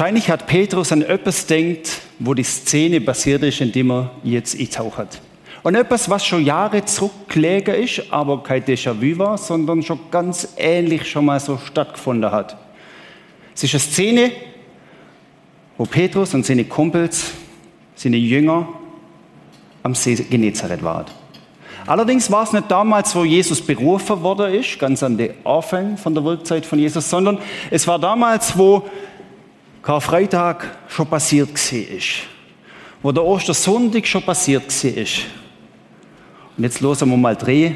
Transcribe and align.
Wahrscheinlich 0.00 0.30
hat 0.30 0.46
Petrus 0.46 0.92
an 0.92 1.02
etwas 1.02 1.44
denkt, 1.44 2.00
wo 2.18 2.32
die 2.32 2.42
Szene 2.42 3.02
basiert 3.02 3.42
ist, 3.42 3.60
in 3.60 3.70
dem 3.70 3.90
er 3.90 4.10
jetzt 4.24 4.58
eintaucht. 4.58 5.20
Und 5.62 5.74
etwas, 5.74 6.08
was 6.08 6.24
schon 6.24 6.42
Jahre 6.42 6.82
zurückgelegen 6.86 7.74
ist, 7.74 8.04
aber 8.08 8.42
kein 8.42 8.64
Déjà-vu 8.64 9.18
war, 9.18 9.36
sondern 9.36 9.82
schon 9.82 10.00
ganz 10.10 10.54
ähnlich 10.56 11.06
schon 11.06 11.26
mal 11.26 11.38
so 11.38 11.58
stattgefunden 11.58 12.32
hat. 12.32 12.56
Es 13.54 13.62
ist 13.62 13.74
eine 13.74 13.80
Szene, 13.80 14.32
wo 15.76 15.84
Petrus 15.84 16.32
und 16.32 16.46
seine 16.46 16.64
Kumpels, 16.64 17.32
seine 17.94 18.16
Jünger 18.16 18.70
am 19.82 19.94
See 19.94 20.14
Genezareth 20.14 20.82
waren. 20.82 21.04
Allerdings 21.86 22.30
war 22.30 22.44
es 22.44 22.54
nicht 22.54 22.70
damals, 22.70 23.14
wo 23.14 23.26
Jesus 23.26 23.60
berufen 23.60 24.22
worden 24.22 24.54
ist, 24.54 24.78
ganz 24.78 25.02
an 25.02 25.18
den 25.18 25.34
Anfang 25.44 25.98
von 25.98 26.14
der 26.14 26.24
Wirkzeit 26.24 26.64
von 26.64 26.78
Jesus, 26.78 27.10
sondern 27.10 27.36
es 27.70 27.86
war 27.86 27.98
damals, 27.98 28.56
wo 28.56 28.88
Karfreitag 29.90 30.68
schon 30.86 31.08
passiert 31.08 31.50
ist, 31.72 32.20
wo 33.02 33.10
der 33.10 33.24
Ostersonntag 33.24 34.06
schon 34.06 34.22
passiert 34.22 34.68
ist. 34.84 35.22
Und 36.56 36.62
jetzt 36.62 36.80
hören 36.80 37.10
wir 37.10 37.16
mal 37.16 37.34
drehen, 37.34 37.74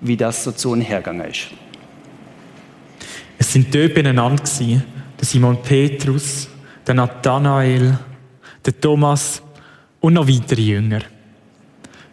wie 0.00 0.16
das 0.16 0.44
so 0.44 0.52
zu 0.52 0.70
und 0.70 0.82
hergegangen 0.82 1.28
ist. 1.28 1.48
Es 3.36 3.52
sind 3.52 3.74
dort 3.74 3.94
beieinander 3.94 4.44
der 4.44 5.26
Simon 5.26 5.60
Petrus, 5.60 6.48
der 6.86 6.94
Nathanael, 6.94 7.98
der 8.64 8.80
Thomas 8.80 9.42
und 9.98 10.12
noch 10.12 10.28
weitere 10.28 10.62
Jünger. 10.62 11.00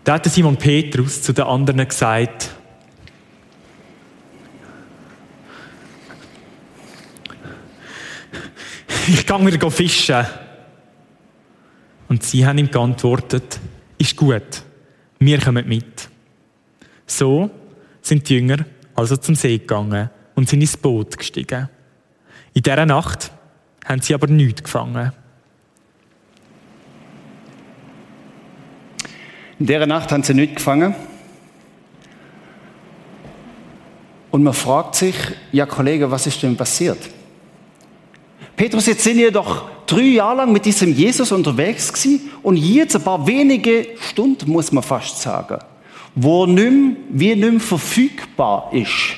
Da 0.03 0.15
hat 0.15 0.25
Simon 0.25 0.57
Petrus 0.57 1.21
zu 1.21 1.31
den 1.31 1.45
anderen 1.45 1.87
gesagt, 1.87 2.56
ich 9.07 9.25
gehe 9.25 9.45
wieder 9.45 9.71
fischen. 9.71 10.25
Und 12.09 12.23
sie 12.23 12.45
haben 12.45 12.57
ihm 12.57 12.71
geantwortet, 12.71 13.59
ist 13.97 14.15
gut, 14.15 14.63
wir 15.19 15.39
kommen 15.39 15.67
mit. 15.67 16.09
So 17.05 17.49
sind 18.01 18.27
die 18.29 18.35
Jünger 18.35 18.65
also 18.95 19.17
zum 19.17 19.35
See 19.35 19.57
gegangen 19.57 20.09
und 20.35 20.49
sind 20.49 20.61
ins 20.61 20.77
Boot 20.77 21.17
gestiegen. 21.17 21.69
In 22.53 22.63
dieser 22.63 22.85
Nacht 22.85 23.31
haben 23.85 24.01
sie 24.01 24.13
aber 24.13 24.27
nichts 24.27 24.63
gefangen. 24.63 25.11
In 29.59 29.65
dieser 29.65 29.87
Nacht 29.87 30.11
haben 30.11 30.23
sie 30.23 30.33
nichts 30.33 30.55
gefangen. 30.55 30.95
Und 34.31 34.43
man 34.43 34.53
fragt 34.53 34.95
sich, 34.95 35.15
ja 35.51 35.65
Kollege, 35.65 36.11
was 36.11 36.27
ist 36.27 36.43
denn 36.43 36.57
passiert? 36.57 36.99
Petrus, 38.57 38.87
jetzt 38.87 39.03
sind 39.03 39.19
ihr 39.19 39.31
doch 39.31 39.69
drei 39.85 40.01
Jahre 40.01 40.37
lang 40.37 40.51
mit 40.51 40.65
diesem 40.65 40.91
Jesus 40.91 41.31
unterwegs 41.31 41.93
gewesen 41.93 42.31
und 42.41 42.57
jetzt 42.57 42.95
ein 42.95 43.03
paar 43.03 43.25
wenige 43.27 43.89
Stunden, 44.01 44.51
muss 44.51 44.71
man 44.71 44.83
fast 44.83 45.21
sagen, 45.21 45.59
wo 46.15 46.47
nicht 46.47 46.71
mehr, 46.71 46.95
wie 47.09 47.35
nicht 47.35 47.51
mehr 47.51 47.59
verfügbar 47.59 48.69
ist. 48.73 49.15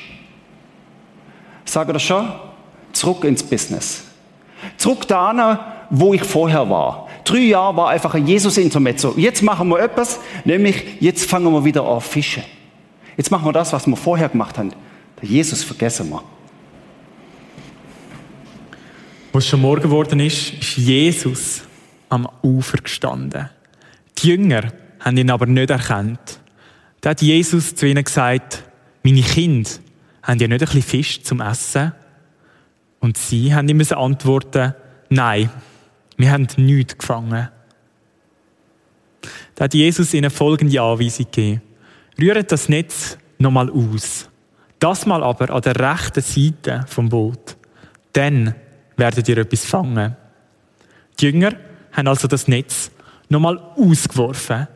Sage 1.64 1.94
das 1.94 2.04
schon? 2.04 2.28
Zurück 2.92 3.24
ins 3.24 3.42
Business. 3.42 4.04
Zurück 4.76 5.08
da 5.08 5.86
wo 5.90 6.14
ich 6.14 6.24
vorher 6.24 6.70
war. 6.70 7.08
Drei 7.24 7.40
Jahre 7.40 7.78
war 7.78 7.90
einfach 7.90 8.14
ein 8.16 8.28
Jesus-Intermezzo. 8.28 9.14
Jetzt 9.16 9.42
machen 9.42 9.70
wir 9.70 9.80
etwas, 9.80 10.20
nämlich 10.44 10.84
jetzt 11.00 11.30
fangen 11.30 11.52
wir 11.54 11.64
wieder 11.64 11.84
auf 11.84 12.04
Fische. 12.04 12.44
Jetzt 13.16 13.32
machen 13.32 13.46
wir 13.46 13.54
das, 13.54 13.72
was 13.72 13.88
wir 13.88 13.96
vorher 13.96 14.28
gemacht 14.28 14.58
haben. 14.58 14.74
Der 15.22 15.30
Jesus 15.30 15.64
vergessen 15.64 16.10
wir. 16.10 16.24
Wo 19.32 19.38
es 19.38 19.48
schon 19.48 19.62
Morgen 19.62 19.84
geworden 19.84 20.20
ist, 20.20 20.54
ist 20.54 20.78
Jesus 20.78 21.62
am 22.10 22.28
Ufer 22.42 22.80
gestanden. 22.80 23.50
Die 24.18 24.30
Jünger 24.30 24.74
haben 25.00 25.18
ihn 25.18 25.30
aber 25.30 25.46
nicht 25.46 25.70
erkannt. 25.70 26.40
Da 27.02 27.12
hat 27.12 27.22
Jesus 27.22 27.76
zu 27.76 27.86
ihnen 27.86 28.04
gesagt, 28.04 28.64
meine 29.04 29.22
Kinder, 29.22 29.70
haben 30.24 30.40
ihr 30.40 30.48
nicht 30.48 30.62
ein 30.62 30.66
bisschen 30.66 30.82
Fisch 30.82 31.22
zum 31.22 31.42
Essen? 31.42 31.94
Und 33.00 33.18
sie 33.18 33.54
haben 33.54 33.70
ihm 33.70 33.82
antworten, 33.92 34.74
nein, 35.10 35.52
wir 36.18 36.32
haben 36.32 36.48
nichts 36.58 36.98
gefangen. 36.98 37.50
Da 39.54 39.66
hat 39.66 39.74
Jesus 39.76 40.14
ihnen 40.16 40.32
folgende 40.32 40.82
Anweisung 40.82 41.26
gegeben. 41.26 41.62
Rührt 42.20 42.52
das 42.52 42.68
Netz 42.68 43.18
nochmal 43.38 43.70
aus. 43.70 44.28
Das 44.80 45.06
mal 45.06 45.24
aber 45.24 45.52
an 45.52 45.62
der 45.62 45.76
rechten 45.76 46.22
Seite 46.22 46.84
vom 46.88 47.10
Boot. 47.10 47.58
Dann 48.14 48.56
werdet 49.00 49.28
ihr 49.28 49.38
etwas 49.38 49.66
fangen. 49.66 50.16
Die 51.20 51.26
Jünger 51.26 51.54
haben 51.92 52.08
also 52.08 52.28
das 52.28 52.48
Netz 52.48 52.92
nochmal 53.30 53.58
ausgeworfen. 53.58 54.68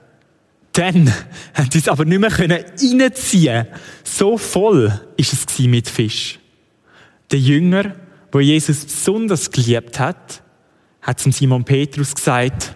Dann 0.73 1.13
haben 1.53 1.71
sie 1.71 1.79
es 1.79 1.87
aber 1.87 2.05
nicht 2.05 2.19
mehr 2.19 2.37
reinziehen 2.37 3.67
So 4.03 4.37
voll 4.37 4.99
ist 5.17 5.33
es 5.33 5.59
mit 5.59 5.87
Fisch. 5.87 6.39
Der 7.31 7.39
Jünger, 7.39 7.95
wo 8.31 8.39
Jesus 8.39 8.85
besonders 8.85 9.49
geliebt 9.51 9.99
hat, 9.99 10.43
hat 11.01 11.19
zum 11.19 11.31
Simon 11.31 11.63
Petrus 11.63 12.15
gesagt, 12.15 12.75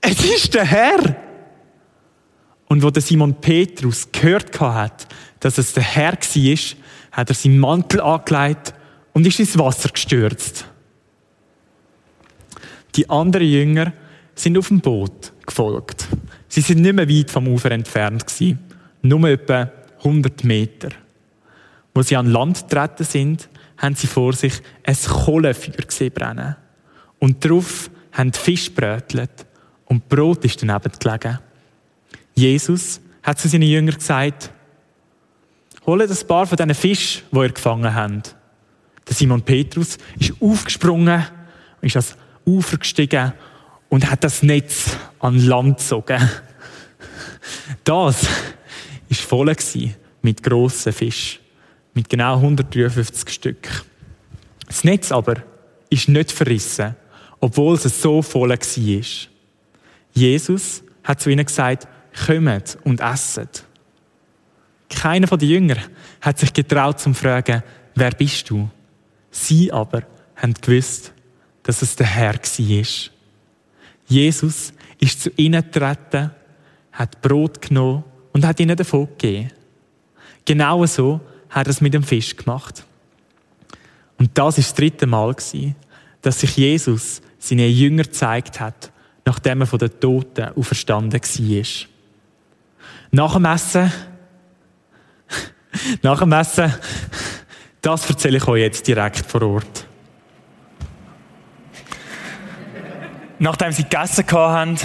es 0.00 0.24
ist 0.24 0.54
der 0.54 0.64
Herr. 0.64 1.16
Und 2.68 2.82
wo 2.82 2.90
der 2.90 3.02
Simon 3.02 3.40
Petrus 3.40 4.10
gehört 4.10 4.58
hat, 4.60 5.06
dass 5.40 5.58
es 5.58 5.72
der 5.72 5.82
Herr 5.82 6.12
war, 6.12 6.58
hat 7.12 7.28
er 7.28 7.34
seinen 7.34 7.58
Mantel 7.58 8.00
angelegt 8.00 8.74
und 9.16 9.26
ist 9.26 9.40
ins 9.40 9.56
Wasser 9.56 9.88
gestürzt. 9.88 10.66
Die 12.96 13.08
anderen 13.08 13.46
Jünger 13.46 13.94
sind 14.34 14.58
auf 14.58 14.68
dem 14.68 14.82
Boot 14.82 15.32
gefolgt. 15.46 16.06
Sie 16.48 16.60
sind 16.60 16.82
nicht 16.82 16.94
mehr 16.94 17.08
weit 17.08 17.30
vom 17.30 17.48
Ufer 17.48 17.70
entfernt 17.70 18.26
gewesen, 18.26 18.58
nur 19.00 19.26
etwa 19.26 19.72
100 20.04 20.44
Meter. 20.44 20.90
Wo 21.94 22.02
sie 22.02 22.14
an 22.14 22.26
Land 22.26 22.68
getreten 22.68 23.04
sind, 23.04 23.48
haben 23.78 23.94
sie 23.94 24.06
vor 24.06 24.34
sich 24.34 24.52
ein 24.84 24.94
Kohlenfeuer 24.94 25.86
gesehen 25.86 26.12
brennen. 26.12 26.56
Und 27.18 27.42
darauf 27.42 27.88
haben 28.12 28.32
die 28.32 28.38
Fisch 28.38 28.70
brötelt 28.74 29.46
und 29.86 30.10
Brot 30.10 30.44
ist 30.44 30.62
daneben 30.62 30.92
gelegen. 30.98 31.38
Jesus 32.34 33.00
hat 33.22 33.38
zu 33.38 33.48
seinen 33.48 33.62
Jüngern 33.62 33.96
gesagt, 33.96 34.50
holt 35.86 36.02
ein 36.02 36.26
paar 36.28 36.46
von 36.46 36.56
diesen 36.58 36.74
Fischen, 36.74 37.22
die 37.32 37.38
ihr 37.38 37.48
gefangen 37.48 37.94
habt. 37.94 38.36
Simon 39.16 39.40
Petrus 39.40 39.96
ist 40.18 40.34
aufgesprungen, 40.40 41.24
ist 41.80 41.96
ans 41.96 42.16
Ufer 42.44 42.76
gestiegen 42.76 43.32
und 43.88 44.10
hat 44.10 44.22
das 44.24 44.42
Netz 44.42 44.96
an 45.20 45.38
Land 45.46 45.78
gezogen. 45.78 46.30
Das 47.84 48.26
war 48.26 49.16
voll 49.16 49.56
mit 50.20 50.42
grossen 50.42 50.92
Fischen, 50.92 51.40
mit 51.94 52.10
genau 52.10 52.36
153 52.36 53.28
Stück. 53.30 53.84
Das 54.66 54.84
Netz 54.84 55.10
aber 55.10 55.36
ist 55.88 56.08
nicht 56.08 56.32
verrissen, 56.32 56.94
obwohl 57.40 57.76
es 57.76 58.02
so 58.02 58.20
voll 58.20 58.50
war. 58.50 59.28
Jesus 60.12 60.82
hat 61.04 61.20
zu 61.20 61.30
ihnen 61.30 61.46
gesagt, 61.46 61.88
kommt 62.26 62.76
und 62.84 63.00
esset. 63.00 63.64
Keiner 64.90 65.26
von 65.26 65.38
den 65.38 65.48
Jüngern 65.48 65.80
hat 66.20 66.38
sich 66.38 66.52
getraut 66.52 67.00
zu 67.00 67.14
fragen, 67.14 67.62
wer 67.94 68.10
bist 68.10 68.50
du? 68.50 68.68
Sie 69.36 69.70
aber 69.70 70.02
haben 70.34 70.54
gewusst, 70.54 71.12
dass 71.62 71.82
es 71.82 71.94
der 71.94 72.06
Herr 72.06 72.34
war. 72.34 72.86
Jesus 74.06 74.72
ist 74.98 75.20
zu 75.20 75.30
ihnen 75.36 75.62
getreten, 75.62 76.30
hat 76.92 77.20
Brot 77.20 77.60
genommen 77.60 78.04
und 78.32 78.46
hat 78.46 78.60
ihnen 78.60 78.76
davon 78.76 79.08
gegeben. 79.08 79.50
Genau 80.44 80.86
so 80.86 81.20
hat 81.50 81.66
er 81.66 81.70
es 81.70 81.80
mit 81.80 81.92
dem 81.92 82.02
Fisch 82.02 82.34
gemacht. 82.34 82.84
Und 84.18 84.30
das 84.38 84.56
ist 84.56 84.70
das 84.70 84.74
dritte 84.74 85.06
Mal, 85.06 85.36
dass 86.22 86.40
sich 86.40 86.56
Jesus 86.56 87.20
seinen 87.38 87.70
Jüngern 87.70 88.06
gezeigt 88.06 88.58
hat, 88.58 88.90
nachdem 89.26 89.60
er 89.60 89.66
von 89.66 89.78
den 89.78 90.00
Toten 90.00 90.48
auferstanden 90.56 91.20
war. 91.20 91.88
Nach 93.10 93.34
dem 93.34 93.44
Essen, 93.44 93.92
nach 96.02 96.20
dem 96.20 96.32
Essen 96.32 96.72
das 97.82 98.08
erzähle 98.08 98.38
ich 98.38 98.48
euch 98.48 98.62
jetzt 98.62 98.86
direkt 98.86 99.24
vor 99.26 99.42
Ort. 99.42 99.86
Nachdem 103.38 103.72
sie 103.72 103.82
gegessen 103.82 104.24
haben, 104.32 104.76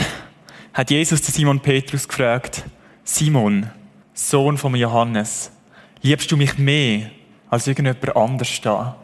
hat 0.74 0.92
Jesus 0.92 1.24
zu 1.24 1.32
Simon 1.32 1.60
Petrus 1.60 2.08
gefragt, 2.08 2.66
Simon, 3.04 3.70
Sohn 4.14 4.58
von 4.58 4.76
Johannes, 4.76 5.52
liebst 6.02 6.32
du 6.32 6.38
mich 6.38 6.58
mehr 6.58 7.10
als 7.50 7.68
irgendjemand 7.68 8.16
anders 8.16 8.62
da? 8.62 8.98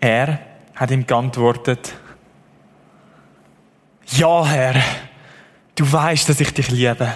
Er 0.00 0.40
hat 0.74 0.90
ihm 0.90 1.06
geantwortet, 1.06 1.92
ja, 4.06 4.44
Herr, 4.44 4.82
du 5.74 5.90
weißt, 5.90 6.28
dass 6.28 6.40
ich 6.40 6.52
dich 6.52 6.70
liebe. 6.70 7.12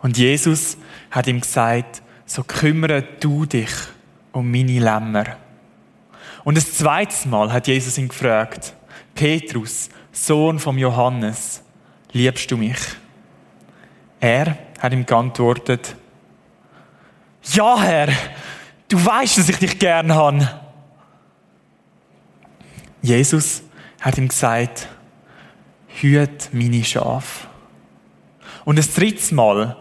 Und 0.00 0.18
Jesus 0.18 0.76
hat 1.10 1.26
ihm 1.26 1.40
gesagt, 1.40 2.01
so 2.26 2.42
kümmere 2.44 3.02
du 3.20 3.46
dich 3.46 3.70
um 4.32 4.50
meine 4.50 4.78
Lämmer. 4.78 5.36
Und 6.44 6.56
das 6.56 6.72
zweite 6.72 7.28
Mal 7.28 7.52
hat 7.52 7.68
Jesus 7.68 7.98
ihn 7.98 8.08
gefragt, 8.08 8.74
Petrus, 9.14 9.90
Sohn 10.10 10.58
vom 10.58 10.78
Johannes, 10.78 11.62
liebst 12.12 12.50
du 12.50 12.56
mich? 12.56 12.78
Er 14.20 14.58
hat 14.80 14.92
ihm 14.92 15.06
geantwortet, 15.06 15.96
ja 17.42 17.80
Herr, 17.80 18.08
du 18.88 19.04
weißt, 19.04 19.38
dass 19.38 19.48
ich 19.48 19.58
dich 19.58 19.78
gern 19.78 20.14
habe. 20.14 20.48
Jesus 23.02 23.62
hat 24.00 24.18
ihm 24.18 24.28
gesagt, 24.28 24.88
hüt 25.88 26.50
meine 26.52 26.84
Schafe. 26.84 27.48
Und 28.64 28.78
das 28.78 28.94
dritte 28.94 29.34
Mal 29.34 29.76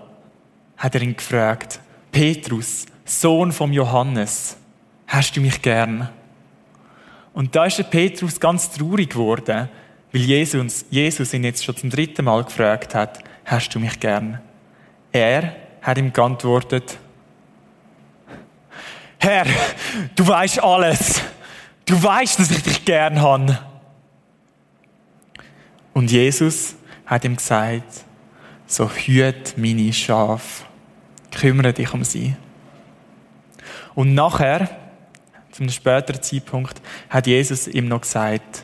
hat 0.77 0.95
er 0.95 1.01
ihn 1.01 1.15
gefragt, 1.15 1.80
Petrus, 2.11 2.85
Sohn 3.05 3.51
vom 3.51 3.71
Johannes, 3.73 4.57
hast 5.07 5.35
du 5.35 5.41
mich 5.41 5.61
gern? 5.61 6.09
Und 7.33 7.55
da 7.55 7.65
ist 7.65 7.77
der 7.77 7.83
Petrus 7.83 8.39
ganz 8.39 8.71
traurig 8.71 9.11
geworden, 9.11 9.69
weil 10.11 10.21
Jesus, 10.21 10.85
Jesus 10.89 11.33
ihn 11.33 11.43
jetzt 11.43 11.63
schon 11.63 11.77
zum 11.77 11.89
dritten 11.89 12.25
Mal 12.25 12.43
gefragt 12.43 12.93
hat, 12.93 13.23
hast 13.45 13.73
du 13.73 13.79
mich 13.79 13.99
gern? 13.99 14.41
Er 15.11 15.55
hat 15.81 15.97
ihm 15.97 16.11
geantwortet, 16.11 16.97
Herr, 19.23 19.45
du 20.15 20.27
weißt 20.27 20.63
alles. 20.63 21.21
Du 21.85 22.01
weißt, 22.01 22.39
dass 22.39 22.49
ich 22.49 22.63
dich 22.63 22.85
gern 22.85 23.21
habe. 23.21 23.59
Und 25.93 26.09
Jesus 26.09 26.75
hat 27.05 27.23
ihm 27.23 27.35
gesagt, 27.35 28.03
so 28.65 28.89
hüt 28.89 29.55
meine 29.57 29.93
Schafe, 29.93 30.63
kümmere 31.31 31.73
dich 31.73 31.93
um 31.93 32.03
sie. 32.03 32.35
Und 33.95 34.13
nachher, 34.13 34.69
zu 35.51 35.63
einem 35.63 35.71
späteren 35.71 36.21
Zeitpunkt, 36.21 36.81
hat 37.09 37.27
Jesus 37.27 37.67
ihm 37.67 37.87
noch 37.87 38.01
gesagt, 38.01 38.63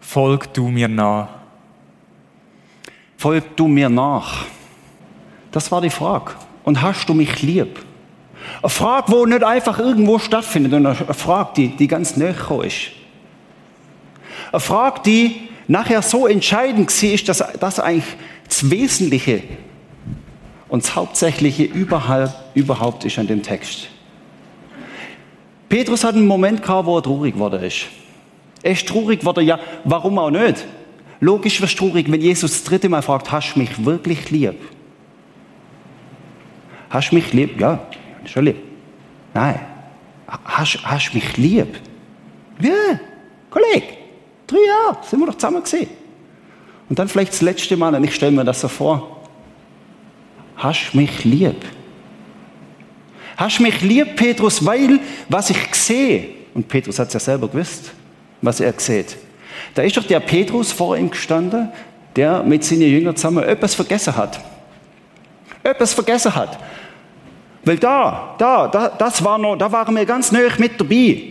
folg 0.00 0.52
du 0.52 0.68
mir 0.68 0.88
nach. 0.88 1.28
Folg 3.16 3.56
du 3.56 3.68
mir 3.68 3.88
nach. 3.88 4.44
Das 5.50 5.72
war 5.72 5.80
die 5.80 5.90
Frage. 5.90 6.32
Und 6.64 6.82
hast 6.82 7.08
du 7.08 7.14
mich 7.14 7.42
lieb? 7.42 7.80
Eine 8.62 8.68
Frage, 8.68 9.12
die 9.12 9.30
nicht 9.30 9.44
einfach 9.44 9.78
irgendwo 9.78 10.18
stattfindet, 10.18 10.72
sondern 10.72 10.96
eine 10.96 11.14
Frage, 11.14 11.50
die, 11.56 11.68
die 11.68 11.88
ganz 11.88 12.16
näher 12.16 12.34
ist. 12.64 12.90
Eine 14.52 14.60
Frage, 14.60 15.00
die 15.04 15.48
nachher 15.66 16.02
so 16.02 16.26
entscheidend 16.26 16.90
war, 16.90 17.24
dass 17.26 17.58
das 17.58 17.80
eigentlich 17.80 18.16
das 18.46 18.70
Wesentliche 18.70 19.42
und 20.68 20.82
das 20.82 20.94
Hauptsächliche 20.94 21.64
überhaupt, 21.64 22.34
überhaupt 22.54 23.04
ist 23.04 23.18
an 23.18 23.26
dem 23.26 23.42
Text. 23.42 23.88
Petrus 25.68 26.04
hat 26.04 26.14
einen 26.14 26.26
Moment 26.26 26.62
gehabt, 26.62 26.86
wo 26.86 26.96
er 26.96 27.02
traurig 27.02 27.34
geworden 27.34 27.62
ist. 27.62 27.86
Er 28.62 28.72
ist 28.72 28.86
traurig 28.86 29.20
geworden, 29.20 29.44
ja, 29.44 29.58
warum 29.84 30.18
auch 30.18 30.30
nicht? 30.30 30.64
Logisch 31.20 31.60
wirst 31.60 31.80
du 31.80 31.88
traurig, 31.88 32.10
wenn 32.10 32.20
Jesus 32.20 32.52
das 32.52 32.64
dritte 32.64 32.88
Mal 32.88 33.02
fragt, 33.02 33.30
hast 33.32 33.54
du 33.54 33.60
mich 33.60 33.84
wirklich 33.84 34.30
lieb? 34.30 34.60
Hast 36.90 37.10
du 37.10 37.16
mich 37.16 37.32
lieb? 37.32 37.60
Ja, 37.60 37.80
schon 38.24 38.44
lieb. 38.44 38.56
Nein. 39.34 39.60
Hast 40.26 41.10
du 41.10 41.14
mich 41.14 41.36
lieb? 41.36 41.80
Ja, 42.60 42.72
Kollege, 43.50 43.86
drei 44.46 44.58
Jahre 44.66 44.98
sind 45.02 45.20
wir 45.20 45.26
doch 45.26 45.34
zusammen 45.34 45.62
gesehen. 45.62 45.88
Und 46.88 46.98
dann 46.98 47.08
vielleicht 47.08 47.32
das 47.32 47.42
letzte 47.42 47.76
Mal, 47.76 47.94
und 47.94 48.04
ich 48.04 48.14
stelle 48.14 48.32
mir 48.32 48.44
das 48.44 48.60
so 48.60 48.68
vor. 48.68 49.15
Hast 50.56 50.94
mich 50.94 51.24
lieb? 51.24 51.64
Hast 53.36 53.60
mich 53.60 53.80
lieb, 53.82 54.16
Petrus, 54.16 54.64
weil 54.64 54.98
was 55.28 55.50
ich 55.50 55.74
sehe, 55.74 56.28
und 56.54 56.66
Petrus 56.66 56.98
hat 56.98 57.08
es 57.08 57.14
ja 57.14 57.20
selber 57.20 57.48
gewusst, 57.48 57.92
was 58.40 58.60
er 58.60 58.72
sieht. 58.78 59.16
Da 59.74 59.82
ist 59.82 59.96
doch 59.96 60.04
der 60.04 60.20
Petrus 60.20 60.72
vor 60.72 60.96
ihm 60.96 61.10
gestanden, 61.10 61.68
der 62.14 62.42
mit 62.42 62.64
seinen 62.64 62.82
Jüngern 62.82 63.14
zusammen 63.14 63.44
etwas 63.44 63.74
vergessen 63.74 64.16
hat. 64.16 64.40
Etwas 65.62 65.92
vergessen 65.92 66.34
hat. 66.34 66.58
Weil 67.64 67.76
da, 67.76 68.34
da, 68.38 68.68
da, 68.68 68.88
das 68.88 69.22
war 69.22 69.36
noch, 69.36 69.56
da 69.56 69.70
waren 69.70 69.94
wir 69.94 70.06
ganz 70.06 70.32
nöch 70.32 70.58
mit 70.58 70.80
dabei 70.80 71.22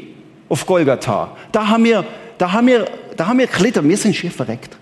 auf 0.49 0.65
Golgatha. 0.65 1.29
Da 1.51 1.67
haben 1.67 1.85
wir, 1.85 2.05
da 2.37 2.51
haben 2.51 2.67
wir, 2.67 2.85
da 3.15 3.27
haben 3.27 3.39
wir 3.39 3.47
gelitten, 3.47 3.87
wir 3.87 3.97
sind 3.97 4.15
schier 4.15 4.31
verreckt. 4.31 4.77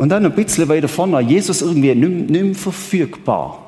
Und 0.00 0.08
dann 0.08 0.24
ein 0.24 0.32
bisschen 0.32 0.66
weiter 0.66 0.88
vorne, 0.88 1.20
Jesus 1.20 1.60
irgendwie 1.60 1.94
nicht, 1.94 2.30
nicht 2.30 2.42
mehr 2.42 2.54
verfügbar. 2.54 3.66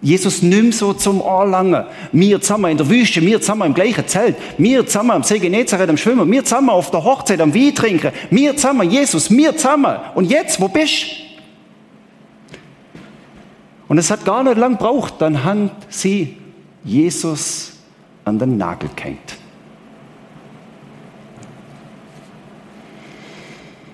Jesus 0.00 0.42
nimmt 0.42 0.74
so 0.74 0.94
zum 0.94 1.22
Anlangen. 1.22 1.84
Wir 2.10 2.40
zusammen 2.40 2.72
in 2.72 2.76
der 2.76 2.90
Wüste, 2.90 3.20
wir 3.22 3.40
zusammen 3.40 3.68
im 3.68 3.74
gleichen 3.74 4.04
Zelt, 4.08 4.34
wir 4.58 4.84
zusammen 4.84 5.12
am 5.12 5.22
See 5.22 5.38
Genezareth 5.38 5.88
am 5.88 5.96
Schwimmen, 5.96 6.28
wir 6.28 6.44
zusammen 6.44 6.70
auf 6.70 6.90
der 6.90 7.04
Hochzeit 7.04 7.40
am 7.40 7.54
Wein 7.54 7.72
trinken, 7.72 8.10
wir 8.30 8.56
zusammen, 8.56 8.90
Jesus, 8.90 9.30
wir 9.30 9.56
zusammen. 9.56 9.98
Und 10.16 10.28
jetzt, 10.28 10.60
wo 10.60 10.66
bist? 10.66 11.06
Und 13.86 13.96
es 13.96 14.10
hat 14.10 14.24
gar 14.24 14.42
nicht 14.42 14.58
lang 14.58 14.72
gebraucht, 14.72 15.14
dann 15.20 15.44
haben 15.44 15.70
sie 15.88 16.36
Jesus 16.82 17.74
an 18.24 18.40
den 18.40 18.56
Nagel 18.56 18.90
gehängt. 18.96 19.36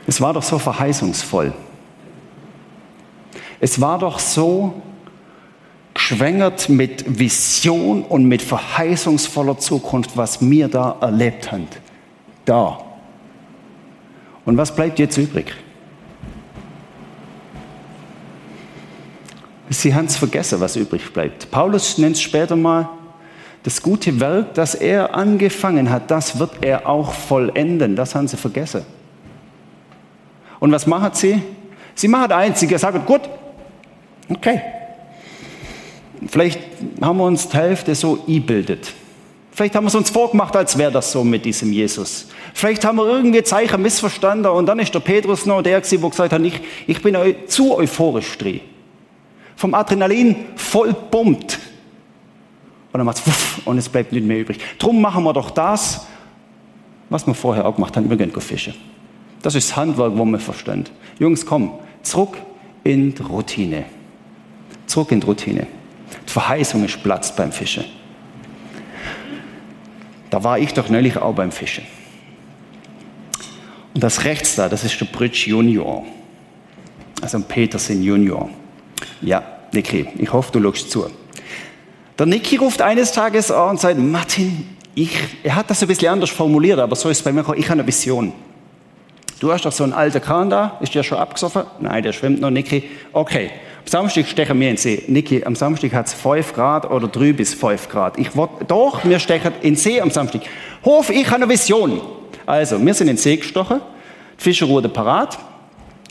Es 0.08 0.22
war 0.22 0.32
doch 0.32 0.42
so 0.42 0.58
verheißungsvoll. 0.58 1.52
Es 3.60 3.78
war 3.78 3.98
doch 3.98 4.18
so 4.18 4.80
geschwängert 5.92 6.70
mit 6.70 7.18
Vision 7.18 8.04
und 8.04 8.24
mit 8.24 8.40
verheißungsvoller 8.40 9.58
Zukunft, 9.58 10.16
was 10.16 10.40
wir 10.40 10.68
da 10.68 10.96
erlebt 11.02 11.52
haben. 11.52 11.68
Da. 12.46 12.78
Und 14.46 14.56
was 14.56 14.74
bleibt 14.74 14.98
jetzt 14.98 15.18
übrig? 15.18 15.54
Sie 19.68 19.94
haben 19.94 20.06
es 20.06 20.16
vergessen, 20.16 20.58
was 20.58 20.74
übrig 20.76 21.12
bleibt. 21.12 21.50
Paulus 21.50 21.98
nennt 21.98 22.16
es 22.16 22.22
später 22.22 22.56
mal, 22.56 22.88
das 23.62 23.82
gute 23.82 24.18
Werk, 24.18 24.54
das 24.54 24.74
er 24.74 25.14
angefangen 25.14 25.90
hat, 25.90 26.10
das 26.10 26.38
wird 26.38 26.64
er 26.64 26.88
auch 26.88 27.12
vollenden. 27.12 27.94
Das 27.94 28.14
haben 28.14 28.26
sie 28.26 28.38
vergessen. 28.38 28.86
Und 30.60 30.72
was 30.72 30.86
macht 30.86 31.16
sie? 31.16 31.42
Sie 31.94 32.08
macht 32.08 32.32
eins, 32.32 32.60
sie 32.60 32.78
sagt, 32.78 33.06
gut, 33.06 33.22
okay. 34.28 34.60
Vielleicht 36.26 36.60
haben 37.00 37.18
wir 37.18 37.24
uns 37.24 37.48
die 37.48 37.56
Hälfte 37.56 37.94
so 37.94 38.24
einbildet. 38.26 38.92
Vielleicht 39.52 39.74
haben 39.74 39.84
wir 39.84 39.88
es 39.88 39.94
uns 39.94 40.10
vorgemacht, 40.10 40.54
als 40.54 40.78
wäre 40.78 40.92
das 40.92 41.10
so 41.10 41.24
mit 41.24 41.44
diesem 41.44 41.72
Jesus. 41.72 42.28
Vielleicht 42.54 42.84
haben 42.84 42.96
wir 42.96 43.06
irgendwie 43.06 43.42
Zeichen 43.42 43.82
missverstanden 43.82 44.50
und 44.52 44.66
dann 44.66 44.78
ist 44.78 44.94
der 44.94 45.00
Petrus 45.00 45.46
noch 45.46 45.62
der, 45.62 45.80
der 45.80 45.98
gesagt 45.98 46.32
hat, 46.32 46.42
ich, 46.42 46.60
ich 46.86 47.02
bin 47.02 47.16
zu 47.48 47.76
euphorisch 47.76 48.38
drin 48.38 48.60
vom 49.58 49.74
Adrenalin 49.74 50.36
voll 50.54 50.94
pumpt. 50.94 51.58
Und 52.92 52.98
dann 52.98 53.04
macht 53.04 53.20
es 53.26 53.66
und 53.66 53.76
es 53.76 53.88
bleibt 53.88 54.12
nicht 54.12 54.24
mehr 54.24 54.38
übrig. 54.38 54.58
Drum 54.78 55.00
machen 55.00 55.24
wir 55.24 55.32
doch 55.32 55.50
das, 55.50 56.06
was 57.10 57.26
wir 57.26 57.34
vorher 57.34 57.66
auch 57.66 57.74
gemacht 57.74 57.96
haben. 57.96 58.08
Wir 58.08 58.16
gehen 58.16 58.30
fischen. 58.40 58.74
Das 59.42 59.54
ist 59.54 59.70
das 59.70 59.76
Handwerk, 59.76 60.12
wo 60.16 60.24
wir 60.24 60.38
verstehen. 60.38 60.84
Jungs, 61.18 61.46
komm, 61.46 61.78
zurück 62.02 62.36
in 62.84 63.14
die 63.14 63.22
Routine. 63.22 63.84
Zurück 64.86 65.12
in 65.12 65.20
die 65.20 65.26
Routine. 65.26 65.66
Die 66.26 66.32
Verheißung 66.32 66.84
ist 66.84 67.02
Platz 67.02 67.34
beim 67.34 67.52
Fischen. 67.52 67.84
Da 70.30 70.42
war 70.44 70.58
ich 70.58 70.74
doch 70.74 70.88
neulich 70.88 71.16
auch 71.16 71.34
beim 71.34 71.52
Fischen. 71.52 71.84
Und 73.94 74.04
das 74.04 74.24
rechts 74.24 74.56
da, 74.56 74.68
das 74.68 74.84
ist 74.84 75.00
der 75.00 75.06
Bridge 75.06 75.44
Junior. 75.46 76.04
Also 77.20 77.38
ein 77.38 77.44
Petersen 77.44 78.02
Junior. 78.02 78.48
Ja, 79.22 79.42
Niki, 79.72 80.06
ich 80.18 80.32
hoffe, 80.32 80.52
du 80.52 80.62
schaust 80.62 80.90
zu. 80.90 81.06
Der 82.18 82.26
Niki 82.26 82.56
ruft 82.56 82.82
eines 82.82 83.12
Tages 83.12 83.50
an 83.50 83.70
und 83.70 83.80
sagt, 83.80 83.98
Martin, 83.98 84.76
ich, 84.94 85.10
er 85.42 85.54
hat 85.54 85.70
das 85.70 85.82
ein 85.82 85.88
bisschen 85.88 86.08
anders 86.08 86.30
formuliert, 86.30 86.78
aber 86.78 86.96
so 86.96 87.08
ist 87.08 87.18
es 87.18 87.24
bei 87.24 87.32
mir, 87.32 87.40
ich 87.56 87.64
habe 87.68 87.80
eine 87.80 87.86
Vision. 87.86 88.32
Du 89.40 89.52
hast 89.52 89.64
doch 89.64 89.72
so 89.72 89.84
einen 89.84 89.92
alten 89.92 90.20
Kahn 90.20 90.50
da, 90.50 90.78
ist 90.80 90.94
der 90.94 91.04
schon 91.04 91.18
abgesoffen? 91.18 91.62
Nein, 91.78 92.02
der 92.02 92.12
schwimmt 92.12 92.40
noch, 92.40 92.50
Niki. 92.50 92.90
Okay, 93.12 93.50
am 93.80 93.86
Samstag 93.86 94.26
stechen 94.26 94.58
wir 94.58 94.68
in 94.68 94.74
den 94.74 94.80
See. 94.80 95.04
Niki, 95.06 95.44
am 95.44 95.54
Samstag 95.54 95.92
hat 95.92 96.08
es 96.08 96.14
5 96.14 96.54
Grad 96.54 96.90
oder 96.90 97.06
3 97.06 97.32
bis 97.34 97.54
5 97.54 97.88
Grad. 97.88 98.18
Ich 98.18 98.34
wollte, 98.34 98.64
doch, 98.64 99.04
wir 99.04 99.18
stechen 99.20 99.52
in 99.62 99.74
den 99.74 99.76
See 99.76 100.00
am 100.00 100.10
Samstag. 100.10 100.42
Hof, 100.84 101.10
ich 101.10 101.26
habe 101.26 101.36
eine 101.36 101.48
Vision. 101.48 102.00
Also, 102.46 102.84
wir 102.84 102.94
sind 102.94 103.08
in 103.08 103.14
den 103.14 103.22
See 103.22 103.36
gestochen, 103.36 103.80
die 104.38 104.42
Fischer 104.42 104.68
wurden 104.68 104.92
parat, 104.92 105.38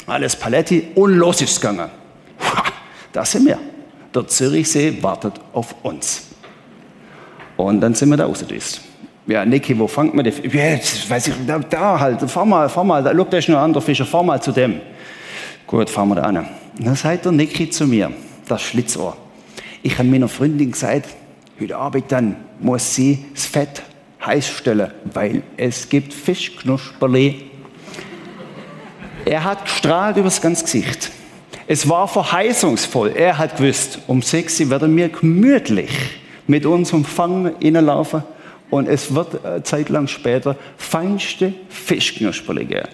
alles 0.06 0.36
Paletti 0.36 0.88
und 0.96 1.16
los 1.16 1.42
ist 1.42 1.52
es 1.52 1.60
gegangen. 1.60 1.90
Da 3.12 3.26
sind 3.26 3.46
wir. 3.46 3.60
Der 4.14 4.26
Zürichsee 4.28 5.02
wartet 5.02 5.34
auf 5.52 5.76
uns. 5.84 6.28
Und 7.58 7.82
dann 7.82 7.94
sind 7.94 8.10
wir 8.10 8.18
da 8.18 8.26
rausgedüst. 8.26 8.87
Ja, 9.28 9.46
Niki, 9.46 9.78
wo 9.78 9.88
fangt 9.88 10.14
man 10.14 10.26
Ja, 10.26 10.32
jetzt 10.32 11.10
weiß 11.10 11.28
ich, 11.28 11.34
da, 11.46 11.60
da 11.60 12.00
halt, 12.00 12.22
fahr 12.30 12.46
mal, 12.46 12.70
fahr 12.70 12.84
mal, 12.84 13.04
da, 13.04 13.14
da 13.14 13.38
ist 13.38 13.50
noch 13.50 13.58
ein 13.58 13.64
anderer 13.64 13.82
Fischer, 13.82 14.06
fahr 14.06 14.24
mal 14.24 14.42
zu 14.42 14.54
dem. 14.54 14.80
Gut, 15.66 15.90
fahren 15.90 16.10
wir 16.10 16.16
da 16.16 16.22
an. 16.22 16.48
Dann 16.80 16.96
sagt 16.96 17.26
der 17.26 17.34
Niki 17.34 17.70
zu 17.70 17.86
mir, 17.86 18.12
das 18.48 18.62
Schlitzohr. 18.62 19.18
Ich 19.84 19.98
habe 19.98 20.08
meiner 20.08 20.30
Freundin 20.30 20.72
gesagt, 20.72 21.10
Heute 21.60 21.76
Abend 21.76 22.12
dann 22.12 22.36
muss 22.60 22.94
sie 22.94 23.26
das 23.34 23.48
Fett 23.48 23.82
heiß 24.24 24.48
stellen, 24.48 24.92
weil 25.12 25.42
es 25.58 25.90
gibt 25.90 26.14
Fischknusperli. 26.14 27.50
Er 29.26 29.44
hat 29.44 29.66
gestrahlt 29.66 30.18
übers 30.18 30.40
ganze 30.40 30.66
Gesicht. 30.66 31.12
Es 31.66 31.90
war 31.90 32.08
verheißungsvoll. 32.08 33.14
Er 33.16 33.40
hat 33.40 33.58
gewusst, 33.58 33.98
um 34.06 34.22
sechs 34.22 34.60
Uhr 34.60 34.70
werden 34.70 34.96
wir 34.96 35.10
gemütlich 35.10 35.90
mit 36.46 36.68
uns 36.68 36.94
umfangen, 36.94 37.56
innenlaufen 37.60 38.22
und 38.70 38.88
es 38.88 39.14
wird 39.14 39.46
eine 39.46 39.64
Zeit 39.64 39.90
lang 39.90 40.08
später 40.08 40.56
feinste 40.78 41.54
Fischknusperli 41.70 42.66
geben. 42.66 42.90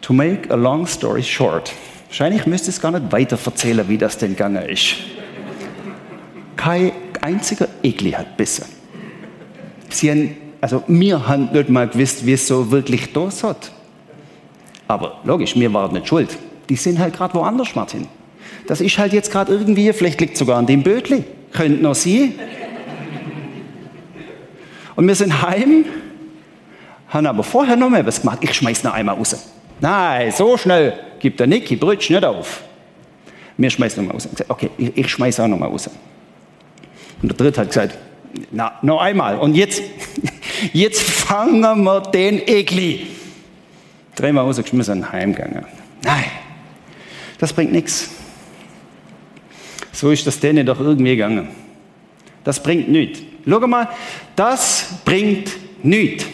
To 0.00 0.12
make 0.12 0.50
a 0.50 0.56
long 0.56 0.86
story 0.86 1.22
short, 1.22 1.72
wahrscheinlich 2.08 2.46
müsste 2.46 2.70
es 2.70 2.80
gar 2.80 2.90
nicht 2.90 3.12
weiter 3.12 3.38
erzählen, 3.44 3.88
wie 3.88 3.98
das 3.98 4.16
denn 4.16 4.30
gegangen 4.30 4.66
ist. 4.68 4.94
Kein 6.56 6.92
einziger 7.20 7.68
Egli 7.82 8.12
hat 8.12 8.36
bissen. 8.36 8.64
Sie 9.90 10.10
haben, 10.10 10.36
also 10.60 10.82
wir 10.86 11.26
haben 11.26 11.50
nicht 11.52 11.68
mal 11.68 11.88
gewusst, 11.88 12.24
wie 12.24 12.32
es 12.32 12.46
so 12.46 12.70
wirklich 12.70 13.12
da 13.12 13.28
hat. 13.42 13.72
Aber 14.86 15.20
logisch, 15.24 15.54
wir 15.54 15.72
waren 15.72 15.92
nicht 15.92 16.08
schuld. 16.08 16.36
Die 16.68 16.76
sind 16.76 16.98
halt 16.98 17.14
gerade 17.14 17.34
woanders, 17.34 17.74
Martin. 17.74 18.06
Das 18.66 18.80
ist 18.80 18.98
halt 18.98 19.12
jetzt 19.12 19.30
gerade 19.30 19.52
irgendwie, 19.52 19.92
vielleicht 19.92 20.20
liegt 20.20 20.36
sogar 20.36 20.58
an 20.58 20.66
dem 20.66 20.82
Bötli. 20.82 21.24
Könnten 21.52 21.82
noch 21.82 21.94
Sie. 21.94 22.34
Und 24.98 25.06
wir 25.06 25.14
sind 25.14 25.42
heim, 25.42 25.84
haben 27.06 27.26
aber 27.28 27.44
vorher 27.44 27.76
noch 27.76 27.88
mal 27.88 28.04
was 28.04 28.20
gemacht. 28.20 28.40
Ich 28.40 28.52
schmeiß 28.52 28.82
noch 28.82 28.94
einmal 28.94 29.14
raus. 29.14 29.46
Nein, 29.78 30.32
so 30.32 30.56
schnell 30.56 30.92
gibt 31.20 31.38
der 31.38 31.46
Niki 31.46 31.76
Brötchen 31.76 32.16
nicht 32.16 32.24
auf. 32.24 32.64
Wir 33.56 33.70
schmeißen 33.70 34.02
noch 34.02 34.08
mal 34.08 34.14
raus. 34.14 34.28
Okay, 34.48 34.70
ich, 34.76 34.96
ich 34.96 35.08
schmeiß 35.08 35.38
auch 35.38 35.46
noch 35.46 35.56
mal 35.56 35.68
raus. 35.68 35.88
Und 37.22 37.28
der 37.30 37.36
Dritte 37.36 37.60
hat 37.60 37.68
gesagt, 37.68 37.96
na, 38.50 38.72
noch 38.82 39.00
einmal. 39.00 39.38
Und 39.38 39.54
jetzt, 39.54 39.84
jetzt 40.72 41.00
fangen 41.00 41.84
wir 41.84 42.00
den 42.00 42.48
Egli. 42.48 43.06
Dreimal 44.16 44.46
rausgeschmissen, 44.46 45.12
heimgegangen. 45.12 45.64
Nein, 46.02 46.24
das 47.38 47.52
bringt 47.52 47.70
nichts. 47.70 48.10
So 49.92 50.10
ist 50.10 50.26
das 50.26 50.40
denen 50.40 50.66
doch 50.66 50.80
irgendwie 50.80 51.14
gegangen. 51.14 51.50
Das 52.42 52.60
bringt 52.60 52.88
nichts. 52.88 53.27
Schau 53.46 53.66
mal, 53.66 53.88
das 54.36 54.86
bringt 55.04 55.50
nichts. 55.82 56.24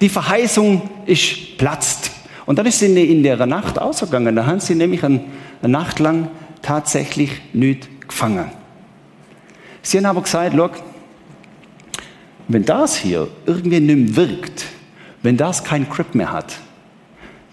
Die 0.00 0.08
Verheißung 0.08 0.88
ist 1.06 1.58
platzt. 1.58 2.10
Und 2.46 2.58
dann 2.58 2.66
ist 2.66 2.78
sie 2.78 2.86
in 2.86 3.22
der 3.22 3.44
Nacht 3.46 3.78
ausgegangen. 3.78 4.34
Da 4.34 4.46
haben 4.46 4.60
sie 4.60 4.74
nämlich 4.74 5.04
eine, 5.04 5.20
Nacht 5.62 5.98
lang 5.98 6.28
tatsächlich 6.62 7.30
nichts 7.52 7.88
gefangen. 8.08 8.50
Sie 9.82 9.98
haben 9.98 10.06
aber 10.06 10.22
gesagt, 10.22 10.54
look, 10.54 10.72
wenn 12.48 12.64
das 12.64 12.96
hier 12.96 13.28
irgendwie 13.46 13.80
nicht 13.80 14.16
wirkt, 14.16 14.64
wenn 15.22 15.36
das 15.36 15.62
kein 15.62 15.88
Grip 15.88 16.14
mehr 16.14 16.32
hat, 16.32 16.56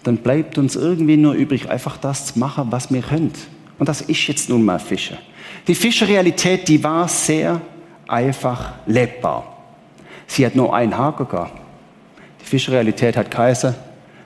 dann 0.02 0.16
bleibt 0.16 0.58
uns 0.58 0.74
irgendwie 0.74 1.16
nur 1.16 1.34
übrig, 1.34 1.70
einfach 1.70 1.96
das 1.98 2.32
zu 2.32 2.38
machen, 2.38 2.68
was 2.70 2.92
wir 2.92 3.02
können. 3.02 3.32
Und 3.78 3.88
das 3.88 4.00
ist 4.00 4.26
jetzt 4.26 4.48
nun 4.48 4.64
mal 4.64 4.78
Fische. 4.78 5.18
Die 5.66 5.74
Fischerrealität, 5.74 6.66
die 6.66 6.82
war 6.82 7.06
sehr 7.08 7.60
einfach 8.08 8.72
lebbar. 8.86 9.56
Sie 10.26 10.44
hat 10.44 10.54
nur 10.56 10.74
ein 10.74 10.96
Haken 10.96 11.28
gehabt. 11.28 11.52
Die 12.40 12.44
Fischerrealität 12.44 13.16
hat 13.16 13.30
Kaiser, 13.30 13.74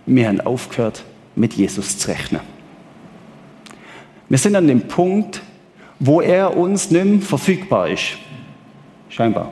wir 0.07 0.29
haben 0.29 0.41
aufgehört, 0.41 1.05
mit 1.35 1.55
Jesus 1.55 1.99
zu 1.99 2.09
rechnen. 2.09 2.41
Wir 4.29 4.39
sind 4.39 4.57
an 4.57 4.67
dem 4.67 4.89
Punkt, 4.89 5.43
wo 5.99 6.21
er 6.21 6.57
uns 6.57 6.91
nicht 6.91 7.25
verfügbar 7.25 7.89
ist. 7.89 8.17
Scheinbar. 9.09 9.51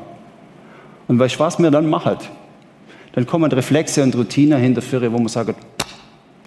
Und 1.07 1.19
weißt 1.19 1.37
du, 1.37 1.41
was 1.41 1.59
wir 1.59 1.71
dann 1.71 1.89
machen? 1.89 2.17
Dann 3.13 3.27
kommen 3.27 3.51
Reflexe 3.51 4.03
und 4.03 4.15
Routine 4.15 4.57
hinterführen, 4.57 5.13
wo 5.13 5.19
man 5.19 5.29
sagt, 5.29 5.55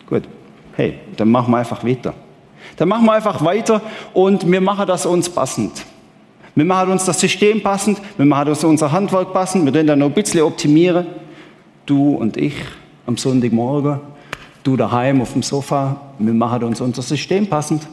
Gut, 0.07 0.23
hey, 0.75 0.99
dann 1.17 1.29
machen 1.29 1.51
wir 1.51 1.57
einfach 1.57 1.83
weiter. 1.83 2.13
Dann 2.77 2.87
machen 2.87 3.05
wir 3.05 3.13
einfach 3.13 3.43
weiter 3.43 3.81
und 4.13 4.49
wir 4.49 4.61
machen 4.61 4.87
das 4.87 5.05
uns 5.05 5.29
passend. 5.29 5.85
Wir 6.55 6.65
machen 6.65 6.91
uns 6.91 7.05
das 7.05 7.19
System 7.19 7.61
passend, 7.61 7.99
wir 8.17 8.25
machen 8.25 8.49
uns 8.49 8.63
unser 8.63 8.91
Handwerk 8.91 9.33
passend, 9.33 9.65
wir 9.65 9.73
werden 9.73 9.87
dann 9.87 9.99
noch 9.99 10.07
ein 10.07 10.13
bisschen 10.13 10.41
optimieren. 10.41 11.07
Du 11.85 12.15
und 12.15 12.37
ich 12.37 12.53
am 13.05 13.17
Sonntagmorgen, 13.17 13.99
du 14.63 14.77
daheim 14.77 15.21
auf 15.21 15.33
dem 15.33 15.43
Sofa, 15.43 15.99
wir 16.19 16.33
machen 16.33 16.63
uns 16.63 16.79
unser 16.79 17.01
System 17.01 17.47
passend. 17.47 17.87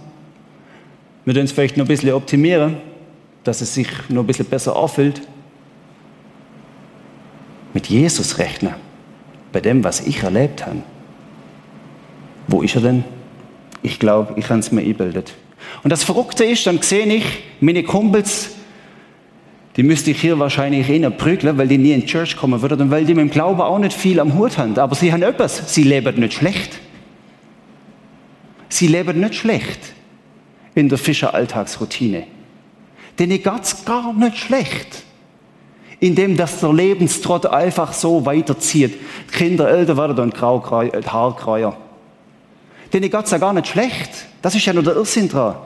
Wir 1.25 1.35
werden 1.35 1.47
es 1.47 1.53
vielleicht 1.53 1.77
noch 1.77 1.87
ein 1.87 1.89
bisschen 1.89 2.13
optimieren, 2.13 2.77
dass 3.45 3.61
es 3.63 3.75
sich 3.75 3.89
noch 4.09 4.23
ein 4.23 4.27
bisschen 4.27 4.47
besser 4.47 4.77
auffüllt. 4.77 5.23
Mit 7.73 7.87
Jesus 7.87 8.39
rechnen, 8.39 8.75
bei 9.53 9.61
dem, 9.61 9.85
was 9.85 10.01
ich 10.01 10.23
erlebt 10.23 10.67
habe. 10.67 10.83
Wo 12.47 12.63
ist 12.63 12.75
er 12.75 12.83
denn? 12.83 13.05
Ich 13.83 13.99
glaube, 13.99 14.35
ich 14.37 14.49
habe 14.51 14.61
es 14.61 14.71
mir 14.71 14.83
eingebildet. 14.83 15.35
Und 15.83 15.91
das 15.91 16.05
Verrückte 16.05 16.45
ist, 16.45 16.67
dann 16.67 16.81
sehe 16.83 17.07
ich, 17.07 17.25
meine 17.61 17.83
Kumpels, 17.83 18.51
die 19.77 19.83
müsste 19.83 20.11
ich 20.11 20.21
hier 20.21 20.39
wahrscheinlich 20.39 20.89
eher 20.89 21.11
prügeln, 21.11 21.57
weil 21.57 21.69
die 21.69 21.79
nie 21.79 21.93
in 21.93 22.01
die 22.01 22.07
Church 22.07 22.37
kommen 22.37 22.61
würden 22.61 22.83
und 22.83 22.91
weil 22.91 23.05
die 23.05 23.15
mit 23.15 23.23
dem 23.23 23.31
Glauben 23.31 23.61
auch 23.61 23.79
nicht 23.79 23.97
viel 23.97 24.19
am 24.21 24.37
Hut 24.37 24.59
haben. 24.59 24.77
Aber 24.79 24.95
sie 24.95 25.13
haben 25.13 25.23
etwas. 25.23 25.73
Sie 25.73 25.85
leben 25.85 26.19
nicht 26.19 26.35
schlecht. 26.35 26.81
Sie 28.69 28.89
leben 28.89 29.21
nicht 29.21 29.35
schlecht 29.35 29.79
in 30.75 30.89
der 30.89 30.99
Fischer-Alltagsroutine. 30.99 32.25
Denen 33.19 33.43
geht's 33.43 33.85
gar 33.85 34.13
nicht 34.13 34.39
schlecht. 34.39 35.05
Indem 35.99 36.37
dass 36.37 36.61
der 36.61 36.73
Lebenstrott 36.73 37.47
einfach 37.47 37.93
so 37.93 38.25
weiterzieht. 38.25 38.99
Die 39.29 39.37
Kinder 39.37 39.69
älter 39.69 39.97
werden 39.97 40.19
und 40.21 40.35
grau, 40.35 40.63
Haarkräuer. 40.63 41.77
Denen 42.93 43.11
geht's 43.11 43.31
ja 43.31 43.39
gar 43.39 43.53
nicht 43.53 43.69
schlecht. 43.69 44.11
Das 44.43 44.55
ist 44.55 44.65
ja 44.65 44.73
nur 44.73 44.83
der 44.83 44.95
Irrsinn 44.95 45.29
dran. 45.29 45.57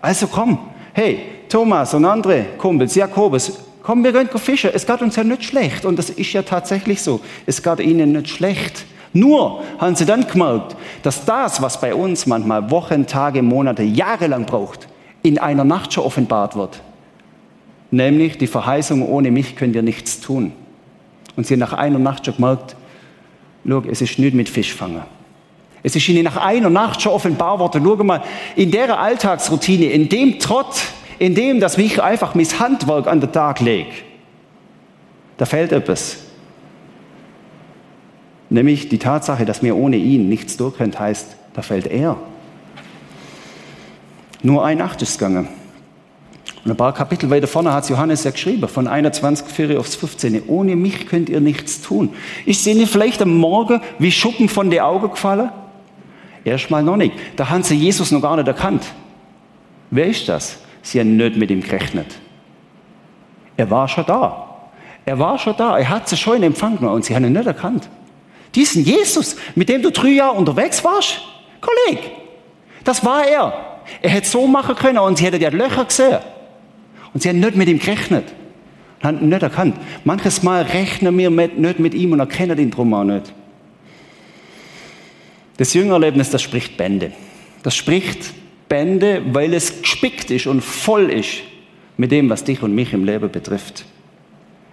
Also 0.00 0.26
komm, 0.26 0.58
hey, 0.92 1.20
Thomas 1.48 1.94
und 1.94 2.04
andere 2.04 2.44
Kumpels, 2.58 2.94
Jakobus, 2.94 3.52
komm, 3.82 4.02
wir 4.02 4.12
gehen 4.12 4.28
fischen. 4.38 4.70
Es 4.74 4.86
geht 4.86 5.00
uns 5.02 5.16
ja 5.16 5.24
nicht 5.24 5.44
schlecht. 5.44 5.84
Und 5.84 5.98
das 5.98 6.10
ist 6.10 6.32
ja 6.32 6.42
tatsächlich 6.42 7.00
so. 7.02 7.20
Es 7.46 7.62
geht 7.62 7.80
ihnen 7.80 8.12
nicht 8.12 8.28
schlecht. 8.28 8.84
Nur 9.12 9.62
haben 9.78 9.94
sie 9.94 10.06
dann 10.06 10.26
gemerkt, 10.26 10.74
dass 11.02 11.24
das, 11.24 11.60
was 11.60 11.80
bei 11.80 11.94
uns 11.94 12.26
manchmal 12.26 12.70
Wochen, 12.70 13.06
Tage, 13.06 13.42
Monate, 13.42 13.82
Jahre 13.82 14.26
lang 14.26 14.46
braucht, 14.46 14.88
in 15.22 15.38
einer 15.38 15.64
Nacht 15.64 15.92
schon 15.92 16.04
offenbart 16.04 16.56
wird. 16.56 16.80
Nämlich 17.90 18.38
die 18.38 18.46
Verheißung, 18.46 19.06
ohne 19.06 19.30
mich 19.30 19.54
könnt 19.54 19.76
ihr 19.76 19.82
nichts 19.82 20.20
tun. 20.20 20.52
Und 21.36 21.46
sie 21.46 21.58
nach 21.58 21.74
einer 21.74 21.98
Nacht 21.98 22.24
schon 22.24 22.36
gemerkt, 22.36 22.74
schau, 23.68 23.82
es 23.88 24.00
ist 24.00 24.18
nicht 24.18 24.34
mit 24.34 24.48
Fischfangen. 24.48 25.02
Es 25.82 25.96
ist 25.96 26.08
ihnen 26.08 26.24
nach 26.24 26.36
einer 26.36 26.70
Nacht 26.70 27.02
schon 27.02 27.12
offenbar 27.12 27.58
worden. 27.58 27.82
Schau 27.84 27.96
mal, 28.04 28.22
in 28.54 28.70
der 28.70 28.98
Alltagsroutine, 28.98 29.86
in 29.86 30.08
dem 30.08 30.38
Trott, 30.38 30.76
in 31.18 31.34
dem, 31.34 31.60
dass 31.60 31.76
ich 31.78 32.00
einfach 32.02 32.34
mein 32.34 32.46
Handwerk 32.58 33.06
an 33.06 33.20
den 33.20 33.32
Tag 33.32 33.60
lege, 33.60 33.90
da 35.38 35.44
fällt 35.44 35.72
etwas. 35.72 36.18
Nämlich 38.48 38.88
die 38.88 38.98
Tatsache, 38.98 39.44
dass 39.44 39.62
mir 39.62 39.76
ohne 39.76 39.96
ihn 39.96 40.28
nichts 40.28 40.56
durch 40.56 40.76
können, 40.76 40.96
heißt, 40.96 41.36
da 41.54 41.62
fällt 41.62 41.86
er. 41.86 42.16
Nur 44.42 44.64
ein 44.64 44.78
Nacht 44.78 45.00
ist 45.02 45.18
gegangen. 45.18 45.48
Und 46.64 46.70
ein 46.70 46.76
paar 46.76 46.94
Kapitel 46.94 47.28
weiter 47.30 47.48
vorne 47.48 47.72
hat 47.72 47.88
Johannes 47.88 48.22
ja 48.22 48.30
geschrieben, 48.30 48.68
von 48.68 48.86
21, 48.86 49.46
4 49.48 49.80
aufs 49.80 49.96
15. 49.96 50.44
Ohne 50.46 50.76
mich 50.76 51.08
könnt 51.08 51.28
ihr 51.28 51.40
nichts 51.40 51.80
tun. 51.80 52.10
Ist 52.46 52.66
Ihnen 52.66 52.86
vielleicht 52.86 53.20
am 53.22 53.36
Morgen 53.36 53.80
wie 53.98 54.12
Schuppen 54.12 54.48
von 54.48 54.70
den 54.70 54.80
Augen 54.80 55.10
gefallen? 55.10 55.50
Erstmal 56.44 56.82
noch 56.82 56.96
nicht. 56.96 57.14
Da 57.36 57.48
haben 57.48 57.62
sie 57.62 57.76
Jesus 57.76 58.10
noch 58.10 58.20
gar 58.20 58.36
nicht 58.36 58.48
erkannt. 58.48 58.84
Wer 59.90 60.06
ist 60.06 60.28
das? 60.28 60.58
Sie 60.82 60.98
haben 60.98 61.16
nicht 61.16 61.36
mit 61.36 61.50
ihm 61.50 61.60
gerechnet. 61.60 62.06
Er 63.56 63.70
war 63.70 63.86
schon 63.86 64.04
da. 64.06 64.48
Er 65.04 65.18
war 65.18 65.38
schon 65.38 65.56
da. 65.56 65.78
Er 65.78 65.88
hat 65.88 66.08
sie 66.08 66.16
schon 66.16 66.36
in 66.36 66.42
Empfang 66.44 66.76
genommen 66.76 66.96
und 66.96 67.04
sie 67.04 67.14
haben 67.14 67.24
ihn 67.24 67.32
nicht 67.32 67.46
erkannt. 67.46 67.88
Diesen 68.54 68.84
Jesus, 68.84 69.36
mit 69.54 69.68
dem 69.68 69.82
du 69.82 69.90
drei 69.90 70.08
Jahre 70.08 70.36
unterwegs 70.36 70.84
warst, 70.84 71.20
Kollege, 71.60 72.02
das 72.84 73.04
war 73.04 73.26
er. 73.26 73.52
Er 74.00 74.10
hätte 74.10 74.28
so 74.28 74.46
machen 74.46 74.74
können 74.74 74.98
und 74.98 75.18
sie 75.18 75.24
hätten 75.24 75.40
ja 75.40 75.48
Löcher 75.48 75.84
gesehen. 75.84 76.18
Und 77.14 77.22
sie 77.22 77.28
haben 77.28 77.40
nicht 77.40 77.56
mit 77.56 77.68
ihm 77.68 77.78
gerechnet. 77.78 78.24
Haben 79.02 79.20
ihn 79.20 79.28
nicht 79.28 79.42
erkannt. 79.42 79.76
Manches 80.04 80.42
Mal 80.42 80.62
rechnen 80.62 81.16
wir 81.16 81.30
mit, 81.30 81.58
nicht 81.58 81.78
mit 81.78 81.94
ihm 81.94 82.12
und 82.12 82.20
erkennen 82.20 82.58
ihn 82.58 82.70
drum 82.70 82.94
auch 82.94 83.04
nicht. 83.04 83.32
Das 85.56 85.74
Jüngerlebnis, 85.74 86.30
das 86.30 86.42
spricht 86.42 86.76
Bände. 86.76 87.12
Das 87.62 87.76
spricht 87.76 88.32
Bände, 88.68 89.22
weil 89.32 89.54
es 89.54 89.82
gespickt 89.82 90.30
ist 90.30 90.46
und 90.46 90.62
voll 90.62 91.10
ist 91.10 91.42
mit 91.96 92.10
dem, 92.10 92.30
was 92.30 92.44
dich 92.44 92.62
und 92.62 92.74
mich 92.74 92.92
im 92.92 93.04
Leben 93.04 93.30
betrifft. 93.30 93.84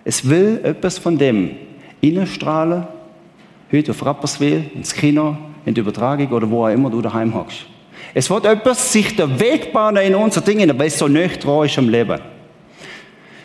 Es 0.06 0.30
will 0.30 0.62
etwas 0.64 0.98
von 0.98 1.18
dem 1.18 1.52
innenstrahlen, 2.02 2.88
heute 3.72 3.92
auf 3.92 4.06
Rapperswil, 4.06 4.72
ins 4.74 4.94
Kino, 4.94 5.38
in 5.66 5.74
die 5.74 5.82
Übertragung 5.82 6.30
oder 6.30 6.50
wo 6.50 6.66
auch 6.66 6.70
immer 6.70 6.90
du 6.90 7.02
daheim 7.02 7.34
hockst. 7.34 7.66
Es 8.14 8.30
wird 8.30 8.46
etwas 8.46 8.92
sich 8.92 9.16
der 9.16 9.40
Weg 9.40 9.72
bauen 9.74 9.98
in 9.98 10.16
unser 10.16 10.42
Ding, 10.42 10.60
weil 10.80 10.88
es 10.88 10.98
so 10.98 11.08
nicht 11.08 11.44
dran 11.44 11.66
ist 11.66 11.78
am 11.78 11.90
Leben. 11.90 12.20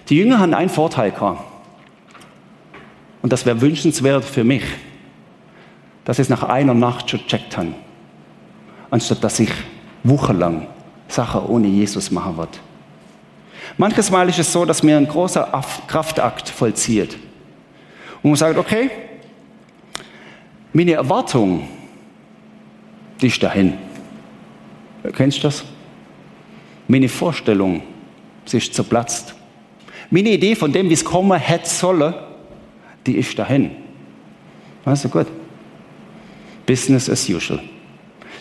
Die 0.09 0.17
Jünger 0.17 0.39
haben 0.39 0.55
einen 0.55 0.71
Vorteil 0.71 1.11
gehabt. 1.11 1.43
Und 3.21 3.33
das 3.33 3.45
wäre 3.45 3.61
wünschenswert 3.61 4.25
für 4.25 4.45
mich, 4.45 4.65
dass 6.05 6.17
sie 6.17 6.23
es 6.23 6.29
nach 6.29 6.43
einer 6.43 6.75
Nacht 6.75 7.11
schon 7.11 7.27
checkt 7.27 7.57
haben. 7.57 7.75
Anstatt 8.91 9.25
dass 9.25 9.41
ich 9.41 9.51
wochenlang 10.03 10.69
Sachen 11.09 11.43
ohne 11.47 11.67
Jesus 11.67 12.11
machen 12.11 12.37
wird. 12.37 12.61
Manches 13.77 14.11
Mal 14.11 14.29
ist 14.29 14.39
es 14.39 14.53
so, 14.53 14.65
dass 14.65 14.83
mir 14.83 14.97
ein 14.97 15.09
großer 15.09 15.51
Kraftakt 15.87 16.49
vollzieht. 16.49 17.17
Und 18.23 18.31
man 18.31 18.37
sagt, 18.37 18.59
okay, 18.59 18.91
meine 20.73 20.93
Erwartung, 20.93 21.69
die 23.21 23.27
ist 23.29 23.43
dahin. 23.43 23.75
Kennst 25.13 25.39
du 25.39 25.43
das? 25.43 25.65
Meine 26.89 27.09
Vorstellung, 27.09 27.83
sie 28.45 28.59
ist 28.59 28.75
zerplatzt. 28.75 29.35
Meine 30.11 30.31
Idee 30.31 30.55
von 30.55 30.73
dem, 30.73 30.89
wie 30.89 30.95
es 30.95 31.05
kommen 31.05 31.39
hätte 31.39 31.69
sollen, 31.69 32.15
die 33.07 33.17
ist 33.17 33.39
dahin. 33.39 33.71
Also 34.85 35.09
gut. 35.09 35.27
Business 36.67 37.09
as 37.09 37.29
usual. 37.29 37.61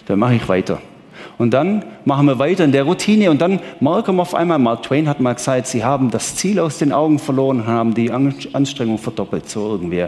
Dann 0.06 0.20
mache 0.20 0.36
ich 0.36 0.48
weiter. 0.48 0.80
Und 1.38 1.52
dann 1.52 1.84
machen 2.06 2.28
wir 2.28 2.38
weiter 2.38 2.64
in 2.64 2.72
der 2.72 2.84
Routine 2.84 3.32
und 3.32 3.42
dann 3.42 3.60
merken 3.80 4.16
wir 4.16 4.22
auf 4.22 4.36
einmal, 4.36 4.60
Mark 4.60 4.84
Twain 4.84 5.10
hat 5.10 5.20
mal 5.20 5.34
gesagt, 5.34 5.68
sie 5.68 5.84
haben 5.84 6.12
das 6.12 6.36
Ziel 6.36 6.60
aus 6.60 6.78
den 6.78 6.92
Augen 6.92 7.18
verloren 7.18 7.62
und 7.62 7.68
haben 7.68 7.94
die 7.94 8.12
Anstrengung 8.12 8.98
verdoppelt, 8.98 9.50
so 9.50 9.72
irgendwie. 9.72 10.06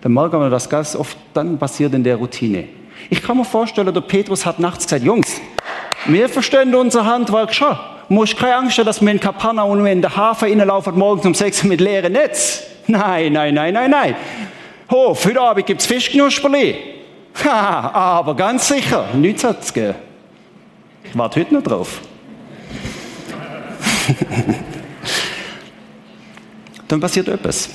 Dann 0.00 0.12
merken 0.12 0.40
wir, 0.40 0.48
dass 0.48 0.68
ganz 0.68 0.94
oft 0.94 1.16
dann 1.34 1.58
passiert 1.58 1.92
in 1.94 2.04
der 2.04 2.16
Routine. 2.16 2.64
Ich 3.08 3.22
kann 3.22 3.36
mir 3.36 3.44
vorstellen, 3.44 3.92
der 3.92 4.00
Petrus 4.00 4.46
hat 4.46 4.58
nachts 4.58 4.84
gesagt, 4.84 5.02
Jungs, 5.02 5.40
wir 6.06 6.28
verstehen 6.28 6.74
unser 6.74 7.04
Handwerk 7.04 7.54
schon. 7.54 7.76
Muss 8.08 8.34
keine 8.34 8.56
Angst 8.56 8.78
haben, 8.78 8.86
dass 8.86 9.00
wir 9.00 9.10
in 9.10 9.20
Kapernaum 9.20 9.84
in 9.86 10.00
der 10.00 10.16
Hafen 10.16 10.48
reinlaufen 10.48 10.98
morgens 10.98 11.26
um 11.26 11.34
sechs 11.34 11.62
mit 11.64 11.80
leeren 11.80 12.12
Netz. 12.12 12.64
Nein, 12.86 13.32
nein, 13.32 13.54
nein, 13.54 13.74
nein, 13.74 13.90
nein. 13.90 14.16
Hof, 14.90 15.24
heute 15.24 15.40
Abend 15.40 15.66
gibt 15.66 15.80
es 15.80 15.86
Fischknusperli. 15.86 16.76
Ha, 17.44 17.90
aber 18.18 18.34
ganz 18.34 18.66
sicher, 18.66 19.06
nichts 19.14 19.44
hat 19.44 19.62
es 19.62 19.72
gegeben. 19.72 19.94
Ich 21.04 21.16
warte 21.16 21.38
heute 21.38 21.54
noch 21.54 21.62
drauf. 21.62 22.00
Dann 26.88 27.00
passiert 27.00 27.28
etwas. 27.28 27.70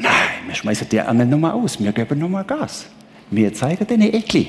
Nein, 0.00 0.12
wir 0.46 0.54
schmeißen 0.56 0.88
die 0.88 1.00
anderen 1.00 1.30
nochmal 1.30 1.52
aus, 1.52 1.78
wir 1.78 1.92
geben 1.92 2.18
nochmal 2.18 2.42
Gas. 2.42 2.86
Wir 3.30 3.54
zeigen 3.54 3.86
denen 3.86 4.12
Ekli, 4.12 4.48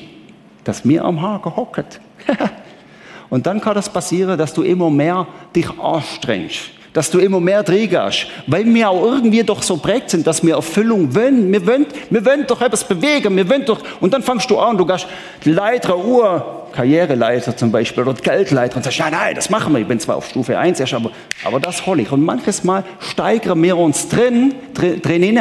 dass 0.63 0.83
wir 0.83 1.05
am 1.05 1.21
Haken 1.21 1.55
hocken. 1.55 1.85
Und 3.29 3.45
dann 3.45 3.61
kann 3.61 3.75
das 3.75 3.87
passieren, 3.87 4.35
dass 4.35 4.51
du 4.51 4.63
immer 4.63 4.89
mehr 4.89 5.27
dich 5.55 5.69
anstrengst 5.79 6.71
dass 6.93 7.09
du 7.09 7.19
immer 7.19 7.39
mehr 7.39 7.63
trägst, 7.63 8.27
weil 8.47 8.65
wir 8.65 8.89
auch 8.89 9.03
irgendwie 9.03 9.43
doch 9.43 9.63
so 9.63 9.77
prägt 9.77 10.09
sind, 10.09 10.27
dass 10.27 10.43
wir 10.45 10.55
Erfüllung 10.55 11.15
wollen. 11.15 11.51
Wir 11.51 11.65
wollen, 11.65 11.85
wir 12.09 12.25
wollen 12.25 12.45
doch 12.47 12.61
etwas 12.61 12.83
bewegen, 12.83 13.35
wir 13.35 13.49
wollen 13.49 13.65
doch, 13.65 13.79
und 13.99 14.13
dann 14.13 14.23
fangst 14.23 14.49
du 14.49 14.59
an, 14.59 14.77
du 14.77 14.85
gehst 14.85 15.07
Leiter, 15.45 15.97
Uhr, 15.97 16.67
Karriereleiter 16.73 17.55
zum 17.55 17.71
Beispiel 17.71 18.03
oder 18.03 18.13
Geldleiter 18.13 18.77
und 18.77 18.83
sagst, 18.83 18.97
ja, 18.99 19.09
nein, 19.09 19.35
das 19.35 19.49
machen 19.49 19.73
wir. 19.73 19.79
Ich 19.79 19.87
bin 19.87 19.99
zwar 19.99 20.17
auf 20.17 20.27
Stufe 20.27 20.57
1 20.57 20.79
erst, 20.79 20.93
aber, 20.93 21.11
aber 21.43 21.59
das 21.59 21.85
hole 21.85 22.01
ich. 22.01 22.11
Und 22.11 22.23
manches 22.23 22.63
Mal 22.63 22.83
steigern 22.99 23.61
wir 23.61 23.77
uns 23.77 24.07
drin, 24.07 24.55
drin, 24.73 25.01
drin 25.01 25.39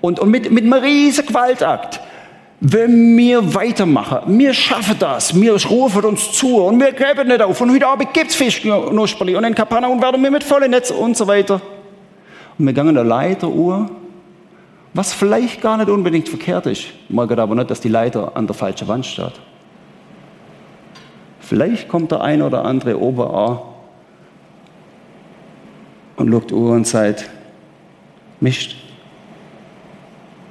und, 0.00 0.18
und 0.18 0.30
mit, 0.30 0.50
mit 0.50 0.64
einem 0.64 0.72
riesen 0.74 1.26
Gewaltakt 1.26 2.00
wenn 2.60 3.16
wir 3.16 3.54
weitermachen, 3.54 4.38
wir 4.38 4.52
schaffen 4.52 4.96
das, 4.98 5.34
wir 5.34 5.52
rufen 5.64 6.04
uns 6.04 6.32
zu 6.32 6.58
und 6.62 6.78
wir 6.78 6.92
geben 6.92 7.28
nicht 7.28 7.40
auf. 7.40 7.58
Und 7.60 7.72
heute 7.72 7.86
Abend 7.86 8.12
gibt 8.12 8.30
es 8.30 8.36
Fischknusperli 8.36 9.34
und 9.34 9.44
in 9.44 9.54
Kapernaum 9.54 10.00
werden 10.02 10.22
wir 10.22 10.30
mit 10.30 10.44
vollen 10.44 10.70
Netz 10.70 10.90
und 10.90 11.16
so 11.16 11.26
weiter. 11.26 11.62
Und 12.58 12.66
wir 12.66 12.74
gehen 12.74 12.88
eine 12.88 13.02
Leiteruhr, 13.02 13.90
was 14.92 15.14
vielleicht 15.14 15.62
gar 15.62 15.78
nicht 15.78 15.88
unbedingt 15.88 16.28
verkehrt 16.28 16.66
ist. 16.66 16.84
Mag 17.08 17.30
aber 17.30 17.54
nicht, 17.54 17.70
dass 17.70 17.80
die 17.80 17.88
Leiter 17.88 18.36
an 18.36 18.46
der 18.46 18.54
falschen 18.54 18.86
Wand 18.88 19.06
steht. 19.06 19.32
Vielleicht 21.40 21.88
kommt 21.88 22.10
der 22.12 22.20
ein 22.20 22.42
oder 22.42 22.66
andere 22.66 23.00
Ober 23.00 23.34
an 23.34 23.58
und 26.16 26.30
schaut 26.30 26.52
Uhr 26.52 26.72
und 26.72 26.86
sagt, 26.86 27.30
Mist, 28.38 28.74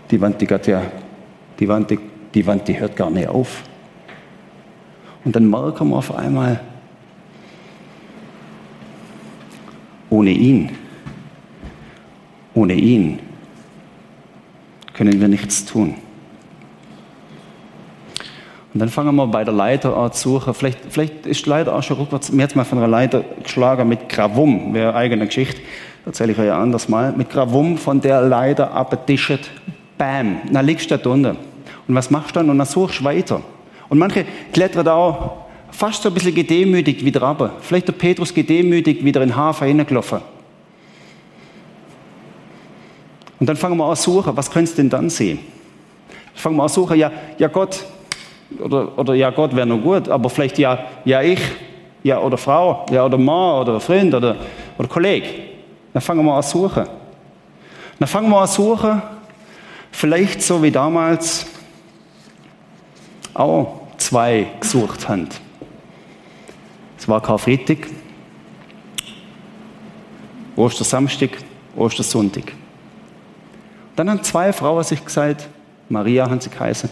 die 0.10 0.20
Wand, 0.20 0.42
die 0.42 0.48
geht 0.48 0.66
ja 0.66 0.82
die 1.60 1.68
Wand, 1.68 1.90
die, 1.90 2.00
die 2.34 2.46
Wand, 2.46 2.68
die 2.68 2.80
hört 2.80 2.96
gar 2.96 3.10
nicht 3.10 3.28
auf. 3.28 3.64
Und 5.26 5.36
dann 5.36 5.50
merken 5.50 5.90
wir 5.90 5.98
auf 5.98 6.16
einmal, 6.16 6.60
ohne 10.10 10.32
ihn, 10.32 10.72
ohne 12.54 12.74
ihn 12.74 13.20
können 14.94 15.20
wir 15.20 15.28
nichts 15.28 15.66
tun. 15.66 15.96
Und 18.74 18.80
dann 18.80 18.90
fangen 18.90 19.16
wir 19.16 19.28
bei 19.28 19.44
der 19.44 19.54
Leiter 19.54 19.98
an 19.98 20.12
zu 20.14 20.30
suchen. 20.30 20.54
Vielleicht, 20.54 20.80
vielleicht 20.90 21.26
ist 21.26 21.46
die 21.46 21.50
Leiter 21.50 21.76
auch 21.76 21.84
schon 21.84 21.98
rückwärts. 21.98 22.32
Mir 22.32 22.44
hat 22.44 22.56
mal 22.56 22.66
von 22.66 22.78
einer 22.78 22.88
Leiter 22.88 23.24
geschlagen 23.44 23.90
mit 23.90 24.10
Gravum, 24.10 24.74
wäre 24.74 24.94
eigene 24.94 25.26
Geschichte. 25.26 25.62
Erzähle 26.06 26.34
ich 26.34 26.40
euch 26.40 26.48
ja 26.48 26.62
anders 26.62 26.88
mal. 26.88 27.12
Mit 27.12 27.30
Gravum 27.30 27.78
von 27.78 28.00
der 28.00 28.22
Leiter 28.22 28.72
abgetischt. 28.72 29.50
Bam, 29.98 30.38
dann 30.52 30.66
liegst 30.66 30.90
du 30.92 30.98
da 30.98 31.04
drunter. 31.04 31.36
Und 31.90 31.96
was 31.96 32.12
machst 32.12 32.30
du 32.30 32.40
dann? 32.40 32.50
Und 32.52 32.60
dann 32.60 32.68
suchst 32.68 33.00
du 33.00 33.04
weiter. 33.04 33.42
Und 33.90 33.98
manche 33.98 34.24
klettern 34.54 34.86
da 34.86 34.94
auch 34.94 35.38
fast 35.72 36.04
so 36.04 36.10
ein 36.10 36.14
bisschen 36.14 36.36
gedemütigt 36.36 37.04
wieder 37.04 37.24
runter. 37.24 37.54
Vielleicht 37.62 37.88
der 37.88 37.94
Petrus 37.94 38.32
gedemütigt 38.32 39.04
wieder 39.04 39.24
in 39.24 39.30
den 39.30 39.36
Hafen 39.36 39.68
hineingelaufen. 39.68 40.20
Und 43.40 43.48
dann 43.48 43.56
fangen 43.56 43.76
wir 43.76 43.86
an 43.86 43.96
zu 43.96 44.12
suchen, 44.12 44.38
was 44.38 44.52
könntest 44.52 44.78
du 44.78 44.84
denn 44.84 44.90
dann 44.92 45.10
sehen? 45.10 45.40
Fangen 46.36 46.58
wir 46.58 46.64
an 46.64 46.70
zu 46.70 46.82
suchen, 46.82 47.00
ja, 47.00 47.12
ja 47.40 47.48
Gott, 47.48 47.84
oder, 48.60 48.98
oder 48.98 49.16
ja 49.16 49.32
Gott 49.32 49.56
wäre 49.56 49.66
noch 49.66 49.82
gut, 49.82 50.10
aber 50.10 50.30
vielleicht 50.30 50.60
ja, 50.60 50.86
ja 51.06 51.24
ich, 51.24 51.42
ja 52.04 52.20
oder 52.20 52.38
Frau, 52.38 52.86
ja 52.92 53.04
oder 53.04 53.18
Mann 53.18 53.62
oder 53.62 53.80
Freund 53.80 54.14
oder, 54.14 54.36
oder 54.78 54.88
Kollege. 54.88 55.28
Dann 55.94 56.02
fangen 56.04 56.24
wir 56.24 56.34
an 56.36 56.44
zu 56.44 56.60
suchen. 56.60 56.86
Dann 57.98 58.08
fangen 58.08 58.30
wir 58.30 58.42
an 58.42 58.48
zu 58.48 58.62
suchen, 58.62 59.02
vielleicht 59.92 60.44
so 60.44 60.62
wie 60.62 60.70
damals, 60.70 61.48
auch 63.34 63.82
zwei 63.98 64.48
gesucht 64.60 65.08
haben. 65.08 65.30
Es 66.98 67.08
war 67.08 67.22
Karfreitag, 67.22 67.88
Ostersamstag, 70.56 71.32
Ostersonntag. 71.76 72.54
Dann 73.96 74.10
haben 74.10 74.24
zwei 74.24 74.52
Frauen 74.54 74.84
sich 74.84 75.04
gesagt, 75.04 75.48
Maria 75.90 76.30
haben 76.30 76.42
sie 76.42 76.50
geheißen. 76.50 76.90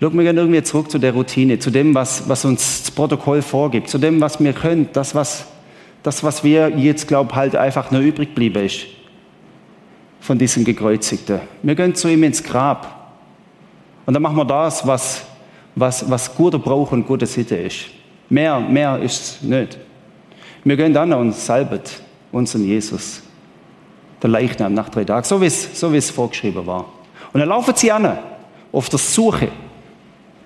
Schauen 0.00 0.16
wir 0.16 0.24
gerne 0.24 0.40
irgendwie 0.40 0.62
zurück 0.62 0.90
zu 0.90 0.98
der 0.98 1.12
Routine, 1.12 1.58
zu 1.58 1.70
dem, 1.70 1.94
was, 1.94 2.28
was 2.28 2.44
uns 2.44 2.82
das 2.82 2.90
Protokoll 2.90 3.40
vorgibt, 3.40 3.88
zu 3.88 3.98
dem, 3.98 4.20
was 4.20 4.40
wir 4.40 4.52
können, 4.52 4.88
das, 4.92 5.14
was, 5.14 5.46
das, 6.02 6.24
was 6.24 6.42
wir 6.42 6.70
jetzt, 6.70 7.06
glaube 7.06 7.34
halt 7.34 7.54
einfach 7.54 7.90
nur 7.90 8.00
übrig 8.00 8.30
geblieben 8.30 8.64
ist 8.64 8.86
von 10.20 10.38
diesem 10.38 10.64
Gekreuzigten. 10.64 11.40
Wir 11.62 11.74
gehen 11.74 11.94
zu 11.94 12.08
ihm 12.08 12.22
ins 12.22 12.42
Grab. 12.42 13.01
Und 14.06 14.14
dann 14.14 14.22
machen 14.22 14.36
wir 14.36 14.44
das, 14.44 14.86
was, 14.86 15.24
was, 15.74 16.08
was 16.10 16.34
guter 16.34 16.58
Brauch 16.58 16.92
und 16.92 17.06
gute 17.06 17.26
Sitte 17.26 17.56
ist. 17.56 17.86
Mehr, 18.28 18.58
mehr 18.60 18.98
ist 18.98 19.20
es 19.20 19.42
nicht. 19.42 19.78
Wir 20.64 20.76
gehen 20.76 20.92
dann 20.92 21.12
und 21.12 21.34
salben 21.34 21.80
unseren 22.30 22.64
Jesus. 22.64 23.22
Der 24.22 24.30
Leichnam 24.30 24.74
nach 24.74 24.88
drei 24.88 25.04
Tagen, 25.04 25.24
so 25.24 25.40
wie 25.40 25.46
es, 25.46 25.78
so 25.78 25.92
wie 25.92 25.96
es 25.96 26.10
vorgeschrieben 26.10 26.66
war. 26.66 26.86
Und 27.32 27.40
dann 27.40 27.48
laufen 27.48 27.74
sie 27.74 27.90
an, 27.90 28.18
auf 28.70 28.88
der 28.88 28.98
Suche 28.98 29.48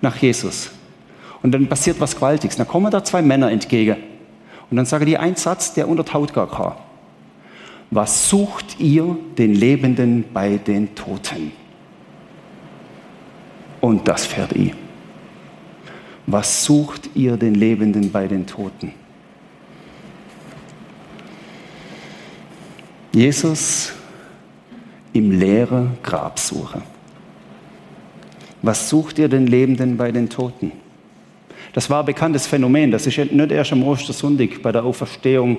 nach 0.01 0.17
Jesus. 0.17 0.71
Und 1.43 1.53
dann 1.53 1.67
passiert 1.69 2.01
was 2.01 2.15
Gewaltiges. 2.15 2.57
Dann 2.57 2.67
kommen 2.67 2.91
da 2.91 3.05
zwei 3.05 3.23
Männer 3.23 3.51
entgegen. 3.51 3.97
Und 4.71 4.77
dann 4.77 4.87
sagen 4.87 5.07
die 5.07 5.17
einen 5.17 5.37
Satz, 5.37 5.75
der 5.75 5.89
unter 5.89 6.13
Haut 6.13 6.33
gar 6.33 6.51
kann. 6.51 6.73
Was 7.91 8.29
sucht 8.29 8.81
ihr 8.81 9.17
den 9.39 9.55
Lebenden 9.55 10.25
bei 10.33 10.57
den 10.57 10.95
Toten? 10.95 11.53
Und 13.87 14.09
das 14.09 14.27
fährt 14.27 14.53
ihr. 14.53 14.73
Was 16.27 16.65
sucht 16.65 17.09
ihr 17.15 17.37
den 17.37 17.55
Lebenden 17.55 18.11
bei 18.11 18.27
den 18.27 18.45
Toten? 18.45 18.93
Jesus 23.13 23.93
im 25.13 25.31
leeren 25.31 25.99
Grab 26.03 26.41
suche. 26.41 26.83
Was 28.61 28.89
sucht 28.89 29.21
ihr 29.21 29.29
den 29.29 29.47
Lebenden 29.47 29.97
bei 29.97 30.11
den 30.11 30.29
Toten? 30.29 30.73
Das 31.73 31.89
war 31.89 32.01
ein 32.01 32.07
bekanntes 32.07 32.45
Phänomen. 32.45 32.91
Das 32.91 33.07
ist 33.07 33.17
nicht 33.17 33.53
erst 33.53 33.73
am 33.73 33.85
Ostersonntag 33.85 34.61
bei 34.63 34.73
der 34.73 34.85
Auferstehung 34.85 35.59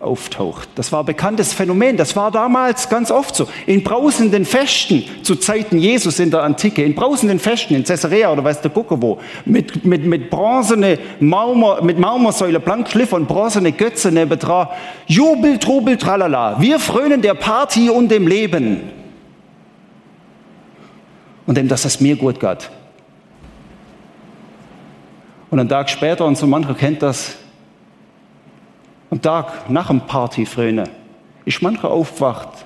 auftaucht. 0.00 0.68
Das 0.74 0.92
war 0.92 1.00
ein 1.00 1.06
bekanntes 1.06 1.52
Phänomen. 1.52 1.96
Das 1.96 2.16
war 2.16 2.30
damals 2.30 2.88
ganz 2.88 3.10
oft 3.10 3.34
so. 3.34 3.48
In 3.66 3.82
brausenden 3.82 4.44
Festen 4.44 5.04
zu 5.22 5.36
Zeiten 5.36 5.78
Jesus 5.78 6.18
in 6.18 6.30
der 6.30 6.42
Antike, 6.42 6.84
in 6.84 6.94
brausenden 6.94 7.38
Festen 7.38 7.74
in 7.74 7.84
Caesarea 7.84 8.30
oder 8.30 8.44
weiß 8.44 8.60
der 8.60 8.70
Gucke 8.70 9.00
wo, 9.00 9.18
mit, 9.44 9.84
mit, 9.84 10.04
mit 10.04 10.30
bronzene 10.30 10.98
Marmor, 11.20 11.82
mit 11.82 11.98
Marmorsäule, 11.98 12.60
blank 12.60 12.90
Schliff 12.90 13.12
und 13.12 13.26
bronzene 13.26 13.72
Götze 13.72 14.12
nebendran. 14.12 14.68
Jubel, 15.06 15.58
Trubel, 15.58 15.96
tralala. 15.96 16.60
Wir 16.60 16.78
frönen 16.78 17.22
der 17.22 17.34
Party 17.34 17.88
und 17.88 18.10
dem 18.10 18.28
Leben. 18.28 18.92
Und 21.46 21.56
dem, 21.56 21.68
dass 21.68 21.84
es 21.84 22.00
mir 22.00 22.16
gut 22.16 22.40
geht. 22.40 22.70
Und 25.50 25.60
einen 25.60 25.68
Tag 25.68 25.88
später, 25.88 26.26
und 26.26 26.36
so 26.36 26.46
mancher 26.46 26.74
kennt 26.74 27.02
das, 27.02 27.36
am 29.10 29.22
Tag 29.22 29.70
nach 29.70 29.88
dem 29.88 30.00
Partyfröne 30.00 30.84
ist 31.44 31.62
mancher 31.62 31.90
aufgewacht 31.90 32.64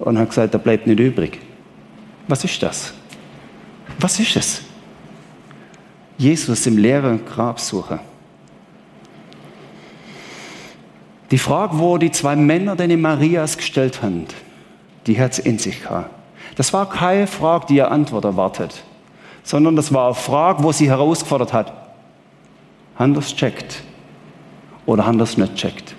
und 0.00 0.18
hat 0.18 0.30
gesagt, 0.30 0.54
da 0.54 0.58
bleibt 0.58 0.86
nicht 0.86 0.98
übrig. 0.98 1.38
Was 2.28 2.44
ist 2.44 2.62
das? 2.62 2.94
Was 3.98 4.18
ist 4.18 4.36
es? 4.36 4.62
Jesus 6.16 6.66
im 6.66 6.78
leeren 6.78 7.24
Grab 7.26 7.60
suchen. 7.60 8.00
Die 11.30 11.38
Frage, 11.38 11.78
wo 11.78 11.98
die 11.98 12.10
zwei 12.10 12.36
Männer 12.36 12.76
den 12.76 13.00
Marias 13.00 13.56
gestellt 13.56 14.02
haben, 14.02 14.26
die 15.06 15.20
hat 15.20 15.32
es 15.32 15.38
in 15.40 15.58
sich 15.58 15.82
gehabt. 15.82 16.10
Das 16.56 16.72
war 16.72 16.88
keine 16.88 17.26
Frage, 17.26 17.66
die 17.66 17.76
ihr 17.76 17.90
Antwort 17.90 18.24
erwartet, 18.24 18.84
sondern 19.42 19.76
das 19.76 19.92
war 19.92 20.06
eine 20.06 20.14
Frage, 20.14 20.62
wo 20.62 20.72
sie 20.72 20.88
herausgefordert 20.88 21.52
hat. 21.52 21.72
Anders 22.96 23.34
checkt 23.34 23.82
oder 24.86 25.06
haben 25.06 25.18
das 25.18 25.36
nicht 25.36 25.54
checkt. 25.54 25.94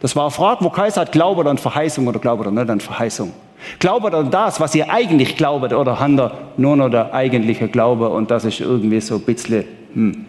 Das 0.00 0.16
war 0.16 0.24
eine 0.24 0.30
Frage, 0.30 0.64
wo 0.64 0.70
Kaiser 0.70 1.02
hat, 1.02 1.12
glaubt 1.12 1.46
an 1.46 1.58
Verheißung 1.58 2.06
oder 2.06 2.18
glaubt 2.18 2.44
er 2.44 2.50
nicht 2.50 2.70
an 2.70 2.80
Verheißung. 2.80 3.32
Glaubt 3.78 4.14
an 4.14 4.30
das, 4.30 4.58
was 4.60 4.74
ihr 4.74 4.90
eigentlich 4.90 5.36
glaubt, 5.36 5.72
oder 5.72 6.00
hat 6.00 6.18
er 6.18 6.32
nur 6.56 6.76
noch 6.76 6.88
der 6.88 7.12
eigentliche 7.12 7.68
Glaube 7.68 8.08
und 8.08 8.30
das 8.30 8.44
ist 8.44 8.60
irgendwie 8.60 9.00
so 9.00 9.16
ein 9.16 9.22
bisschen, 9.22 9.64
hm. 9.92 10.26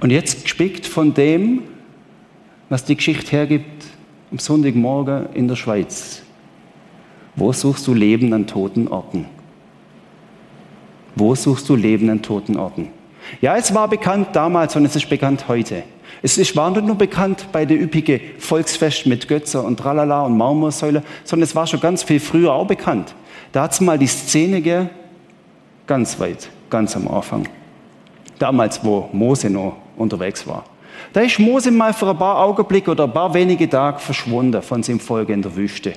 Und 0.00 0.10
jetzt 0.10 0.42
gespickt 0.42 0.84
von 0.84 1.14
dem, 1.14 1.62
was 2.68 2.84
die 2.84 2.96
Geschichte 2.96 3.30
hergibt, 3.30 3.86
am 4.32 4.38
Sonntagmorgen 4.38 5.26
in 5.34 5.46
der 5.46 5.54
Schweiz. 5.54 6.22
Wo 7.36 7.52
suchst 7.52 7.86
du 7.86 7.94
Leben 7.94 8.32
an 8.32 8.46
toten 8.46 8.88
Orten? 8.88 9.26
Wo 11.14 11.34
suchst 11.34 11.68
du 11.68 11.76
Leben 11.76 12.10
an 12.10 12.20
toten 12.20 12.56
Orten? 12.56 12.88
Ja, 13.40 13.56
es 13.56 13.74
war 13.74 13.88
bekannt 13.88 14.28
damals 14.32 14.76
und 14.76 14.84
es 14.84 14.96
ist 14.96 15.08
bekannt 15.08 15.46
heute. 15.48 15.82
Es 16.22 16.56
war 16.56 16.70
nicht 16.70 16.84
nur 16.84 16.96
bekannt 16.96 17.46
bei 17.50 17.64
der 17.64 17.80
üppigen 17.80 18.20
Volksfest 18.38 19.06
mit 19.06 19.26
Götzer 19.26 19.64
und 19.64 19.78
Tralala 19.78 20.22
und 20.22 20.36
Marmorsäule, 20.36 21.02
sondern 21.24 21.44
es 21.44 21.54
war 21.54 21.66
schon 21.66 21.80
ganz 21.80 22.02
viel 22.02 22.20
früher 22.20 22.52
auch 22.52 22.66
bekannt. 22.66 23.14
Da 23.50 23.62
hat 23.62 23.72
es 23.72 23.80
mal 23.80 23.98
die 23.98 24.06
Szene 24.06 24.62
gegeben, 24.62 24.90
ganz 25.86 26.18
weit, 26.20 26.48
ganz 26.70 26.94
am 26.96 27.08
Anfang. 27.08 27.48
Damals, 28.38 28.84
wo 28.84 29.08
Mose 29.12 29.50
noch 29.50 29.76
unterwegs 29.96 30.46
war. 30.46 30.64
Da 31.12 31.20
ist 31.20 31.38
Mose 31.38 31.70
mal 31.70 31.92
für 31.92 32.08
ein 32.08 32.18
paar 32.18 32.38
Augenblicke 32.38 32.90
oder 32.90 33.04
ein 33.04 33.12
paar 33.12 33.34
wenige 33.34 33.68
Tage 33.68 33.98
verschwunden 33.98 34.62
von 34.62 34.82
seinem 34.82 35.00
Volk 35.00 35.28
in 35.28 35.42
der 35.42 35.54
Wüste. 35.54 35.94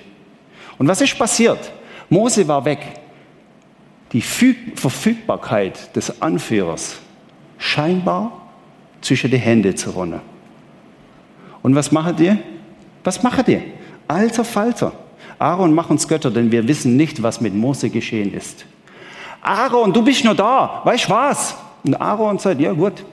Und 0.77 0.87
was 0.87 1.01
ist 1.01 1.17
passiert? 1.17 1.71
Mose 2.09 2.47
war 2.47 2.65
weg. 2.65 2.79
Die 4.11 4.21
Verfügbarkeit 4.21 5.95
des 5.95 6.21
Anführers 6.21 6.99
scheinbar 7.57 8.31
zwischen 9.01 9.31
die 9.31 9.37
Hände 9.37 9.75
zu 9.75 9.91
rennen. 9.91 10.21
Und 11.61 11.75
was 11.75 11.91
macht 11.91 12.19
ihr? 12.19 12.37
Was 13.03 13.21
macht 13.23 13.47
ihr? 13.47 13.61
Alter 14.07 14.43
Falter. 14.43 14.91
Aaron, 15.39 15.73
mach 15.73 15.89
uns 15.89 16.07
Götter, 16.07 16.31
denn 16.31 16.51
wir 16.51 16.67
wissen 16.67 16.95
nicht, 16.95 17.21
was 17.21 17.41
mit 17.41 17.53
Mose 17.53 17.89
geschehen 17.89 18.33
ist. 18.33 18.65
Aaron, 19.41 19.91
du 19.93 20.01
bist 20.01 20.23
nur 20.23 20.35
da. 20.35 20.81
Weißt 20.83 21.09
was? 21.09 21.55
Und 21.83 21.95
Aaron 21.95 22.37
sagt, 22.39 22.59
ja 22.59 22.71
gut. 22.71 23.03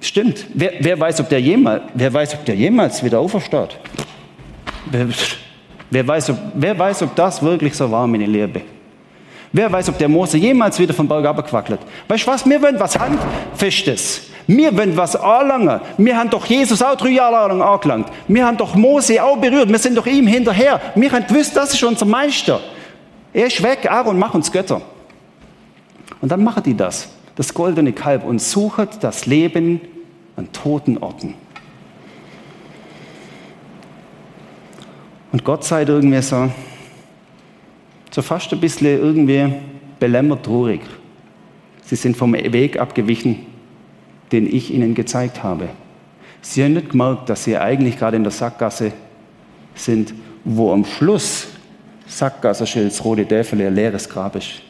Stimmt. 0.00 0.46
Wer, 0.54 0.72
wer, 0.80 1.00
weiß, 1.00 1.20
ob 1.20 1.28
der 1.28 1.40
jemals, 1.40 1.82
wer 1.94 2.12
weiß, 2.12 2.34
ob 2.34 2.44
der 2.44 2.54
jemals 2.54 3.02
wieder 3.02 3.18
aufersteht? 3.18 3.78
Wer, 4.90 5.08
wer, 5.90 6.06
weiß, 6.06 6.30
ob, 6.30 6.38
wer 6.54 6.78
weiß, 6.78 7.02
ob 7.02 7.14
das 7.16 7.42
wirklich 7.42 7.74
so 7.74 7.90
war, 7.90 8.06
meine 8.06 8.26
Liebe? 8.26 8.60
Wer 9.54 9.70
weiß, 9.70 9.88
ob 9.88 9.98
der 9.98 10.08
Mose 10.08 10.36
jemals 10.36 10.80
wieder 10.80 10.92
vom 10.92 11.06
Berg 11.06 11.24
abgequackelt. 11.26 11.78
Weißt 12.08 12.26
du 12.26 12.30
was? 12.32 12.44
Wir 12.44 12.60
wollen 12.60 12.80
was 12.80 12.98
Handfestes. 12.98 14.22
Wir 14.48 14.76
wollen 14.76 14.96
was 14.96 15.14
anlangen. 15.14 15.80
Wir 15.96 16.16
haben 16.16 16.28
doch 16.28 16.44
Jesus 16.44 16.82
auch 16.82 16.96
drei 16.96 17.10
Jahre 17.10 17.46
lang 17.48 17.62
angelangt. 17.62 18.08
Wir 18.26 18.44
haben 18.44 18.56
doch 18.56 18.74
Mose 18.74 19.22
auch 19.22 19.36
berührt. 19.36 19.68
Wir 19.68 19.78
sind 19.78 19.96
doch 19.96 20.06
ihm 20.06 20.26
hinterher. 20.26 20.80
Wir 20.96 21.12
haben 21.12 21.24
gewusst, 21.24 21.56
das 21.56 21.72
ist 21.72 21.84
unser 21.84 22.04
Meister. 22.04 22.58
Er 23.32 23.46
ist 23.46 23.62
weg, 23.62 23.88
Aaron, 23.88 24.18
mach 24.18 24.34
uns 24.34 24.50
Götter. 24.50 24.82
Und 26.20 26.32
dann 26.32 26.42
machen 26.42 26.64
die 26.64 26.76
das, 26.76 27.10
das 27.36 27.54
goldene 27.54 27.92
Kalb, 27.92 28.24
und 28.24 28.42
suchen 28.42 28.88
das 29.00 29.26
Leben 29.26 29.80
an 30.34 30.52
toten 30.52 30.98
Orten. 30.98 31.34
Und 35.30 35.44
Gott 35.44 35.62
sei 35.62 35.82
irgendwie 35.82 36.22
so, 36.22 36.50
so 38.14 38.22
fast 38.22 38.52
ein 38.52 38.60
bisschen 38.60 38.86
irgendwie 38.86 39.52
belämmert 39.98 40.44
traurig. 40.44 40.82
Sie 41.82 41.96
sind 41.96 42.16
vom 42.16 42.32
Weg 42.32 42.78
abgewichen, 42.78 43.44
den 44.30 44.46
ich 44.46 44.72
ihnen 44.72 44.94
gezeigt 44.94 45.42
habe. 45.42 45.68
Sie 46.40 46.62
haben 46.62 46.74
nicht 46.74 46.90
gemerkt, 46.90 47.28
dass 47.28 47.42
sie 47.42 47.58
eigentlich 47.58 47.98
gerade 47.98 48.16
in 48.16 48.22
der 48.22 48.30
Sackgasse 48.30 48.92
sind, 49.74 50.14
wo 50.44 50.72
am 50.72 50.84
Schluss 50.84 51.48
Sackgasse 52.06 52.68
Schilds, 52.68 53.04
rote 53.04 53.26
Däfel, 53.26 53.60
ein 53.60 53.74
leeres 53.74 54.08
Grab 54.08 54.36
ist. 54.36 54.62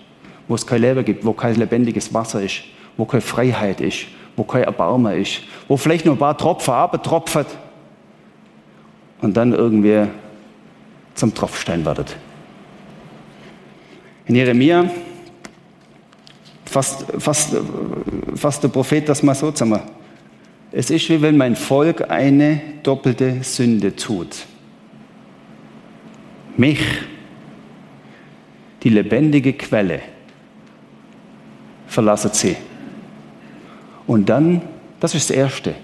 Wo 0.48 0.54
es 0.54 0.66
kein 0.66 0.80
Leben 0.80 1.04
gibt, 1.04 1.22
wo 1.22 1.34
kein 1.34 1.56
lebendiges 1.56 2.14
Wasser 2.14 2.40
ist, 2.40 2.62
wo 2.96 3.04
keine 3.04 3.20
Freiheit 3.20 3.82
ist, 3.82 4.06
wo 4.36 4.44
kein 4.44 4.62
Erbarmen 4.62 5.20
ist, 5.20 5.42
wo 5.68 5.76
vielleicht 5.76 6.06
nur 6.06 6.14
ein 6.14 6.18
paar 6.18 6.38
Tropfen 6.38 6.72
abtropfen 6.72 7.44
und 9.20 9.36
dann 9.36 9.52
irgendwie 9.52 10.06
zum 11.14 11.34
Tropfstein 11.34 11.84
werdet. 11.84 12.16
In 14.26 14.36
Jeremia 14.36 14.90
fasst, 16.64 17.04
fasst, 17.18 17.56
fasst 18.34 18.62
der 18.62 18.68
Prophet 18.68 19.08
das 19.08 19.22
mal 19.22 19.34
so 19.34 19.50
zusammen. 19.52 19.80
Es 20.72 20.90
ist 20.90 21.08
wie 21.08 21.20
wenn 21.22 21.36
mein 21.36 21.54
Volk 21.54 22.10
eine 22.10 22.60
doppelte 22.82 23.42
Sünde 23.42 23.94
tut. 23.94 24.46
Mich, 26.56 26.80
die 28.82 28.88
lebendige 28.88 29.52
Quelle, 29.52 30.00
verlassen 31.86 32.30
sie. 32.32 32.56
Und 34.06 34.28
dann, 34.28 34.62
das 35.00 35.14
ist 35.14 35.30
das 35.30 35.36
Erste, 35.36 35.74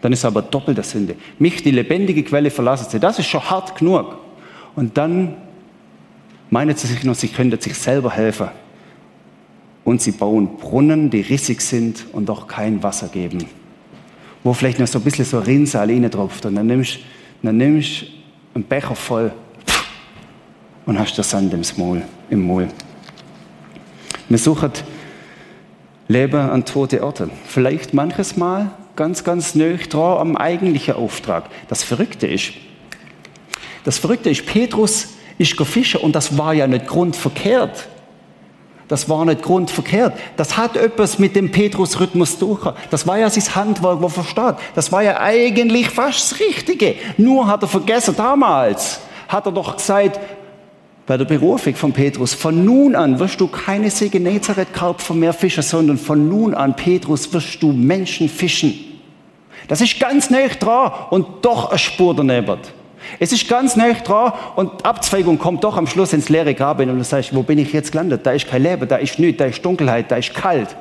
dann 0.00 0.12
ist 0.12 0.24
aber 0.24 0.42
doppelte 0.42 0.82
Sünde. 0.82 1.16
Mich, 1.38 1.62
die 1.62 1.70
lebendige 1.70 2.22
Quelle, 2.22 2.50
verlassen 2.50 2.86
sie. 2.90 3.00
Das 3.00 3.18
ist 3.18 3.26
schon 3.26 3.48
hart 3.48 3.78
genug. 3.78 4.18
Und 4.74 4.96
dann 4.96 5.36
meinen 6.54 6.76
sie 6.76 6.86
sich 6.86 7.02
noch, 7.02 7.16
sie 7.16 7.26
könnten 7.26 7.60
sich 7.60 7.74
selber 7.74 8.12
helfen. 8.12 8.48
Und 9.82 10.00
sie 10.00 10.12
bauen 10.12 10.56
Brunnen, 10.56 11.10
die 11.10 11.20
rissig 11.20 11.60
sind 11.60 12.06
und 12.12 12.28
doch 12.28 12.46
kein 12.46 12.80
Wasser 12.80 13.08
geben. 13.08 13.44
Wo 14.44 14.54
vielleicht 14.54 14.78
noch 14.78 14.86
so 14.86 15.00
ein 15.00 15.04
bisschen 15.04 15.24
so 15.24 15.40
Rinnsal 15.40 15.88
tropft. 16.10 16.46
Und 16.46 16.54
dann 16.54 16.68
nimmst 16.68 16.98
du 17.42 17.48
einen 17.48 18.64
Becher 18.68 18.94
voll 18.94 19.32
und 20.86 20.96
hast 20.96 21.18
das 21.18 21.28
Sand 21.28 21.52
im 21.52 21.62
Maul. 21.76 22.02
Im 22.30 22.46
Maul. 22.46 22.68
Wir 24.28 24.38
suchen 24.38 24.70
Leben 26.06 26.40
an 26.40 26.64
tote 26.64 27.02
Orte. 27.02 27.30
Vielleicht 27.46 27.94
manches 27.94 28.36
Mal 28.36 28.70
ganz, 28.94 29.24
ganz 29.24 29.56
nöch 29.56 29.88
dran 29.88 30.18
am 30.18 30.36
eigentlichen 30.36 30.94
Auftrag. 30.94 31.50
Das 31.66 31.82
Verrückte 31.82 32.28
ist, 32.28 32.52
das 33.82 33.98
Verrückte 33.98 34.30
ist, 34.30 34.46
Petrus 34.46 35.14
ist 35.38 35.56
gefischt 35.56 35.96
und 35.96 36.14
das 36.14 36.38
war 36.38 36.54
ja 36.54 36.66
nicht 36.66 36.86
grundverkehrt. 36.86 37.88
Das 38.88 39.08
war 39.08 39.24
nicht 39.24 39.42
grundverkehrt. 39.42 40.12
Das 40.36 40.56
hat 40.56 40.76
etwas 40.76 41.18
mit 41.18 41.34
dem 41.34 41.50
Petrus-Rhythmus 41.50 42.38
durch. 42.38 42.70
Das 42.90 43.06
war 43.06 43.18
ja 43.18 43.30
sein 43.30 43.54
Handwerk, 43.54 44.02
wo 44.02 44.08
versteht. 44.08 44.56
Das 44.74 44.92
war 44.92 45.02
ja 45.02 45.20
eigentlich 45.20 45.88
fast 45.88 46.32
das 46.32 46.40
Richtige. 46.40 46.96
Nur 47.16 47.46
hat 47.46 47.62
er 47.62 47.68
vergessen, 47.68 48.14
damals 48.16 49.00
hat 49.28 49.46
er 49.46 49.52
doch 49.52 49.76
gesagt, 49.76 50.20
bei 51.06 51.16
der 51.16 51.24
Berufung 51.24 51.74
von 51.74 51.92
Petrus, 51.92 52.32
von 52.32 52.64
nun 52.64 52.94
an 52.94 53.18
wirst 53.18 53.40
du 53.40 53.46
keine 53.46 53.90
See 53.90 54.08
Genezareth-Karpfen 54.08 55.18
mehr 55.18 55.34
fischen, 55.34 55.62
sondern 55.62 55.98
von 55.98 56.28
nun 56.28 56.54
an, 56.54 56.76
Petrus, 56.76 57.30
wirst 57.32 57.62
du 57.62 57.72
Menschen 57.72 58.28
fischen. 58.28 58.74
Das 59.68 59.80
ist 59.80 59.98
ganz 59.98 60.30
nah 60.30 60.46
dran 60.46 60.92
und 61.10 61.44
doch 61.44 61.70
eine 61.70 61.78
Spur 61.78 62.14
daneben. 62.14 62.58
Es 63.18 63.32
ist 63.32 63.48
ganz 63.48 63.76
nah 63.76 63.92
dran 63.92 64.32
und 64.56 64.84
Abzweigung 64.84 65.38
kommt 65.38 65.64
doch 65.64 65.76
am 65.76 65.86
Schluss 65.86 66.12
ins 66.12 66.28
leere 66.28 66.54
Grab 66.54 66.80
und 66.80 66.88
du 66.88 67.04
sagst, 67.04 67.34
wo 67.34 67.42
bin 67.42 67.58
ich 67.58 67.72
jetzt 67.72 67.92
gelandet? 67.92 68.24
Da 68.24 68.32
ist 68.32 68.48
kein 68.48 68.62
Leben, 68.62 68.88
da 68.88 68.96
ist 68.96 69.18
nichts, 69.18 69.38
da 69.38 69.44
ist 69.46 69.64
Dunkelheit, 69.64 70.10
da 70.10 70.16
ist 70.16 70.34
kalt. 70.34 70.76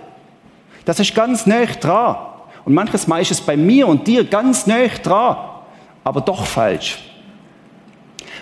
Das 0.86 0.99
ist 0.99 1.15
ganz 1.15 1.45
nah 1.45 1.65
dran. 1.65 2.15
Und 2.65 2.73
manches 2.73 3.07
Mal 3.07 3.21
ist 3.21 3.31
es 3.31 3.41
bei 3.41 3.57
mir 3.57 3.88
und 3.88 4.07
dir 4.07 4.23
ganz 4.23 4.67
nah 4.67 4.88
dran, 4.88 5.38
aber 6.03 6.21
doch 6.21 6.45
falsch. 6.45 6.99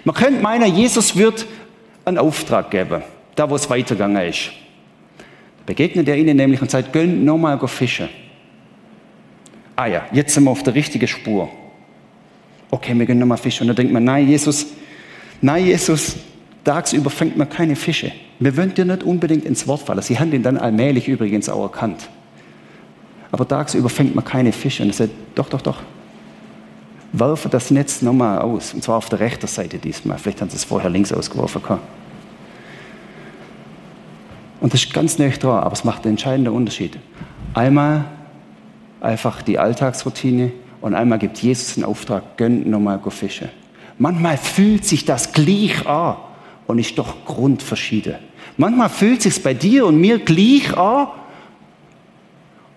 Man 0.03 0.15
könnte 0.15 0.41
meinen, 0.41 0.75
Jesus 0.75 1.15
wird 1.15 1.45
einen 2.05 2.17
Auftrag 2.17 2.71
geben, 2.71 3.03
da 3.35 3.49
wo 3.49 3.55
es 3.55 3.69
weitergegangen 3.69 4.27
ist. 4.27 4.51
Begegnet 5.65 6.07
er 6.07 6.17
ihnen 6.17 6.37
nämlich 6.37 6.61
und 6.61 6.71
sagt, 6.71 6.91
gönnt 6.91 7.23
nochmal 7.23 7.59
fischen. 7.67 8.09
Ah 9.75 9.85
ja, 9.87 10.03
jetzt 10.11 10.33
sind 10.33 10.43
wir 10.43 10.51
auf 10.51 10.63
der 10.63 10.75
richtigen 10.75 11.07
Spur. 11.07 11.49
Okay, 12.71 12.97
wir 12.97 13.05
gehen 13.05 13.19
nochmal 13.19 13.37
fischen. 13.37 13.63
Und 13.63 13.67
dann 13.67 13.75
denkt 13.75 13.93
man, 13.93 14.03
nein, 14.05 14.27
Jesus, 14.27 14.65
nein, 15.41 15.65
Jesus, 15.65 16.15
tagsüber 16.63 17.09
fängt 17.09 17.37
man 17.37 17.49
keine 17.49 17.75
Fische. 17.75 18.11
Wir 18.39 18.55
wollen 18.55 18.73
dir 18.73 18.85
nicht 18.85 19.03
unbedingt 19.03 19.45
ins 19.45 19.67
Wort 19.67 19.81
fallen. 19.81 20.01
Sie 20.01 20.17
haben 20.17 20.31
ihn 20.33 20.41
dann 20.41 20.57
allmählich 20.57 21.07
übrigens 21.07 21.49
auch 21.49 21.63
erkannt. 21.63 22.09
Aber 23.31 23.47
tagsüber 23.47 23.89
fängt 23.89 24.15
man 24.15 24.23
keine 24.23 24.51
Fische. 24.51 24.83
Und 24.83 24.89
er 24.89 24.93
sagt, 24.93 25.11
doch, 25.35 25.49
doch, 25.49 25.61
doch. 25.61 25.81
Werfe 27.13 27.49
das 27.49 27.71
Netz 27.71 28.01
nochmal 28.01 28.39
aus. 28.39 28.73
Und 28.73 28.83
zwar 28.83 28.97
auf 28.97 29.09
der 29.09 29.19
rechten 29.19 29.47
Seite 29.47 29.77
diesmal. 29.77 30.17
Vielleicht 30.17 30.41
haben 30.41 30.49
sie 30.49 30.55
es 30.55 30.63
vorher 30.63 30.89
links 30.89 31.11
ausgeworfen. 31.11 31.61
Und 34.61 34.73
das 34.73 34.83
ist 34.83 34.93
ganz 34.93 35.17
nah 35.17 35.27
dran, 35.27 35.63
aber 35.63 35.73
es 35.73 35.83
macht 35.83 36.05
einen 36.05 36.13
entscheidenden 36.13 36.53
Unterschied. 36.53 36.97
Einmal 37.53 38.05
einfach 39.01 39.41
die 39.41 39.59
Alltagsroutine 39.59 40.51
und 40.81 40.95
einmal 40.95 41.19
gibt 41.19 41.37
Jesus 41.37 41.75
den 41.75 41.83
Auftrag, 41.83 42.37
gönnt 42.37 42.67
nochmal 42.67 42.99
Fische. 43.09 43.49
Manchmal 43.97 44.37
fühlt 44.37 44.83
sich 44.83 45.05
das 45.05 45.31
gleich 45.31 45.85
an 45.85 46.17
und 46.67 46.79
ist 46.79 46.97
doch 46.97 47.23
grundverschieden. 47.25 48.15
Manchmal 48.57 48.89
fühlt 48.89 49.21
sich 49.21 49.41
bei 49.41 49.53
dir 49.53 49.85
und 49.85 50.01
mir 50.01 50.19
gleich 50.19 50.75
an 50.75 51.07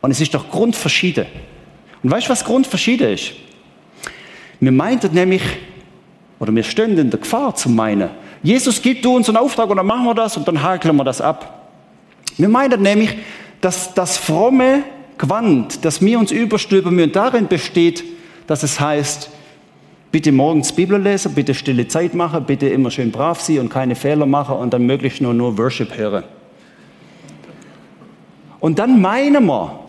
und 0.03 0.11
es 0.11 0.21
ist 0.21 0.35
doch 0.35 0.51
grundverschieden. 0.51 1.27
Und 2.03 2.11
weißt 2.11 2.27
du, 2.27 2.31
was 2.31 2.45
grundverschieden 2.45 3.09
ist? 3.09 3.33
Wir 4.61 4.73
meinten 4.73 5.15
nämlich, 5.15 5.43
oder 6.39 6.55
wir 6.55 6.63
stehen 6.63 6.99
in 6.99 7.11
der 7.11 7.21
Gefahr 7.21 7.55
zu 7.55 7.71
meinen, 7.71 8.11
Jesus 8.43 8.83
gibt 8.83 9.07
uns 9.07 9.29
einen 9.29 9.39
Auftrag 9.39 9.71
und 9.71 9.79
dann 9.79 9.87
machen 9.87 10.05
wir 10.05 10.15
das 10.15 10.37
und 10.37 10.47
dann 10.47 10.63
hakeln 10.63 10.95
wir 10.97 11.05
das 11.05 11.23
ab. 11.23 11.71
Wir 12.37 12.51
meinen 12.51 12.83
nämlich, 12.83 13.17
dass 13.63 13.95
das 13.95 14.19
fromme 14.19 14.85
Gewand, 15.19 15.85
das 15.85 16.01
wir 16.01 16.19
uns 16.19 16.33
überstülpen 16.33 16.95
müssen, 16.95 17.13
darin 17.13 17.47
besteht, 17.47 18.05
dass 18.47 18.63
es 18.63 18.81
heißt, 18.81 19.31
bitte 20.11 20.33
morgens 20.33 20.73
Bibel 20.73 21.01
lesen, 21.01 21.35
bitte 21.35 21.55
stille 21.55 21.89
Zeit 21.89 22.15
machen, 22.15 22.45
bitte 22.45 22.69
immer 22.69 22.91
schön 22.91 23.11
brav 23.11 23.41
sein 23.41 23.61
und 23.61 23.69
keine 23.69 23.95
Fehler 23.95 24.27
machen 24.27 24.57
und 24.57 24.73
dann 24.73 24.87
möglichst 24.87 25.21
nur, 25.21 25.35
nur 25.35 25.57
Worship 25.59 25.97
hören. 25.97 26.25
Und 28.61 28.79
dann 28.79 29.01
meinen 29.01 29.47
wir, 29.47 29.81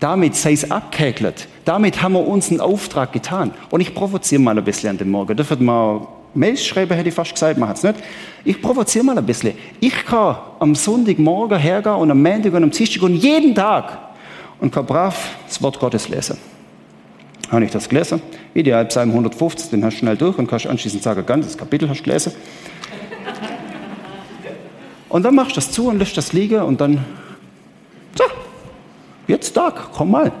damit 0.00 0.34
sei 0.36 0.52
es 0.52 0.70
abgehäkelt. 0.70 1.48
Damit 1.64 2.00
haben 2.00 2.14
wir 2.14 2.26
uns 2.26 2.50
einen 2.50 2.60
Auftrag 2.60 3.12
getan. 3.12 3.52
Und 3.70 3.80
ich 3.80 3.94
provoziere 3.94 4.40
mal 4.40 4.56
ein 4.56 4.64
bisschen 4.64 4.90
an 4.90 4.98
dem 4.98 5.10
Morgen. 5.10 5.36
Dürfen 5.36 5.64
mal 5.64 6.06
Mails 6.34 6.64
schreiben, 6.64 6.94
hätte 6.94 7.08
ich 7.08 7.14
fast 7.14 7.32
gesagt, 7.32 7.58
man 7.58 7.68
hat 7.68 7.76
es 7.76 7.82
nicht. 7.82 7.96
Ich 8.44 8.60
provoziere 8.60 9.04
mal 9.04 9.16
ein 9.18 9.24
bisschen. 9.24 9.54
Ich 9.80 10.04
kann 10.04 10.36
am 10.58 10.74
Sonntagmorgen 10.74 11.58
hergehen 11.58 11.94
und 11.94 12.10
am 12.10 12.22
Montag 12.22 12.52
und 12.52 12.62
am 12.62 12.70
Dienstag 12.70 13.02
und 13.02 13.16
jeden 13.16 13.54
Tag 13.54 13.98
und 14.60 14.72
kann 14.72 14.86
brav 14.86 15.36
das 15.46 15.62
Wort 15.62 15.78
Gottes 15.78 16.08
lesen. 16.08 16.36
Habe 17.50 17.64
ich 17.64 17.70
das 17.70 17.88
gelesen? 17.88 18.20
Ideal 18.54 18.84
Psalm 18.86 19.10
150, 19.10 19.70
den 19.70 19.84
hast 19.84 19.94
du 19.94 19.98
schnell 20.00 20.16
durch 20.16 20.36
und 20.38 20.46
kannst 20.46 20.66
anschließend 20.66 21.02
sagen, 21.02 21.24
ganzes 21.24 21.56
Kapitel 21.56 21.88
hast 21.88 22.00
du 22.00 22.04
gelesen. 22.04 22.32
Und 25.08 25.22
dann 25.22 25.34
machst 25.34 25.52
du 25.52 25.54
das 25.54 25.72
zu 25.72 25.88
und 25.88 25.98
lässt 25.98 26.16
das 26.16 26.34
liegen 26.34 26.60
und 26.60 26.80
dann, 26.80 27.02
so, 28.16 28.24
Jetzt 29.28 29.52
Tag, 29.52 29.92
komm 29.92 30.10
mal. 30.10 30.32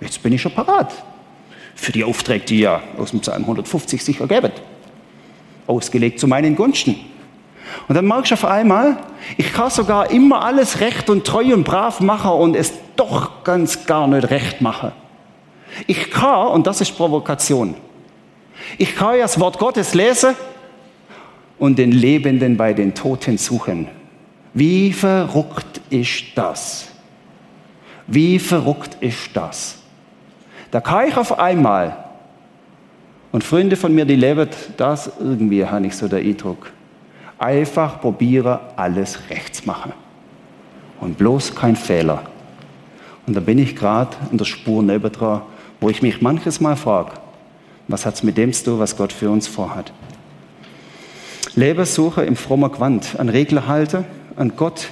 Jetzt 0.00 0.22
bin 0.22 0.32
ich 0.32 0.42
schon 0.42 0.52
parat. 0.52 0.92
Für 1.76 1.92
die 1.92 2.02
Aufträge, 2.02 2.44
die 2.44 2.58
ja 2.60 2.82
aus 2.98 3.12
dem 3.12 3.20
Psalm 3.20 3.42
150 3.42 4.02
sich 4.02 4.20
ergeben. 4.20 4.50
Ausgelegt 5.66 6.20
zu 6.20 6.26
meinen 6.26 6.56
Gunsten. 6.56 6.96
Und 7.88 7.94
dann 7.94 8.06
merkst 8.06 8.30
du 8.30 8.34
auf 8.34 8.44
einmal, 8.44 8.96
ich 9.36 9.52
kann 9.52 9.70
sogar 9.70 10.10
immer 10.10 10.44
alles 10.44 10.80
recht 10.80 11.10
und 11.10 11.26
treu 11.26 11.52
und 11.54 11.64
brav 11.64 12.00
machen 12.00 12.30
und 12.30 12.56
es 12.56 12.72
doch 12.96 13.44
ganz 13.44 13.86
gar 13.86 14.06
nicht 14.06 14.30
recht 14.30 14.60
machen. 14.60 14.92
Ich 15.86 16.10
kann, 16.10 16.48
und 16.48 16.66
das 16.66 16.80
ist 16.80 16.96
Provokation, 16.96 17.74
ich 18.78 18.96
kann 18.96 19.16
ja 19.16 19.22
das 19.22 19.38
Wort 19.38 19.58
Gottes 19.58 19.94
lesen 19.94 20.34
und 21.58 21.78
den 21.78 21.92
Lebenden 21.92 22.56
bei 22.56 22.72
den 22.72 22.94
Toten 22.94 23.38
suchen. 23.38 23.88
Wie 24.54 24.92
verrückt 24.92 25.80
ist 25.90 26.24
das? 26.34 26.88
Wie 28.06 28.38
verrückt 28.38 28.96
ist 29.00 29.30
das? 29.34 29.78
Da 30.70 30.80
kann 30.80 31.08
ich 31.08 31.16
auf 31.16 31.38
einmal, 31.38 32.05
und 33.32 33.44
Freunde 33.44 33.76
von 33.76 33.94
mir, 33.94 34.04
die 34.04 34.16
leben 34.16 34.48
das 34.76 35.10
irgendwie, 35.20 35.64
habe 35.64 35.86
ich 35.86 35.96
so 35.96 36.08
der 36.08 36.20
Eindruck, 36.20 36.72
einfach 37.38 38.00
probiere 38.00 38.60
alles 38.76 39.18
rechts 39.30 39.66
machen. 39.66 39.92
Und 41.00 41.18
bloß 41.18 41.54
kein 41.54 41.76
Fehler. 41.76 42.24
Und 43.26 43.34
da 43.34 43.40
bin 43.40 43.58
ich 43.58 43.76
gerade 43.76 44.16
in 44.30 44.38
der 44.38 44.44
Spur 44.44 44.82
nebendran, 44.82 45.42
wo 45.80 45.90
ich 45.90 46.00
mich 46.00 46.22
manches 46.22 46.60
Mal 46.60 46.76
frage, 46.76 47.12
was 47.88 48.06
hat 48.06 48.14
es 48.14 48.22
mit 48.22 48.36
dem 48.38 48.52
zu 48.52 48.64
tun, 48.64 48.78
was 48.78 48.96
Gott 48.96 49.12
für 49.12 49.30
uns 49.30 49.46
vorhat? 49.46 49.92
Lebensuche 51.54 52.22
im 52.22 52.36
frommer 52.36 52.70
Quant, 52.70 53.16
an 53.18 53.28
Regeln 53.28 53.66
halten, 53.66 54.04
an 54.36 54.52
Gott, 54.56 54.88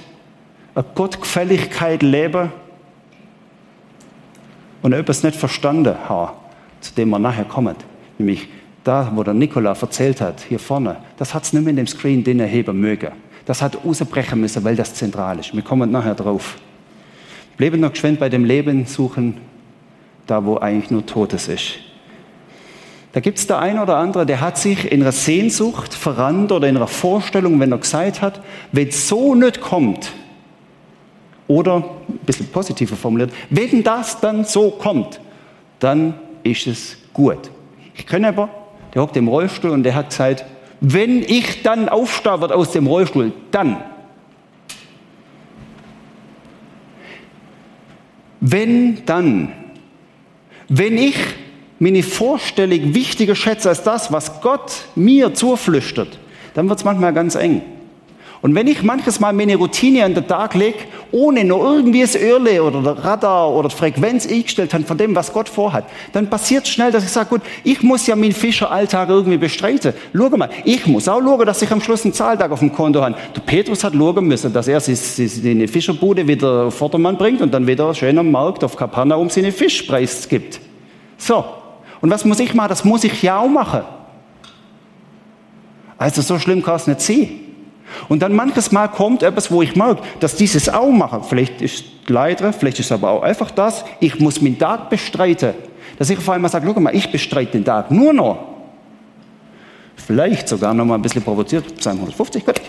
an 0.73 0.85
Gottgefälligkeit 0.95 2.01
leben 2.01 2.51
und 4.81 4.93
etwas 4.93 5.23
nicht 5.23 5.35
verstanden 5.35 5.95
habe, 6.07 6.33
zu 6.81 6.93
dem 6.93 7.09
wir 7.09 7.19
nachher 7.19 7.45
kommen, 7.45 7.75
nämlich 8.17 8.47
da, 8.83 9.11
wo 9.15 9.23
der 9.23 9.33
Nikola 9.33 9.75
erzählt 9.79 10.21
hat, 10.21 10.41
hier 10.47 10.59
vorne, 10.59 10.97
das 11.17 11.33
hat 11.33 11.43
es 11.43 11.53
nicht 11.53 11.63
mehr 11.63 11.71
in 11.71 11.77
dem 11.77 11.87
Screen 11.87 12.23
den 12.23 12.39
erheben 12.39 12.79
mögen. 12.79 13.11
Das 13.45 13.61
hat 13.61 13.77
rausbrechen 13.85 14.39
müssen, 14.39 14.63
weil 14.63 14.75
das 14.75 14.93
zentral 14.93 15.39
ist. 15.39 15.53
Wir 15.55 15.61
kommen 15.61 15.91
nachher 15.91 16.15
drauf. 16.15 16.57
Bleiben 17.57 17.79
noch 17.79 17.91
geschwind 17.91 18.19
bei 18.19 18.29
dem 18.29 18.43
Leben 18.43 18.85
suchen, 18.85 19.37
da 20.27 20.45
wo 20.45 20.57
eigentlich 20.57 20.91
nur 20.91 21.05
Totes 21.05 21.47
ist. 21.47 21.79
Da 23.13 23.21
gibt 23.21 23.37
es 23.37 23.47
der 23.47 23.59
ein 23.59 23.79
oder 23.79 23.95
andere, 23.95 24.25
der 24.25 24.41
hat 24.41 24.57
sich 24.57 24.91
in 24.91 25.01
einer 25.01 25.13
Sehnsucht 25.13 25.93
verrannt 25.93 26.51
oder 26.51 26.67
in 26.67 26.75
einer 26.75 26.87
Vorstellung, 26.87 27.59
wenn 27.59 27.71
er 27.71 27.77
gesagt 27.77 28.21
hat, 28.21 28.41
wenn 28.71 28.89
es 28.89 29.07
so 29.07 29.35
nicht 29.35 29.61
kommt, 29.61 30.11
oder, 31.47 31.77
ein 32.09 32.17
bisschen 32.25 32.47
positiver 32.47 32.95
formuliert, 32.95 33.31
wenn 33.49 33.83
das 33.83 34.19
dann 34.19 34.43
so 34.43 34.71
kommt, 34.71 35.21
dann 35.79 36.15
ist 36.43 36.67
es 36.67 36.97
gut. 37.13 37.51
Ich 37.97 38.05
kenne 38.05 38.29
aber, 38.29 38.49
der 38.93 39.01
hockt 39.01 39.17
im 39.17 39.27
Rollstuhl 39.27 39.71
und 39.71 39.83
der 39.83 39.95
hat 39.95 40.09
gesagt, 40.09 40.45
wenn 40.81 41.23
ich 41.23 41.63
dann 41.63 41.89
aufstehe 41.89 42.41
wird 42.41 42.51
aus 42.51 42.71
dem 42.71 42.87
Rollstuhl, 42.87 43.31
dann. 43.51 43.77
Wenn 48.39 49.05
dann. 49.05 49.53
Wenn 50.67 50.97
ich 50.97 51.17
meine 51.79 52.03
Vorstellung 52.03 52.93
wichtiger 52.93 53.35
schätze 53.35 53.69
als 53.69 53.83
das, 53.83 54.11
was 54.11 54.41
Gott 54.41 54.85
mir 54.95 55.33
zuflüstert, 55.33 56.19
dann 56.53 56.69
wird 56.69 56.79
es 56.79 56.85
manchmal 56.85 57.13
ganz 57.13 57.35
eng. 57.35 57.61
Und 58.41 58.53
wenn 58.53 58.67
ich 58.67 58.83
manches 58.83 59.19
Mal 59.19 59.33
meine 59.33 59.55
Routine 59.55 60.05
an 60.05 60.13
den 60.13 60.27
Tag 60.27 60.53
lege, 60.53 60.79
ohne 61.11 61.43
nur 61.43 61.63
irgendwie 61.63 62.01
das 62.01 62.15
Öhrle 62.15 62.61
oder 62.63 62.81
der 62.81 63.03
Radar 63.03 63.51
oder 63.51 63.69
die 63.69 63.75
Frequenz 63.75 64.27
eingestellt 64.27 64.73
habe 64.73 64.83
von 64.83 64.97
dem, 64.97 65.15
was 65.15 65.31
Gott 65.31 65.49
vorhat, 65.49 65.85
dann 66.13 66.29
passiert 66.29 66.67
schnell, 66.67 66.91
dass 66.91 67.03
ich 67.03 67.09
sage, 67.09 67.29
gut, 67.29 67.41
ich 67.63 67.81
muss 67.81 68.05
ja 68.07 68.15
meinen 68.15 68.33
Fischeralltag 68.33 69.09
irgendwie 69.09 69.37
bestreiten. 69.37 69.93
Schau 70.13 70.29
mal, 70.29 70.49
ich 70.63 70.85
muss 70.85 71.07
auch 71.07 71.21
schauen, 71.21 71.45
dass 71.45 71.61
ich 71.61 71.71
am 71.71 71.81
Schluss 71.81 72.03
einen 72.03 72.13
Zahltag 72.13 72.51
auf 72.51 72.59
dem 72.59 72.73
Konto 72.73 73.01
habe. 73.01 73.15
Der 73.35 73.41
Petrus 73.41 73.83
hat 73.83 73.93
schauen 73.93 74.25
müssen, 74.27 74.53
dass 74.53 74.67
er 74.67 74.79
seine 74.79 75.67
Fischerbude 75.67 76.27
wieder 76.27 76.71
Vordermann 76.71 77.17
bringt 77.17 77.41
und 77.41 77.53
dann 77.53 77.65
wieder 77.65 77.93
schön 77.93 78.17
am 78.17 78.31
Markt 78.31 78.63
auf 78.63 78.75
Kapernaum 78.75 79.29
seine 79.29 79.51
Fischpreis 79.51 80.27
gibt. 80.27 80.59
So. 81.17 81.45
Und 82.01 82.09
was 82.11 82.25
muss 82.25 82.39
ich 82.39 82.53
machen? 82.53 82.69
Das 82.69 82.83
muss 82.83 83.03
ich 83.03 83.23
ja 83.23 83.39
auch 83.39 83.47
machen. 83.47 83.81
Also 85.97 86.21
so 86.21 86.37
schlimm 86.37 86.61
kann 86.61 86.75
es 86.75 86.87
nicht 86.87 87.01
sein. 87.01 87.29
Und 88.09 88.21
dann 88.21 88.33
manches 88.33 88.71
Mal 88.71 88.87
kommt 88.87 89.23
etwas, 89.23 89.51
wo 89.51 89.61
ich 89.61 89.75
merke, 89.75 90.01
dass 90.19 90.35
dieses 90.35 90.69
auch 90.69 90.91
mache. 90.91 91.21
Vielleicht 91.23 91.61
ist 91.61 91.75
es 91.75 91.83
leider, 92.07 92.51
vielleicht 92.53 92.79
ist 92.79 92.87
es 92.87 92.91
aber 92.91 93.11
auch 93.11 93.23
einfach 93.23 93.51
das. 93.51 93.85
Ich 93.99 94.19
muss 94.19 94.41
meinen 94.41 94.57
Tag 94.57 94.89
bestreiten. 94.89 95.53
Dass 95.97 96.09
ich 96.09 96.17
auf 96.17 96.29
einmal 96.29 96.51
sage, 96.51 96.65
guck 96.67 96.79
mal, 96.79 96.95
ich 96.95 97.11
bestreite 97.11 97.53
den 97.53 97.65
Tag 97.65 97.91
nur 97.91 98.11
noch. 98.13 98.37
Vielleicht 99.95 100.47
sogar 100.47 100.73
noch 100.73 100.85
mal 100.85 100.95
ein 100.95 101.01
bisschen 101.01 101.21
provoziert, 101.21 101.81
250, 101.81 102.45
gut. 102.45 102.61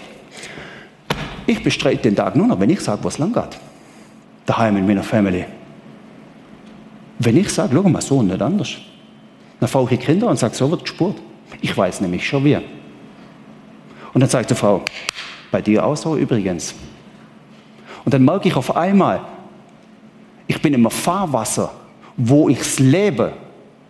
Ich 1.46 1.62
bestreite 1.62 2.02
den 2.02 2.16
Tag 2.16 2.34
nur 2.36 2.46
noch, 2.46 2.58
wenn 2.58 2.70
ich 2.70 2.80
sage, 2.80 3.02
was 3.02 3.18
lang 3.18 3.32
geht. 3.32 3.58
Daheim 4.46 4.76
in 4.76 4.86
meiner 4.86 5.02
Family. 5.02 5.44
Wenn 7.18 7.36
ich 7.36 7.50
sage, 7.50 7.70
schau 7.74 7.88
mal, 7.88 8.00
so 8.00 8.18
und 8.18 8.28
nicht 8.28 8.40
anders. 8.40 8.76
Dann 9.60 9.68
fahre 9.68 9.88
ich 9.92 10.00
Kinder 10.00 10.28
und 10.28 10.38
sage, 10.38 10.54
so 10.54 10.70
wird 10.70 10.82
gespurt. 10.82 11.16
Ich 11.60 11.76
weiß 11.76 12.00
nämlich 12.00 12.26
schon 12.26 12.44
wie. 12.44 12.58
Und 14.16 14.20
dann 14.20 14.30
sagt 14.30 14.50
die 14.50 14.54
Frau, 14.54 14.82
bei 15.50 15.60
dir 15.60 15.84
auch 15.84 15.94
so 15.94 16.16
übrigens. 16.16 16.74
Und 18.02 18.14
dann 18.14 18.24
merke 18.24 18.48
ich 18.48 18.56
auf 18.56 18.74
einmal, 18.74 19.20
Ich 20.46 20.62
bin 20.62 20.72
im 20.72 20.90
Fahrwasser, 20.90 21.70
wo 22.16 22.48
ich's 22.48 22.78
lebe. 22.78 23.34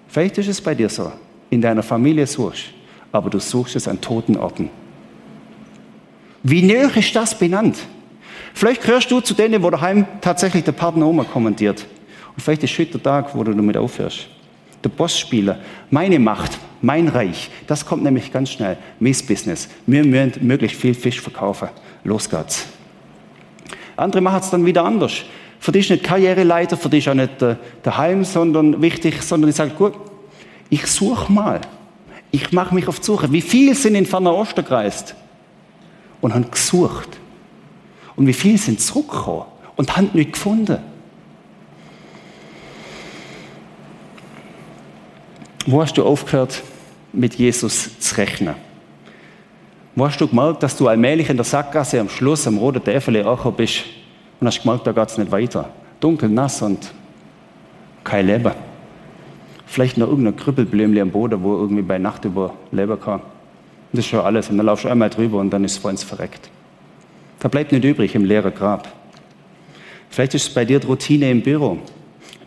Vielleicht 0.09 0.37
ist 0.39 0.49
es 0.49 0.61
bei 0.61 0.75
dir 0.75 0.89
so. 0.89 1.13
In 1.49 1.61
deiner 1.61 1.85
Familie 1.85 2.27
suchst, 2.27 2.65
aber 3.13 3.31
du 3.31 3.39
suchst 3.39 3.77
es 3.77 3.87
an 3.87 4.01
toten 4.01 4.37
Orten. 4.37 4.69
Wie 6.43 6.61
näher 6.61 6.91
ist 6.97 7.15
das 7.15 7.39
benannt? 7.39 7.77
Vielleicht 8.53 8.83
gehörst 8.83 9.09
du 9.13 9.21
zu 9.21 9.33
denen, 9.33 9.63
wo 9.63 9.71
daheim 9.71 10.09
tatsächlich 10.21 10.65
der 10.65 10.73
Partner 10.73 11.07
Oma 11.07 11.23
kommentiert. 11.23 11.87
Und 12.35 12.43
vielleicht 12.43 12.65
ist 12.65 12.77
heute 12.77 12.99
der 12.99 13.03
Tag, 13.05 13.33
wo 13.33 13.45
du 13.45 13.55
damit 13.55 13.77
aufhörst. 13.77 14.27
Der 14.87 14.93
Bossspieler, 14.93 15.59
meine 15.91 16.21
Macht, 16.21 16.61
mein 16.81 17.09
Reich, 17.09 17.51
das 17.67 17.85
kommt 17.85 18.05
nämlich 18.05 18.33
ganz 18.33 18.53
schnell. 18.53 18.79
Missbusiness. 19.01 19.69
Wir 19.85 20.05
müssen 20.05 20.47
möglichst 20.47 20.81
viel 20.81 20.95
Fisch 20.95 21.21
verkaufen. 21.21 21.71
Los 22.05 22.31
geht's. 22.31 22.69
Andere 23.97 24.23
machen 24.23 24.39
es 24.39 24.51
dann 24.51 24.65
wieder 24.65 24.85
anders. 24.85 25.25
Für 25.59 25.73
dich 25.73 25.87
ist 25.87 25.91
nicht 25.91 26.05
Karriereleiter, 26.05 26.77
für 26.77 26.89
dich 26.89 27.11
auch 27.11 27.15
nicht 27.15 27.43
äh, 27.43 27.57
daheim, 27.83 28.23
sondern 28.23 28.81
wichtig, 28.81 29.21
sondern 29.23 29.51
ich 29.51 29.57
sage, 29.57 29.73
gut, 29.73 29.95
ich 30.71 30.87
suche 30.87 31.33
mal. 31.33 31.63
Ich 32.31 32.53
mache 32.53 32.73
mich 32.73 32.87
auf 32.87 33.01
die 33.01 33.07
Suche. 33.07 33.33
Wie 33.33 33.43
viele 33.43 33.75
sind 33.75 33.97
in 33.97 34.07
Ferner 34.07 34.37
Osten 34.37 34.65
gereist 34.65 35.17
und 36.21 36.33
haben 36.33 36.49
gesucht? 36.49 37.09
Und 38.15 38.29
wie 38.29 38.33
viele 38.33 38.59
sind 38.59 38.81
zurückgekommen 38.81 39.47
und 39.75 39.97
haben 39.97 40.11
nicht 40.13 40.35
gefunden? 40.35 40.79
Wo 45.67 45.83
hast 45.83 45.99
du 45.99 46.05
aufgehört, 46.05 46.63
mit 47.13 47.35
Jesus 47.35 47.99
zu 47.99 48.17
rechnen? 48.17 48.55
Wo 49.97 50.07
hast 50.07 50.21
du 50.21 50.29
gemerkt, 50.29 50.63
dass 50.63 50.77
du 50.77 50.87
allmählich 50.87 51.29
in 51.29 51.37
der 51.37 51.45
Sackgasse 51.45 51.99
am 51.99 52.09
Schluss 52.09 52.47
am 52.47 52.59
roten 52.59 52.85
Teufel 52.85 53.17
angekommen 53.17 53.57
bist 53.57 53.83
und 54.41 54.47
hast 54.47 54.63
gemerkt, 54.63 54.87
da 54.87 54.93
geht 54.93 55.09
es 55.09 55.19
nicht 55.19 55.33
weiter? 55.33 55.71
Dunkel, 55.99 56.29
nass 56.29 56.63
und 56.63 56.93
kein 58.05 58.27
Leben. 58.27 58.53
Vielleicht 59.67 59.99
noch 59.99 60.09
irgendein 60.09 60.37
Krüppelblümchen 60.37 61.03
am 61.03 61.11
Boden, 61.11 61.43
wo 61.43 61.57
irgendwie 61.57 61.83
bei 61.83 61.99
Nacht 61.99 62.25
überleben 62.25 63.01
kann. 63.01 63.21
Das 63.93 64.05
ist 64.05 64.11
schon 64.11 64.21
alles. 64.21 64.49
Und 64.49 64.59
dann 64.59 64.67
laufst 64.67 64.85
du 64.85 64.89
einmal 64.89 65.11
drüber 65.11 65.39
und 65.39 65.51
dann 65.51 65.65
ist 65.65 65.73
es 65.73 65.79
vor 65.79 65.91
uns 65.91 66.05
verreckt. 66.05 66.49
Da 67.41 67.49
bleibt 67.49 67.73
nicht 67.73 67.85
übrig 67.85 68.15
im 68.15 68.25
leeren 68.25 68.55
Grab. 68.55 68.93
Vielleicht 70.11 70.35
ist 70.35 70.49
es 70.49 70.55
bei 70.55 70.65
dir 70.65 70.79
die 70.79 70.87
Routine 70.87 71.29
im 71.31 71.43
Büro. 71.43 71.79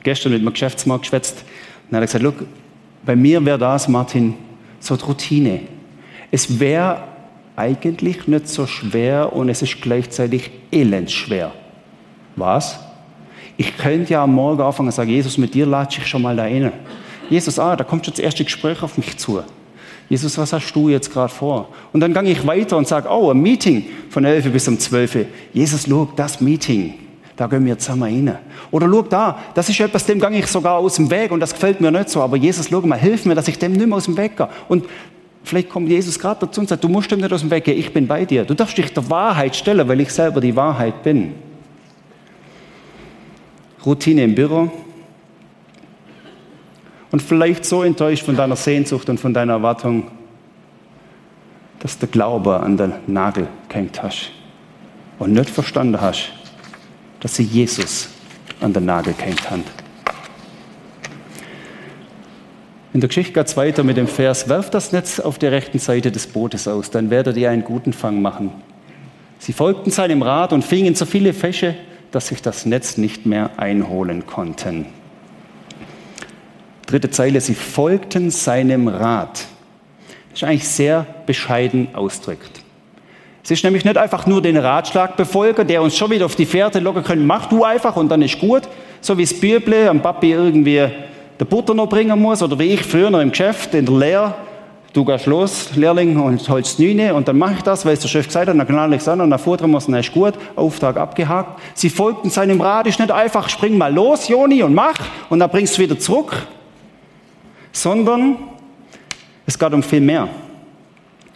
Gestern 0.03 0.31
mit 0.31 0.41
meinem 0.41 0.53
Geschäftsmann 0.53 1.01
geschwätzt. 1.01 1.39
Und 1.39 1.93
dann 1.93 2.03
hat 2.03 2.13
er 2.13 2.19
gesagt, 2.19 2.45
bei 3.09 3.15
mir 3.15 3.43
wäre 3.43 3.57
das, 3.57 3.87
Martin, 3.87 4.35
so 4.79 4.95
die 4.95 5.03
Routine. 5.03 5.61
Es 6.29 6.59
wäre 6.59 7.05
eigentlich 7.55 8.27
nicht 8.27 8.47
so 8.47 8.67
schwer 8.67 9.33
und 9.33 9.49
es 9.49 9.63
ist 9.63 9.81
gleichzeitig 9.81 10.51
elendschwer. 10.69 11.51
Was? 12.35 12.79
Ich 13.57 13.75
könnte 13.75 14.13
ja 14.13 14.21
am 14.25 14.35
Morgen 14.35 14.61
anfangen 14.61 14.89
und 14.89 14.93
sagen, 14.93 15.09
Jesus, 15.09 15.39
mit 15.39 15.55
dir 15.55 15.65
latsche 15.65 16.01
ich 16.01 16.07
schon 16.07 16.21
mal 16.21 16.35
da 16.35 16.43
rein. 16.43 16.71
Jesus, 17.31 17.57
ah, 17.57 17.75
da 17.75 17.83
kommt 17.83 18.05
schon 18.05 18.13
das 18.13 18.23
erste 18.23 18.43
Gespräch 18.43 18.83
auf 18.83 18.95
mich 18.95 19.17
zu. 19.17 19.41
Jesus, 20.07 20.37
was 20.37 20.53
hast 20.53 20.71
du 20.73 20.89
jetzt 20.89 21.11
gerade 21.11 21.33
vor? 21.33 21.69
Und 21.91 22.01
dann 22.01 22.13
gehe 22.13 22.31
ich 22.31 22.45
weiter 22.45 22.77
und 22.77 22.87
sage, 22.87 23.09
oh, 23.09 23.31
ein 23.31 23.41
Meeting 23.41 23.85
von 24.11 24.23
11 24.23 24.51
bis 24.51 24.67
um 24.67 24.77
12. 24.77 25.25
Jesus, 25.51 25.87
schau, 25.89 26.07
das 26.15 26.41
Meeting, 26.41 26.93
da 27.39 27.47
gehen 27.47 27.65
wir 27.65 27.79
zusammen 27.79 28.03
rein. 28.03 28.37
Oder 28.69 28.89
schau 28.91 29.01
da, 29.01 29.39
das 29.53 29.69
ist 29.69 29.79
etwas, 29.79 30.05
dem 30.05 30.19
gehe 30.19 30.29
ich 30.31 30.47
sogar 30.47 30.73
aus 30.73 30.95
dem 30.95 31.09
Weg 31.09 31.31
und 31.31 31.39
das 31.39 31.53
gefällt 31.53 31.79
mir 31.79 31.89
nicht 31.89 32.09
so. 32.09 32.21
Aber 32.21 32.35
Jesus, 32.35 32.67
schau 32.69 32.81
mal, 32.81 32.99
hilf 32.99 33.23
mir, 33.23 33.33
dass 33.33 33.47
ich 33.47 33.57
dem 33.57 33.71
nicht 33.71 33.87
mehr 33.87 33.95
aus 33.95 34.03
dem 34.03 34.17
Weg 34.17 34.35
gehe. 34.35 34.49
Und 34.67 34.83
vielleicht 35.45 35.69
kommt 35.69 35.87
Jesus 35.87 36.19
gerade 36.19 36.45
dazu 36.45 36.59
und 36.59 36.67
sagt, 36.67 36.83
du 36.83 36.89
musst 36.89 37.09
dem 37.11 37.21
nicht 37.21 37.31
aus 37.31 37.39
dem 37.39 37.49
Weg 37.49 37.63
gehen, 37.63 37.79
ich 37.79 37.93
bin 37.93 38.07
bei 38.07 38.25
dir. 38.25 38.43
Du 38.43 38.53
darfst 38.55 38.77
dich 38.77 38.93
der 38.93 39.09
Wahrheit 39.09 39.55
stellen, 39.55 39.87
weil 39.87 40.01
ich 40.01 40.11
selber 40.11 40.41
die 40.41 40.53
Wahrheit 40.53 41.01
bin. 41.01 41.33
Routine 43.85 44.25
im 44.25 44.35
Büro. 44.35 44.69
Und 47.11 47.21
vielleicht 47.21 47.63
so 47.63 47.83
enttäuscht 47.83 48.25
von 48.25 48.35
deiner 48.35 48.57
Sehnsucht 48.57 49.07
und 49.07 49.17
von 49.17 49.33
deiner 49.33 49.53
Erwartung, 49.53 50.07
dass 51.79 51.97
der 51.97 52.09
Glaube 52.09 52.59
an 52.59 52.75
den 52.75 52.91
Nagel 53.07 53.47
gehängt 53.69 54.03
hast 54.03 54.31
und 55.19 55.31
nicht 55.31 55.49
verstanden 55.49 56.01
hast, 56.01 56.33
dass 57.19 57.35
sie 57.35 57.43
Jesus 57.43 58.09
an 58.61 58.73
den 58.73 58.85
Nagel 58.85 59.13
gehängt 59.13 59.49
haben. 59.49 59.63
In 62.91 63.01
der 63.01 63.07
Geschichte 63.07 63.33
geht 63.33 63.47
es 63.47 63.55
weiter 63.55 63.83
mit 63.83 63.97
dem 63.97 64.07
Vers, 64.07 64.49
werft 64.49 64.73
das 64.73 64.91
Netz 64.91 65.19
auf 65.19 65.37
der 65.37 65.51
rechten 65.51 65.79
Seite 65.79 66.11
des 66.11 66.27
Bootes 66.27 66.67
aus, 66.67 66.89
dann 66.89 67.09
werdet 67.09 67.37
ihr 67.37 67.51
einen 67.51 67.63
guten 67.63 67.93
Fang 67.93 68.21
machen. 68.21 68.51
Sie 69.37 69.53
folgten 69.53 69.91
seinem 69.91 70.21
Rat 70.21 70.53
und 70.53 70.65
fingen 70.65 70.95
so 70.95 71.05
viele 71.05 71.33
Fische, 71.33 71.75
dass 72.11 72.27
sich 72.27 72.41
das 72.41 72.65
Netz 72.65 72.97
nicht 72.97 73.25
mehr 73.25 73.51
einholen 73.57 74.25
konnten. 74.25 74.87
Dritte 76.87 77.11
Zeile, 77.11 77.39
sie 77.39 77.53
folgten 77.53 78.31
seinem 78.31 78.87
Rat. 78.87 79.45
Das 80.31 80.41
ist 80.41 80.43
eigentlich 80.43 80.67
sehr 80.67 81.05
bescheiden 81.27 81.93
ausdrückt. 81.93 82.58
Es 83.43 83.51
ist 83.51 83.63
nämlich 83.63 83.85
nicht 83.85 83.97
einfach 83.97 84.27
nur 84.27 84.41
den 84.41 84.57
Ratschlag 84.57 85.15
befolgen, 85.15 85.67
der 85.67 85.81
uns 85.81 85.97
schon 85.97 86.11
wieder 86.11 86.25
auf 86.25 86.35
die 86.35 86.45
Fährte 86.45 86.79
locken 86.79 87.03
können, 87.03 87.25
mach 87.25 87.47
du 87.47 87.63
einfach 87.63 87.95
und 87.95 88.09
dann 88.09 88.21
ist 88.21 88.39
gut, 88.39 88.63
so 89.01 89.17
wie 89.17 89.23
das 89.23 89.39
Büble 89.39 89.89
am 89.89 90.01
Papi 90.01 90.31
irgendwie 90.31 90.87
der 91.39 91.45
Butter 91.45 91.73
noch 91.73 91.87
bringen 91.87 92.19
muss 92.19 92.43
oder 92.43 92.59
wie 92.59 92.73
ich 92.73 92.83
früher 92.83 93.09
noch 93.09 93.21
im 93.21 93.29
Geschäft 93.31 93.73
in 93.73 93.85
der 93.85 93.95
Lehre 93.95 94.33
du 94.93 95.05
gehst 95.05 95.25
los, 95.25 95.75
Lehrling, 95.75 96.19
und 96.19 96.47
holst 96.49 96.79
Nüne, 96.79 97.13
und 97.13 97.27
dann 97.27 97.37
mache 97.37 97.55
ich 97.57 97.61
das, 97.61 97.85
weil 97.85 97.93
es 97.93 97.99
der 97.99 98.07
Chef 98.07 98.27
gesagt 98.27 98.47
hat, 98.47 98.57
dann 98.57 98.67
knall 98.67 98.93
ich 98.93 99.01
es 99.01 99.07
an, 99.07 99.21
und 99.21 99.29
dann 99.29 99.39
futtern 99.39 99.71
wir 99.71 99.77
es, 99.77 99.85
dann 99.85 99.95
ist 99.95 100.11
gut, 100.11 100.33
Auftrag 100.55 100.97
abgehakt. 100.97 101.59
Sie 101.73 101.89
folgten 101.89 102.29
seinem 102.29 102.59
Rat, 102.61 102.87
ist 102.87 102.99
nicht 102.99 103.11
einfach, 103.11 103.49
spring 103.49 103.77
mal 103.77 103.93
los, 103.93 104.27
Joni, 104.27 104.63
und 104.63 104.73
mach, 104.73 104.99
und 105.29 105.39
dann 105.39 105.49
bringst 105.49 105.77
du 105.77 105.81
wieder 105.83 105.99
zurück, 105.99 106.35
sondern 107.71 108.37
es 109.45 109.57
geht 109.57 109.73
um 109.73 109.83
viel 109.83 110.01
mehr. 110.01 110.27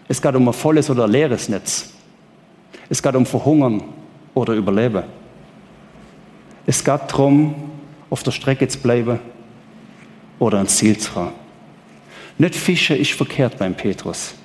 Es 0.08 0.22
geht 0.22 0.36
um 0.36 0.48
ein 0.48 0.54
volles 0.54 0.89
oder 0.89 1.08
leeres 1.08 1.50
Netz. 1.50 1.93
Es 2.94 3.02
geht 3.02 3.16
um 3.16 3.26
Verhungern 3.26 3.82
oder 4.36 4.54
Überleben. 4.54 5.02
Es 6.68 6.84
geht 6.84 7.02
darum, 7.08 7.56
auf 8.12 8.22
der 8.22 8.30
Strecke 8.30 8.68
zu 8.68 8.78
bleiben 8.78 9.18
oder 10.38 10.58
ans 10.58 10.78
Ziel 10.78 10.96
zu 10.96 11.10
fahren. 11.10 11.34
Nicht 12.38 12.54
Fische 12.54 12.94
ist 12.94 13.14
verkehrt 13.14 13.58
beim 13.58 13.74
Petrus. 13.74 14.36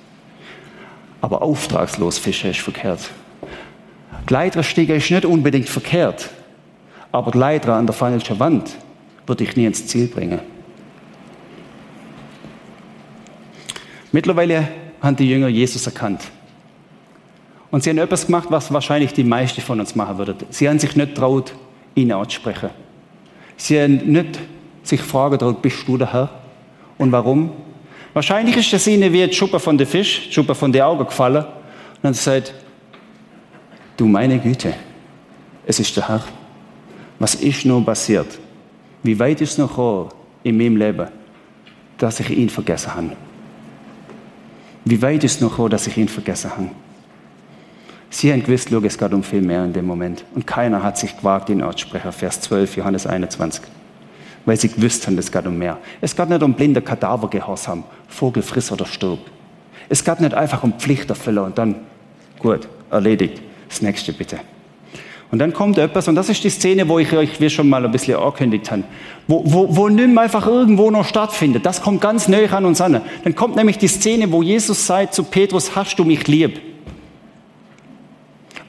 Aber 1.21 1.43
auftragslos 1.43 2.17
Fische 2.17 2.47
ist 2.47 2.61
verkehrt. 2.61 3.11
Die 4.27 4.93
ist 4.93 5.11
nicht 5.11 5.25
unbedingt 5.25 5.69
verkehrt. 5.69 6.31
Aber 7.11 7.29
die 7.29 7.37
Leiter 7.37 7.75
an 7.75 7.85
der 7.85 7.93
falschen 7.93 8.39
Wand 8.39 8.75
würde 9.27 9.43
ich 9.43 9.55
nie 9.55 9.65
ins 9.65 9.85
Ziel 9.85 10.07
bringen. 10.07 10.39
Mittlerweile 14.11 14.67
haben 15.03 15.15
die 15.17 15.29
Jünger 15.29 15.49
Jesus 15.49 15.85
erkannt. 15.85 16.31
Und 17.71 17.83
sie 17.83 17.91
haben 17.91 17.99
etwas 17.99 18.25
gemacht, 18.25 18.47
was 18.49 18.73
wahrscheinlich 18.73 19.13
die 19.13 19.23
meisten 19.23 19.61
von 19.61 19.79
uns 19.79 19.95
machen 19.95 20.17
würden. 20.17 20.35
Sie 20.49 20.67
haben 20.67 20.79
sich 20.79 20.95
nicht 20.95 21.15
traut, 21.15 21.53
ihn 21.95 22.11
anzusprechen. 22.11 22.69
Sie 23.57 23.79
haben 23.79 23.97
nicht 24.11 24.39
sich 24.83 25.01
fragen 25.01 25.37
traut, 25.37 25.61
bist 25.61 25.87
du 25.87 25.97
der 25.97 26.11
Herr? 26.11 26.29
Und 26.97 27.11
warum? 27.11 27.51
Wahrscheinlich 28.13 28.57
ist 28.57 28.73
das 28.73 28.87
ihnen 28.87 29.13
wie 29.13 29.25
die 29.25 29.33
Schuppe 29.33 29.59
von 29.59 29.77
der 29.77 29.85
Fisch, 29.85 30.27
die 30.27 30.33
Schuppe 30.33 30.55
von 30.55 30.71
den 30.71 30.81
Augen 30.81 31.05
gefallen. 31.05 31.43
Und 31.45 32.03
dann 32.03 32.13
sagt, 32.13 32.53
du 33.97 34.07
meine 34.07 34.39
Güte, 34.39 34.73
es 35.65 35.79
ist 35.79 35.95
der 35.95 36.07
Herr. 36.07 36.23
Was 37.19 37.35
ist 37.35 37.65
nun 37.65 37.85
passiert? 37.85 38.39
Wie 39.03 39.17
weit 39.19 39.41
ist 39.41 39.59
noch 39.59 39.69
gekommen 39.69 40.09
in 40.43 40.57
meinem 40.57 40.77
Leben, 40.77 41.07
dass 41.97 42.19
ich 42.19 42.29
ihn 42.31 42.49
vergessen 42.49 42.95
habe? 42.95 43.11
Wie 44.85 45.01
weit 45.01 45.23
ist 45.23 45.41
noch 45.41 45.51
gekommen, 45.51 45.69
dass 45.69 45.85
ich 45.85 45.97
ihn 45.97 46.07
vergessen 46.07 46.49
habe? 46.51 46.69
Sie 48.09 48.31
haben 48.31 48.43
gewusst, 48.43 48.71
es 48.71 48.97
geht 48.97 49.13
um 49.13 49.23
viel 49.23 49.41
mehr 49.41 49.63
in 49.63 49.73
dem 49.73 49.85
Moment. 49.85 50.25
Und 50.33 50.47
keiner 50.47 50.81
hat 50.81 50.97
sich 50.97 51.15
gewagt, 51.15 51.49
ihn 51.49 51.61
auszusprechen. 51.61 52.11
Vers 52.11 52.41
12, 52.41 52.77
Johannes 52.77 53.05
21 53.05 53.61
weil 54.49 54.57
sie 54.57 54.69
gewusst 54.69 55.05
haben, 55.05 55.17
es 55.17 55.31
geht 55.31 55.45
um 55.45 55.57
mehr. 55.57 55.77
Es 56.01 56.15
geht 56.15 56.27
nicht 56.27 56.41
um 56.41 56.53
blinde 56.53 56.81
Kadavergehorsam, 56.81 57.83
Vogel 58.07 58.41
friss 58.43 58.71
oder 58.71 58.85
stirb. 58.85 59.19
Es 59.89 60.03
geht 60.03 60.19
nicht 60.19 60.33
einfach 60.33 60.63
um 60.63 60.73
Pflichterfüller 60.73 61.43
und 61.43 61.57
dann, 61.57 61.75
gut, 62.39 62.67
erledigt. 62.89 63.41
Das 63.67 63.81
nächste 63.81 64.11
bitte. 64.11 64.39
Und 65.31 65.37
dann 65.37 65.53
kommt 65.53 65.77
etwas, 65.77 66.07
und 66.07 66.15
das 66.15 66.29
ist 66.29 66.43
die 66.43 66.49
Szene, 66.49 66.89
wo 66.89 66.97
ich 66.97 67.13
euch 67.13 67.39
wie 67.39 67.51
schon 67.51 67.69
mal 67.69 67.85
ein 67.85 67.91
bisschen 67.91 68.17
angekündigt 68.17 68.71
habe, 68.71 68.83
wo, 69.27 69.43
wo, 69.45 69.75
wo 69.75 69.87
nimm 69.87 70.17
einfach 70.17 70.47
irgendwo 70.47 70.89
noch 70.89 71.05
stattfindet. 71.05 71.63
Das 71.67 71.83
kommt 71.83 72.01
ganz 72.01 72.27
neu 72.27 72.49
an 72.49 72.65
uns 72.65 72.81
an. 72.81 73.01
Dann 73.23 73.35
kommt 73.35 73.55
nämlich 73.55 73.77
die 73.77 73.87
Szene, 73.87 74.31
wo 74.31 74.41
Jesus 74.41 74.87
sagt 74.87 75.13
zu 75.13 75.23
Petrus, 75.23 75.75
hast 75.75 75.99
du 75.99 76.03
mich 76.03 76.27
lieb? 76.27 76.59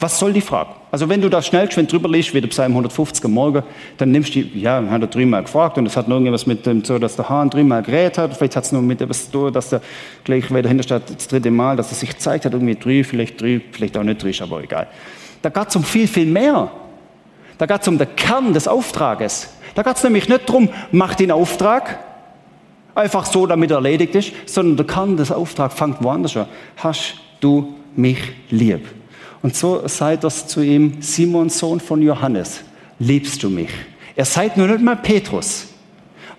Was 0.00 0.18
soll 0.18 0.32
die 0.32 0.40
Frage? 0.40 0.70
Also 0.90 1.10
wenn 1.10 1.20
du 1.20 1.28
da 1.28 1.42
schnell 1.42 1.66
geschwind 1.66 1.92
drüber 1.92 2.08
liest, 2.08 2.32
wie 2.32 2.40
der 2.40 2.48
Psalm 2.48 2.72
150 2.72 3.22
am 3.26 3.32
Morgen, 3.32 3.62
dann 3.98 4.10
nimmst 4.10 4.34
du, 4.34 4.40
ja, 4.40 4.82
hat 4.88 5.02
er 5.02 5.06
dreimal 5.06 5.42
gefragt 5.42 5.76
und 5.76 5.84
es 5.84 5.94
hat 5.94 6.08
noch 6.08 6.16
irgendwas 6.16 6.46
mit 6.46 6.64
dem 6.64 6.82
so, 6.82 6.98
dass 6.98 7.16
der 7.16 7.28
Hahn 7.28 7.50
dreimal 7.50 7.82
geredet 7.82 8.16
hat, 8.16 8.34
vielleicht 8.34 8.56
hat 8.56 8.64
es 8.64 8.72
noch 8.72 8.80
mit 8.80 9.02
etwas 9.02 9.26
zu 9.26 9.32
tun, 9.32 9.52
dass 9.52 9.72
er 9.72 9.82
gleich 10.24 10.48
wieder 10.48 10.62
dahinter 10.62 10.84
steht, 10.84 11.02
das 11.14 11.28
dritte 11.28 11.50
Mal, 11.50 11.76
dass 11.76 11.92
er 11.92 11.96
sich 11.96 12.16
zeigt 12.16 12.46
hat, 12.46 12.54
irgendwie 12.54 12.76
drei, 12.76 13.04
vielleicht 13.04 13.42
drei, 13.42 13.60
vielleicht 13.70 13.98
auch 13.98 14.02
nicht 14.02 14.22
drei, 14.22 14.32
aber 14.42 14.64
egal. 14.64 14.86
Da 15.42 15.50
geht 15.50 15.68
es 15.68 15.76
um 15.76 15.84
viel, 15.84 16.08
viel 16.08 16.26
mehr. 16.26 16.70
Da 17.58 17.66
geht 17.66 17.82
es 17.82 17.88
um 17.88 17.98
den 17.98 18.16
Kern 18.16 18.54
des 18.54 18.66
Auftrages. 18.66 19.50
Da 19.74 19.82
geht 19.82 19.96
es 19.96 20.02
nämlich 20.02 20.30
nicht 20.30 20.48
darum, 20.48 20.70
mach 20.92 21.14
den 21.14 21.30
Auftrag, 21.30 21.98
einfach 22.94 23.26
so, 23.26 23.46
damit 23.46 23.70
er 23.70 23.76
erledigt 23.76 24.14
ist, 24.14 24.32
sondern 24.46 24.78
der 24.78 24.86
Kern 24.86 25.18
des 25.18 25.30
Auftrags 25.30 25.74
fängt 25.74 26.02
woanders 26.02 26.38
an. 26.38 26.46
Hast 26.78 27.16
du 27.40 27.74
mich 27.94 28.18
lieb? 28.48 28.99
Und 29.42 29.56
so 29.56 29.86
sagt 29.88 30.24
das 30.24 30.46
zu 30.46 30.60
ihm, 30.60 31.00
Simon, 31.00 31.48
Sohn 31.48 31.80
von 31.80 32.02
Johannes, 32.02 32.60
liebst 32.98 33.42
du 33.42 33.48
mich? 33.48 33.70
Er 34.14 34.24
sagt 34.24 34.56
nur 34.56 34.66
nicht 34.66 34.82
mal 34.82 34.96
Petrus. 34.96 35.68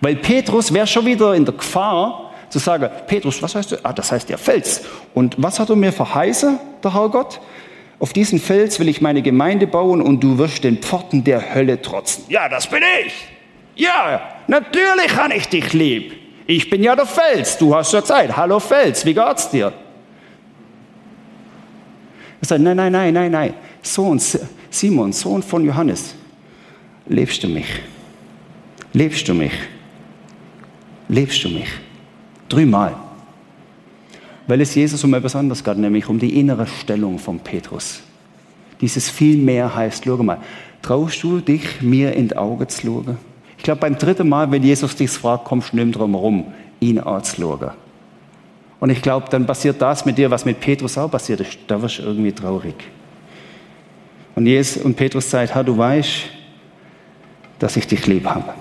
Weil 0.02 0.16
Petrus 0.16 0.74
wäre 0.74 0.88
schon 0.88 1.06
wieder 1.06 1.34
in 1.34 1.46
der 1.46 1.54
Gefahr, 1.54 2.32
zu 2.50 2.60
sagen, 2.60 2.90
Petrus, 3.08 3.42
was 3.42 3.56
heißt 3.56 3.72
du? 3.72 3.78
Ah, 3.84 3.94
das 3.94 4.12
heißt 4.12 4.30
der 4.30 4.38
Fels. 4.38 4.82
Und 5.14 5.36
was 5.38 5.60
hat 5.60 5.70
er 5.70 5.76
mir 5.76 5.94
verheißen, 5.94 6.60
der 6.84 6.94
Herr 6.94 7.10
Gott? 7.10 7.40
Auf 7.98 8.14
diesen 8.14 8.40
Fels 8.40 8.80
will 8.80 8.90
ich 8.90 9.00
meine 9.00 9.22
Gemeinde 9.22 9.68
bauen 9.68 10.02
und 10.02 10.22
du 10.22 10.38
wirst 10.38 10.64
den 10.64 10.80
Pforten 10.80 11.24
der 11.24 11.54
Hölle 11.54 11.82
trotzen. 11.82 12.26
Ja, 12.30 12.50
das 12.50 12.68
bin 12.68 12.82
ich. 13.06 13.14
Ja, 13.76 14.22
natürlich 14.48 15.16
habe 15.16 15.36
ich 15.36 15.48
dich 15.48 15.72
lieb. 15.74 16.14
Ich 16.46 16.70
bin 16.70 16.84
ja 16.84 16.96
der 16.96 17.06
Fels. 17.06 17.58
Du 17.58 17.74
hast 17.74 17.94
ja 17.94 18.04
Zeit. 18.04 18.36
Hallo 18.36 18.60
Fels, 18.60 19.06
wie 19.06 19.14
geht's 19.14 19.50
dir? 19.50 19.72
Er 22.42 22.48
sagt, 22.48 22.62
nein, 22.62 22.76
nein, 22.76 22.92
nein, 22.92 23.14
nein, 23.14 23.32
nein. 23.32 23.54
Sohn, 23.82 24.20
Simon, 24.70 25.14
Sohn 25.14 25.44
von 25.44 25.64
Johannes, 25.64 26.16
lebst 27.08 27.44
du 27.44 27.48
mich? 27.48 27.68
Lebst 28.94 29.28
du 29.28 29.34
mich? 29.34 29.54
Lebst 31.08 31.44
du 31.44 31.50
mich? 31.50 31.68
Dreimal. 32.50 32.96
Weil 34.48 34.62
es 34.62 34.76
Jesus 34.76 35.04
um 35.04 35.14
etwas 35.14 35.36
anderes 35.36 35.64
geht, 35.64 35.78
nämlich 35.78 36.08
um 36.08 36.18
die 36.20 36.40
innere 36.40 36.68
Stellung 36.68 37.20
von 37.20 37.40
Petrus. 37.40 38.02
Dieses 38.82 39.10
viel 39.10 39.38
mehr 39.38 39.74
heißt, 39.74 40.04
schau 40.04 40.18
mal, 40.18 40.40
traust 40.82 41.22
du 41.24 41.40
dich, 41.40 41.82
mir 41.82 42.14
in 42.14 42.30
die 42.30 42.36
Augen 42.36 42.68
zu 42.68 42.82
schauen? 42.82 43.18
Ich 43.58 43.64
glaube, 43.64 43.82
beim 43.82 43.96
dritten 43.96 44.28
Mal, 44.28 44.50
wenn 44.50 44.64
Jesus 44.64 44.96
dich 44.96 45.12
fragt, 45.12 45.46
kommst 45.46 45.72
du 45.72 45.78
nicht 45.78 45.96
drum 45.96 46.16
herum, 46.16 46.46
ihn 46.80 47.00
anzuschauen. 47.00 47.70
Und 48.82 48.90
ich 48.90 49.02
glaube, 49.02 49.28
dann 49.30 49.46
passiert 49.46 49.80
das 49.80 50.06
mit 50.06 50.18
dir, 50.18 50.32
was 50.32 50.44
mit 50.44 50.60
Petrus 50.60 50.98
auch 50.98 51.10
passiert 51.10 51.40
ist. 51.40 51.60
Da 51.68 51.80
wirst 51.80 52.00
du 52.00 52.02
irgendwie 52.02 52.32
traurig. 52.32 52.74
Und, 54.34 54.48
Jesus, 54.48 54.84
und 54.84 54.96
Petrus 54.96 55.30
sagt, 55.30 55.54
ha, 55.54 55.62
du 55.62 55.78
weißt, 55.78 56.24
dass 57.60 57.78
ich 57.78 57.86
dich 57.86 58.08
lieb 58.08 58.26
habe. 58.26 58.56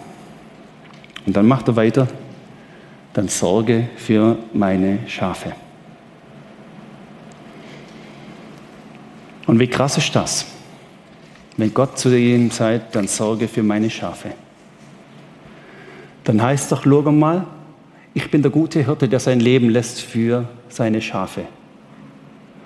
Und 1.24 1.34
dann 1.34 1.46
macht 1.48 1.68
er 1.68 1.76
weiter, 1.76 2.06
dann 3.14 3.28
sorge 3.28 3.88
für 3.96 4.36
meine 4.52 4.98
Schafe. 5.08 5.54
Und 9.46 9.58
wie 9.58 9.68
krass 9.68 9.96
ist 9.96 10.14
das? 10.14 10.44
Wenn 11.56 11.72
Gott 11.72 11.98
zu 11.98 12.14
ihm 12.14 12.50
sagt, 12.50 12.94
dann 12.94 13.08
sorge 13.08 13.48
für 13.48 13.62
meine 13.62 13.88
Schafe. 13.88 14.32
Dann 16.24 16.42
heißt 16.42 16.70
doch, 16.72 16.82
schau 16.84 17.10
mal, 17.10 17.46
ich 18.14 18.30
bin 18.30 18.42
der 18.42 18.50
gute 18.50 18.84
Hirte, 18.84 19.08
der 19.08 19.20
sein 19.20 19.40
Leben 19.40 19.70
lässt 19.70 20.00
für 20.00 20.48
seine 20.68 21.00
Schafe. 21.00 21.42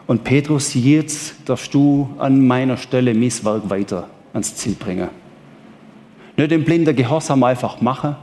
Und 0.07 0.25
Petrus, 0.25 0.75
jetzt 0.75 1.37
darfst 1.47 1.73
du 1.73 2.09
an 2.19 2.47
meiner 2.47 2.77
Stelle 2.77 3.15
mein 3.15 3.33
Werk 3.45 3.71
weiter 3.71 4.09
ans 4.33 4.55
Ziel 4.57 4.75
bringen. 4.75 5.09
Nicht 6.37 6.51
den 6.51 6.65
blinden 6.65 6.95
Gehorsam 6.95 7.43
einfach 7.45 7.81
machen, 7.81 8.17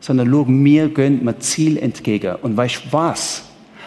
sondern 0.00 0.30
schau, 0.30 0.44
mir 0.46 0.88
gönnt 0.88 1.22
man 1.22 1.40
Ziel 1.40 1.76
entgegen. 1.76 2.36
Und 2.42 2.56
weißt 2.56 2.84
was? 2.90 3.44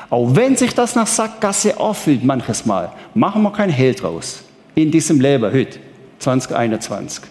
Auch 0.09 0.35
wenn 0.35 0.55
sich 0.55 0.73
das 0.75 0.95
nach 0.95 1.07
Sackgasse 1.07 1.79
anfühlt 1.79 2.23
manches 2.23 2.65
Mal, 2.65 2.91
machen 3.15 3.41
wir 3.41 3.51
kein 3.51 3.69
Hehl 3.69 3.95
draus. 3.95 4.43
In 4.75 4.91
diesem 4.91 5.19
Leben 5.19 5.51
heute, 5.51 5.79
2021. 6.19 7.23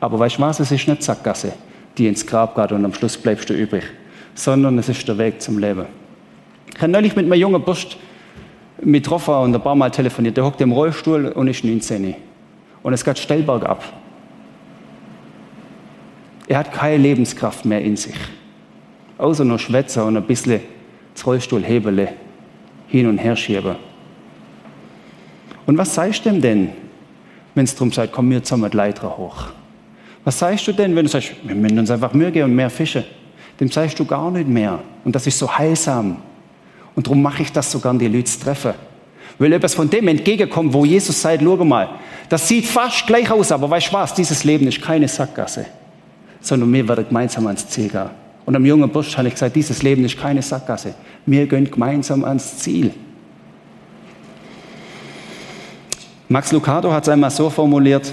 Aber 0.00 0.18
weißt 0.18 0.40
was? 0.40 0.60
Es 0.60 0.72
ist 0.72 0.88
nicht 0.88 1.02
Sackgasse, 1.02 1.52
die 1.96 2.06
ins 2.06 2.26
Grab 2.26 2.54
geht 2.54 2.72
und 2.72 2.84
am 2.84 2.94
Schluss 2.94 3.16
bleibst 3.16 3.50
du 3.50 3.54
übrig, 3.54 3.84
sondern 4.38 4.78
es 4.78 4.88
ist 4.88 5.06
der 5.08 5.18
Weg 5.18 5.42
zum 5.42 5.58
Leben. 5.58 5.86
Ich 6.72 6.80
habe 6.80 6.92
neulich 6.92 7.16
mit 7.16 7.24
einem 7.24 7.40
jungen 7.40 7.60
Bursch 7.60 7.96
mit 8.80 9.02
getroffen 9.02 9.34
und 9.34 9.54
ein 9.54 9.60
paar 9.60 9.74
Mal 9.74 9.90
telefoniert. 9.90 10.36
Der 10.36 10.44
hockt 10.44 10.60
im 10.60 10.70
Rollstuhl 10.70 11.26
und 11.26 11.48
ist 11.48 11.64
19. 11.64 12.14
Und 12.84 12.92
es 12.92 13.04
geht 13.04 13.18
steil 13.18 13.42
bergab. 13.42 13.82
Er 16.46 16.58
hat 16.58 16.72
keine 16.72 16.98
Lebenskraft 16.98 17.64
mehr 17.64 17.82
in 17.82 17.96
sich. 17.96 18.14
Außer 19.18 19.44
nur 19.44 19.58
Schwätzer 19.58 20.06
und 20.06 20.16
ein 20.16 20.22
bisschen 20.22 20.60
das 21.14 21.26
Rollstuhlhebele 21.26 22.12
hin 22.86 23.08
und 23.08 23.18
her 23.18 23.34
schieben. 23.34 23.74
Und 25.66 25.76
was 25.76 25.94
sagst 25.94 26.24
du 26.24 26.30
denn, 26.30 26.70
wenn 27.56 27.64
es 27.64 27.74
darum 27.74 27.90
sagt, 27.90 28.12
komm, 28.12 28.30
wir 28.30 28.42
zusammen 28.44 28.70
die 28.70 28.76
Leiter 28.76 29.18
hoch? 29.18 29.48
Was 30.22 30.38
sagst 30.38 30.68
du 30.68 30.72
denn, 30.72 30.94
wenn 30.94 31.06
du 31.06 31.10
sagst, 31.10 31.32
wir 31.42 31.56
müssen 31.56 31.80
uns 31.80 31.90
einfach 31.90 32.14
Mühe 32.14 32.30
geben 32.30 32.50
und 32.50 32.54
mehr 32.54 32.70
Fische? 32.70 33.04
Dem 33.60 33.70
sagst 33.70 33.98
du 33.98 34.04
gar 34.04 34.30
nicht 34.30 34.48
mehr. 34.48 34.78
Und 35.04 35.14
das 35.14 35.26
ist 35.26 35.38
so 35.38 35.58
heilsam. 35.58 36.16
Und 36.94 37.06
darum 37.06 37.22
mache 37.22 37.42
ich 37.42 37.52
das 37.52 37.70
sogar 37.70 37.90
an 37.90 37.98
die 37.98 38.08
Leute 38.08 38.38
treffen. 38.38 38.74
Weil 39.38 39.52
etwas 39.52 39.74
von 39.74 39.88
dem 39.88 40.08
entgegenkommt, 40.08 40.72
wo 40.72 40.84
Jesus 40.84 41.20
sagt, 41.20 41.42
schau 41.42 41.64
mal, 41.64 41.90
das 42.28 42.48
sieht 42.48 42.66
fast 42.66 43.06
gleich 43.06 43.30
aus, 43.30 43.52
aber 43.52 43.70
weißt 43.70 43.88
du 43.88 43.92
was, 43.92 44.14
dieses 44.14 44.44
Leben 44.44 44.66
ist 44.66 44.82
keine 44.82 45.06
Sackgasse 45.06 45.66
sondern 46.40 46.72
wir 46.72 46.86
werden 46.88 47.06
gemeinsam 47.08 47.46
ans 47.46 47.68
Ziel 47.68 47.88
gehen. 47.88 48.10
Und 48.46 48.56
am 48.56 48.64
jungen 48.64 48.88
Bursch 48.88 49.16
habe 49.16 49.28
ich 49.28 49.34
gesagt, 49.34 49.54
dieses 49.56 49.82
Leben 49.82 50.04
ist 50.04 50.18
keine 50.18 50.40
Sackgasse. 50.40 50.94
Wir 51.26 51.46
gehen 51.46 51.70
gemeinsam 51.70 52.24
ans 52.24 52.58
Ziel. 52.58 52.92
Max 56.28 56.52
Lucado 56.52 56.92
hat 56.92 57.02
es 57.02 57.08
einmal 57.08 57.30
so 57.30 57.50
formuliert, 57.50 58.12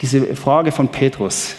diese 0.00 0.34
Frage 0.36 0.72
von 0.72 0.88
Petrus, 0.88 1.54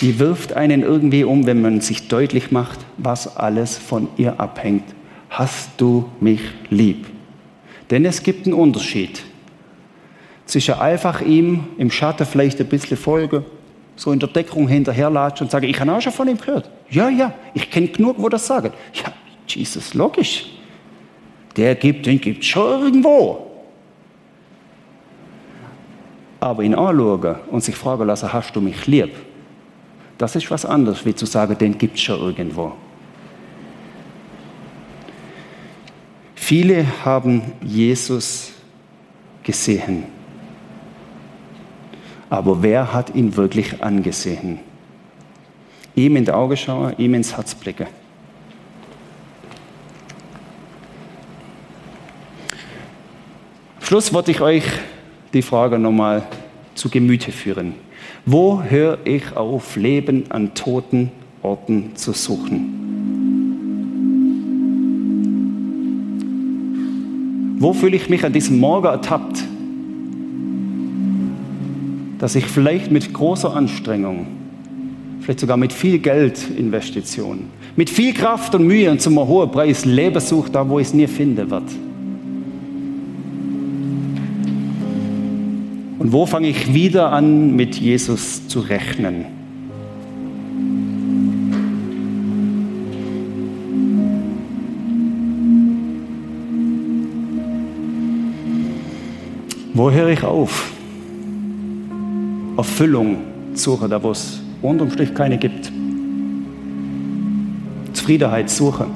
die 0.00 0.18
wirft 0.18 0.52
einen 0.52 0.82
irgendwie 0.82 1.24
um, 1.24 1.46
wenn 1.46 1.60
man 1.60 1.80
sich 1.80 2.08
deutlich 2.08 2.50
macht, 2.50 2.78
was 2.96 3.36
alles 3.36 3.76
von 3.76 4.08
ihr 4.16 4.38
abhängt. 4.38 4.84
Hast 5.30 5.70
du 5.76 6.08
mich 6.20 6.40
lieb? 6.70 7.06
Denn 7.90 8.04
es 8.04 8.22
gibt 8.22 8.46
einen 8.46 8.54
Unterschied 8.54 9.22
zwischen 10.46 10.74
einfach 10.74 11.20
ihm 11.20 11.64
im 11.78 11.90
Schatten 11.90 12.26
vielleicht 12.26 12.60
ein 12.60 12.68
bisschen 12.68 12.96
folgen 12.96 13.44
so 13.98 14.12
in 14.12 14.18
der 14.18 14.28
Deckung 14.28 14.68
hinterherlatsche 14.68 15.44
und 15.44 15.50
sage, 15.50 15.66
ich 15.66 15.78
habe 15.80 15.92
auch 15.92 16.00
schon 16.00 16.12
von 16.12 16.28
ihm 16.28 16.38
gehört. 16.38 16.70
Ja, 16.88 17.08
ja, 17.08 17.32
ich 17.52 17.70
kenne 17.70 17.88
genug, 17.88 18.16
wo 18.18 18.28
das 18.28 18.46
sagen. 18.46 18.72
Ja, 18.94 19.12
Jesus, 19.46 19.94
logisch. 19.94 20.46
Der 21.56 21.74
gibt, 21.74 22.06
den 22.06 22.20
gibt 22.20 22.44
schon 22.44 22.82
irgendwo. 22.82 23.46
Aber 26.40 26.62
ihn 26.62 26.74
anschauen 26.74 27.36
und 27.50 27.64
sich 27.64 27.74
fragen 27.74 28.06
lassen, 28.06 28.32
hast 28.32 28.54
du 28.54 28.60
mich 28.60 28.86
lieb? 28.86 29.10
Das 30.18 30.36
ist 30.36 30.50
was 30.50 30.64
anderes, 30.64 31.04
wie 31.06 31.14
zu 31.14 31.26
sagen, 31.26 31.56
den 31.56 31.78
gibt 31.78 31.96
es 31.96 32.02
schon 32.02 32.20
irgendwo. 32.20 32.72
Viele 36.34 37.04
haben 37.04 37.42
Jesus 37.62 38.52
gesehen 39.42 40.18
aber 42.30 42.62
wer 42.62 42.92
hat 42.92 43.14
ihn 43.14 43.36
wirklich 43.36 43.82
angesehen? 43.82 44.60
Ihm 45.94 46.16
in 46.16 46.24
die 46.24 46.30
Augen 46.30 46.56
schauen, 46.56 46.94
ihm 46.98 47.14
ins 47.14 47.36
Herz 47.36 47.54
blicken. 47.54 47.86
Schluss 53.80 54.12
wollte 54.12 54.30
ich 54.30 54.40
euch 54.40 54.64
die 55.32 55.42
Frage 55.42 55.78
nochmal 55.78 56.22
zu 56.74 56.90
Gemüte 56.90 57.32
führen. 57.32 57.74
Wo 58.26 58.62
höre 58.62 58.98
ich 59.04 59.36
auf, 59.36 59.76
Leben 59.76 60.24
an 60.30 60.54
toten 60.54 61.10
Orten 61.42 61.92
zu 61.94 62.12
suchen? 62.12 62.74
Wo 67.60 67.72
fühle 67.72 67.96
ich 67.96 68.08
mich 68.08 68.24
an 68.24 68.32
diesem 68.32 68.60
Morgen 68.60 68.86
ertappt, 68.86 69.42
dass 72.18 72.34
ich 72.34 72.46
vielleicht 72.46 72.90
mit 72.90 73.12
großer 73.12 73.54
Anstrengung, 73.54 74.26
vielleicht 75.20 75.40
sogar 75.40 75.56
mit 75.56 75.72
viel 75.72 75.98
Geldinvestitionen, 75.98 77.46
mit 77.74 77.90
viel 77.90 78.14
Kraft 78.14 78.54
und 78.54 78.66
Mühe 78.66 78.90
und 78.90 79.00
zum 79.00 79.18
hohen 79.18 79.50
Preis 79.50 79.84
Leben 79.84 80.20
suche, 80.20 80.50
da 80.50 80.68
wo 80.68 80.78
ich 80.78 80.88
es 80.88 80.94
nie 80.94 81.06
finden 81.06 81.50
wird. 81.50 81.64
Und 85.98 86.12
wo 86.12 86.26
fange 86.26 86.48
ich 86.48 86.72
wieder 86.72 87.12
an, 87.12 87.56
mit 87.56 87.74
Jesus 87.74 88.46
zu 88.46 88.60
rechnen? 88.60 89.24
Wo 99.74 99.90
höre 99.90 100.08
ich 100.08 100.22
auf? 100.22 100.72
Erfüllung 102.56 103.18
suche, 103.54 103.88
da 103.88 104.02
wo 104.02 104.10
es 104.10 104.40
unterm 104.62 104.90
Strich 104.90 105.14
keine 105.14 105.38
gibt. 105.38 105.70
Zufriedenheit 107.92 108.50
suche. 108.50 108.86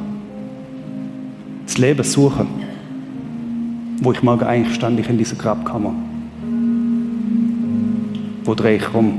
Das 1.66 1.78
Leben 1.78 2.02
suche. 2.02 2.46
Wo 4.00 4.12
ich 4.12 4.22
mag, 4.22 4.42
eigentlich 4.42 4.74
stand 4.74 4.98
ich 4.98 5.08
in 5.08 5.18
dieser 5.18 5.36
Grabkammer. 5.36 5.94
Wo 8.52 8.54
drehe 8.54 8.76
ich 8.76 8.92
rum? 8.92 9.14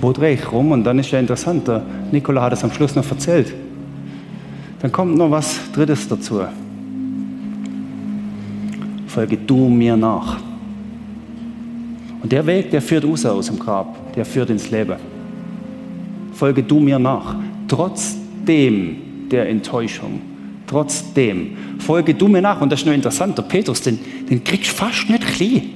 wo 0.00 0.10
drehe 0.10 0.34
ich 0.34 0.50
rum? 0.50 0.72
Und 0.72 0.82
dann 0.82 0.98
ist 0.98 1.12
ja 1.12 1.20
interessant, 1.20 1.68
der 1.68 1.80
Nikola 2.10 2.42
hat 2.42 2.54
es 2.54 2.64
am 2.64 2.72
Schluss 2.72 2.96
noch 2.96 3.08
erzählt. 3.08 3.54
Dann 4.80 4.90
kommt 4.90 5.16
noch 5.16 5.30
was 5.30 5.60
Drittes 5.70 6.08
dazu. 6.08 6.40
Folge 9.06 9.36
du 9.36 9.68
mir 9.68 9.96
nach. 9.96 10.38
Und 12.20 12.32
der 12.32 12.44
Weg, 12.44 12.72
der 12.72 12.82
führt 12.82 13.04
raus 13.04 13.24
aus 13.26 13.46
dem 13.46 13.60
Grab, 13.60 14.12
der 14.14 14.24
führt 14.24 14.50
ins 14.50 14.68
Leben. 14.72 14.96
Folge 16.32 16.64
du 16.64 16.80
mir 16.80 16.98
nach. 16.98 17.36
Trotzdem 17.68 18.96
der 19.30 19.48
Enttäuschung. 19.48 20.20
Trotzdem. 20.66 21.52
Folge 21.78 22.12
du 22.12 22.26
mir 22.26 22.42
nach. 22.42 22.60
Und 22.60 22.72
das 22.72 22.80
ist 22.80 22.86
nur 22.86 22.94
interessant, 22.96 23.38
der 23.38 23.44
Petrus, 23.44 23.82
den, 23.82 24.00
den 24.28 24.42
kriegst 24.42 24.72
du 24.72 24.74
fast 24.74 25.08
nicht 25.08 25.24
klein. 25.24 25.71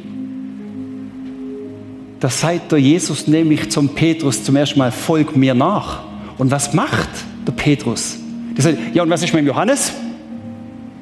Da 2.21 2.31
sagt 2.31 2.73
der 2.73 2.79
Jesus 2.79 3.27
nämlich 3.27 3.71
zum 3.71 3.91
Petrus 3.91 4.43
zum 4.43 4.57
ersten 4.57 4.79
Mal, 4.79 4.91
folg 4.91 5.37
mir 5.37 5.55
nach. 5.55 6.01
Und 6.39 6.51
was 6.51 6.73
macht 6.73 7.09
der 7.47 7.53
Petrus? 7.53 8.17
Der 8.57 8.63
sagt, 8.63 8.79
ja, 8.95 9.03
und 9.03 9.11
was 9.11 9.23
ist 9.23 9.33
mit 9.35 9.43
dem 9.43 9.47
Johannes? 9.47 9.93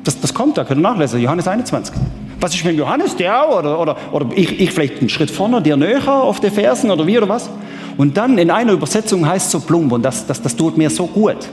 Das, 0.02 0.20
das 0.20 0.34
kommt, 0.34 0.58
da 0.58 0.64
könnt 0.64 0.80
ihr 0.80 0.82
nachlesen, 0.82 1.20
Johannes 1.20 1.46
21. 1.46 1.94
Was 2.40 2.54
ist 2.54 2.64
mit 2.64 2.74
dem 2.74 2.78
Johannes? 2.78 3.16
Der 3.16 3.42
auch? 3.42 3.58
Oder, 3.58 3.80
oder, 3.80 3.96
oder 4.12 4.26
ich, 4.34 4.60
ich 4.60 4.70
vielleicht 4.72 4.98
einen 4.98 5.08
Schritt 5.08 5.30
vorne, 5.30 5.62
dir 5.62 5.76
näher 5.76 6.12
auf 6.12 6.40
die 6.40 6.50
Fersen 6.50 6.90
oder 6.90 7.06
wie 7.06 7.16
oder 7.16 7.28
was? 7.28 7.48
Und 7.96 8.16
dann 8.16 8.36
in 8.38 8.50
einer 8.50 8.72
Übersetzung 8.72 9.26
heißt 9.26 9.46
es 9.46 9.52
so 9.52 9.60
plump 9.60 9.92
und 9.92 10.02
das, 10.02 10.26
das, 10.26 10.42
das 10.42 10.56
tut 10.56 10.76
mir 10.76 10.90
so 10.90 11.06
gut. 11.06 11.48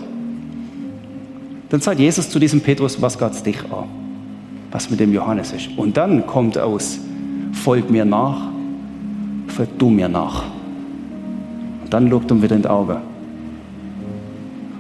Dann 1.70 1.80
sagt 1.80 1.99
Jesus 1.99 2.30
zu 2.30 2.39
diesem 2.39 2.59
Petrus, 2.59 3.01
was 3.01 3.18
geht 3.18 3.45
dich 3.45 3.59
an? 3.72 3.86
Was 4.72 4.89
mit 4.89 4.99
dem 4.99 5.14
Johannes 5.14 5.53
ist. 5.53 5.70
Und 5.78 5.95
dann 5.95 6.26
kommt 6.26 6.57
aus, 6.57 6.99
folg 7.53 7.89
mir 7.89 8.03
nach, 8.03 8.51
folg 9.52 9.78
du 9.78 9.89
mir 9.89 10.10
nach. 10.10 10.45
Und 11.84 11.93
dann 11.93 12.10
schaut 12.10 12.32
er 12.32 12.41
wieder 12.41 12.56
in 12.56 12.62
die 12.62 12.68
Augen. 12.68 12.97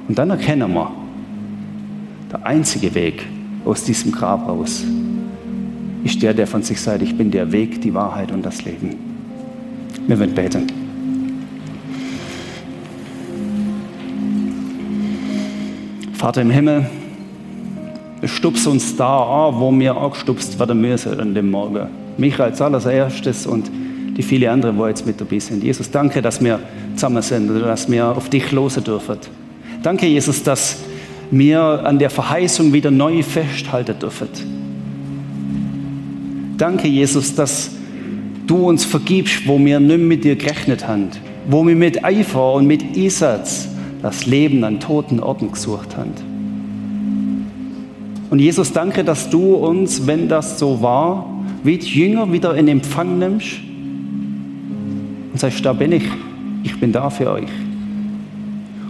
Und 0.07 0.17
dann 0.17 0.29
erkennen 0.29 0.73
wir, 0.73 0.91
der 2.31 2.45
einzige 2.45 2.93
Weg 2.95 3.25
aus 3.65 3.83
diesem 3.83 4.11
Grab 4.11 4.47
raus 4.47 4.83
ist 6.03 6.21
der, 6.21 6.33
der 6.33 6.47
von 6.47 6.63
sich 6.63 6.81
sagt, 6.81 7.01
ich 7.01 7.15
bin 7.15 7.29
der 7.29 7.51
Weg, 7.51 7.81
die 7.81 7.93
Wahrheit 7.93 8.31
und 8.31 8.43
das 8.43 8.65
Leben. 8.65 8.95
Wir 10.07 10.17
werden 10.19 10.33
beten. 10.33 10.67
Vater 16.13 16.41
im 16.41 16.51
Himmel, 16.51 16.85
stupst 18.25 18.67
uns 18.67 18.95
da 18.95 19.47
an, 19.47 19.59
wo 19.59 19.71
wir 19.71 19.95
auch 19.95 20.13
gestupst 20.13 20.59
werden 20.59 20.81
müssen 20.81 21.19
an 21.19 21.33
dem 21.33 21.49
Morgen. 21.51 21.87
Mich 22.17 22.39
als 22.39 22.61
allererstes 22.61 23.47
und 23.47 23.71
die 24.17 24.23
vielen 24.23 24.49
anderen, 24.49 24.77
die 24.77 24.83
jetzt 24.83 25.05
mit 25.05 25.19
dabei 25.21 25.39
sind. 25.39 25.63
Jesus, 25.63 25.89
danke, 25.89 26.21
dass 26.21 26.43
wir 26.43 26.59
zusammen 26.95 27.21
sind 27.21 27.49
und 27.49 27.61
dass 27.61 27.89
wir 27.89 28.07
auf 28.07 28.29
dich 28.29 28.51
losen 28.51 28.83
dürfen. 28.83 29.17
Danke, 29.83 30.05
Jesus, 30.05 30.43
dass 30.43 30.77
wir 31.31 31.61
an 31.61 31.97
der 31.97 32.09
Verheißung 32.09 32.73
wieder 32.73 32.91
neu 32.91 33.23
festhalten 33.23 33.97
dürfen. 33.99 34.27
Danke, 36.57 36.87
Jesus, 36.87 37.33
dass 37.33 37.71
du 38.45 38.67
uns 38.67 38.83
vergibst, 38.83 39.47
wo 39.47 39.57
wir 39.57 39.79
nicht 39.79 39.99
mit 39.99 40.23
dir 40.23 40.35
gerechnet 40.35 40.87
haben, 40.87 41.07
wo 41.47 41.65
wir 41.65 41.75
mit 41.75 42.03
Eifer 42.03 42.53
und 42.53 42.67
mit 42.67 42.83
Einsatz 42.95 43.69
das 44.01 44.25
Leben 44.25 44.63
an 44.63 44.79
toten 44.79 45.19
Orten 45.19 45.51
gesucht 45.51 45.95
haben. 45.95 46.11
Und 48.29 48.39
Jesus, 48.39 48.71
danke, 48.73 49.03
dass 49.03 49.29
du 49.29 49.55
uns, 49.55 50.05
wenn 50.07 50.27
das 50.27 50.59
so 50.59 50.81
war, 50.81 51.43
wie 51.63 51.77
die 51.77 51.87
Jünger 51.87 52.31
wieder 52.31 52.55
in 52.55 52.67
Empfang 52.67 53.19
nimmst 53.19 53.70
und 55.31 55.39
sagst, 55.39 55.65
da 55.65 55.73
bin 55.73 55.91
ich, 55.91 56.03
ich 56.63 56.79
bin 56.79 56.91
da 56.91 57.09
für 57.09 57.31
euch. 57.31 57.49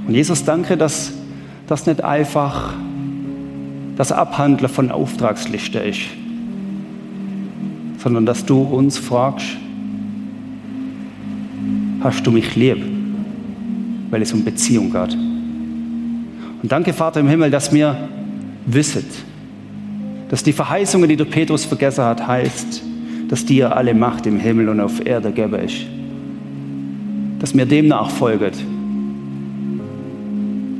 Und 0.07 0.13
Jesus, 0.13 0.43
danke, 0.43 0.77
dass 0.77 1.13
das 1.67 1.85
nicht 1.85 2.03
einfach 2.03 2.73
das 3.97 4.11
Abhandeln 4.11 4.69
von 4.69 4.91
Auftragsliste 4.91 5.79
ist, 5.79 6.01
sondern 7.99 8.25
dass 8.25 8.45
du 8.45 8.61
uns 8.61 8.97
fragst, 8.97 9.45
hast 12.01 12.25
du 12.25 12.31
mich 12.31 12.55
lieb, 12.55 12.83
weil 14.09 14.21
es 14.21 14.33
um 14.33 14.43
Beziehung 14.43 14.91
geht. 14.91 15.13
Und 15.13 16.71
danke, 16.71 16.93
Vater 16.93 17.19
im 17.19 17.27
Himmel, 17.27 17.51
dass 17.51 17.71
wir 17.71 17.95
wissen, 18.65 19.05
dass 20.29 20.43
die 20.43 20.53
Verheißungen, 20.53 21.07
die 21.09 21.15
der 21.15 21.25
Petrus 21.25 21.65
vergessen 21.65 22.03
hat, 22.03 22.25
heißt, 22.25 22.83
dass 23.29 23.45
dir 23.45 23.75
alle 23.75 23.93
Macht 23.93 24.25
im 24.25 24.39
Himmel 24.39 24.69
und 24.69 24.79
auf 24.79 25.05
Erde 25.05 25.31
gäbe 25.31 25.57
ist. 25.57 25.85
Dass 27.41 27.53
wir 27.57 27.65
dem 27.65 27.87
nachfolgen 27.87 28.51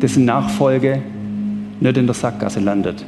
dessen 0.01 0.26
Nachfolge 0.26 1.01
nicht 1.80 1.97
in 1.97 2.05
der 2.05 2.16
Sackgasse 2.16 2.59
landet, 2.59 3.05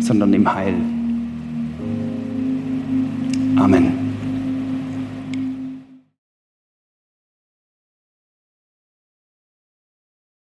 sondern 0.00 0.32
im 0.32 0.54
Heil. 0.54 0.74
Amen. 3.56 4.03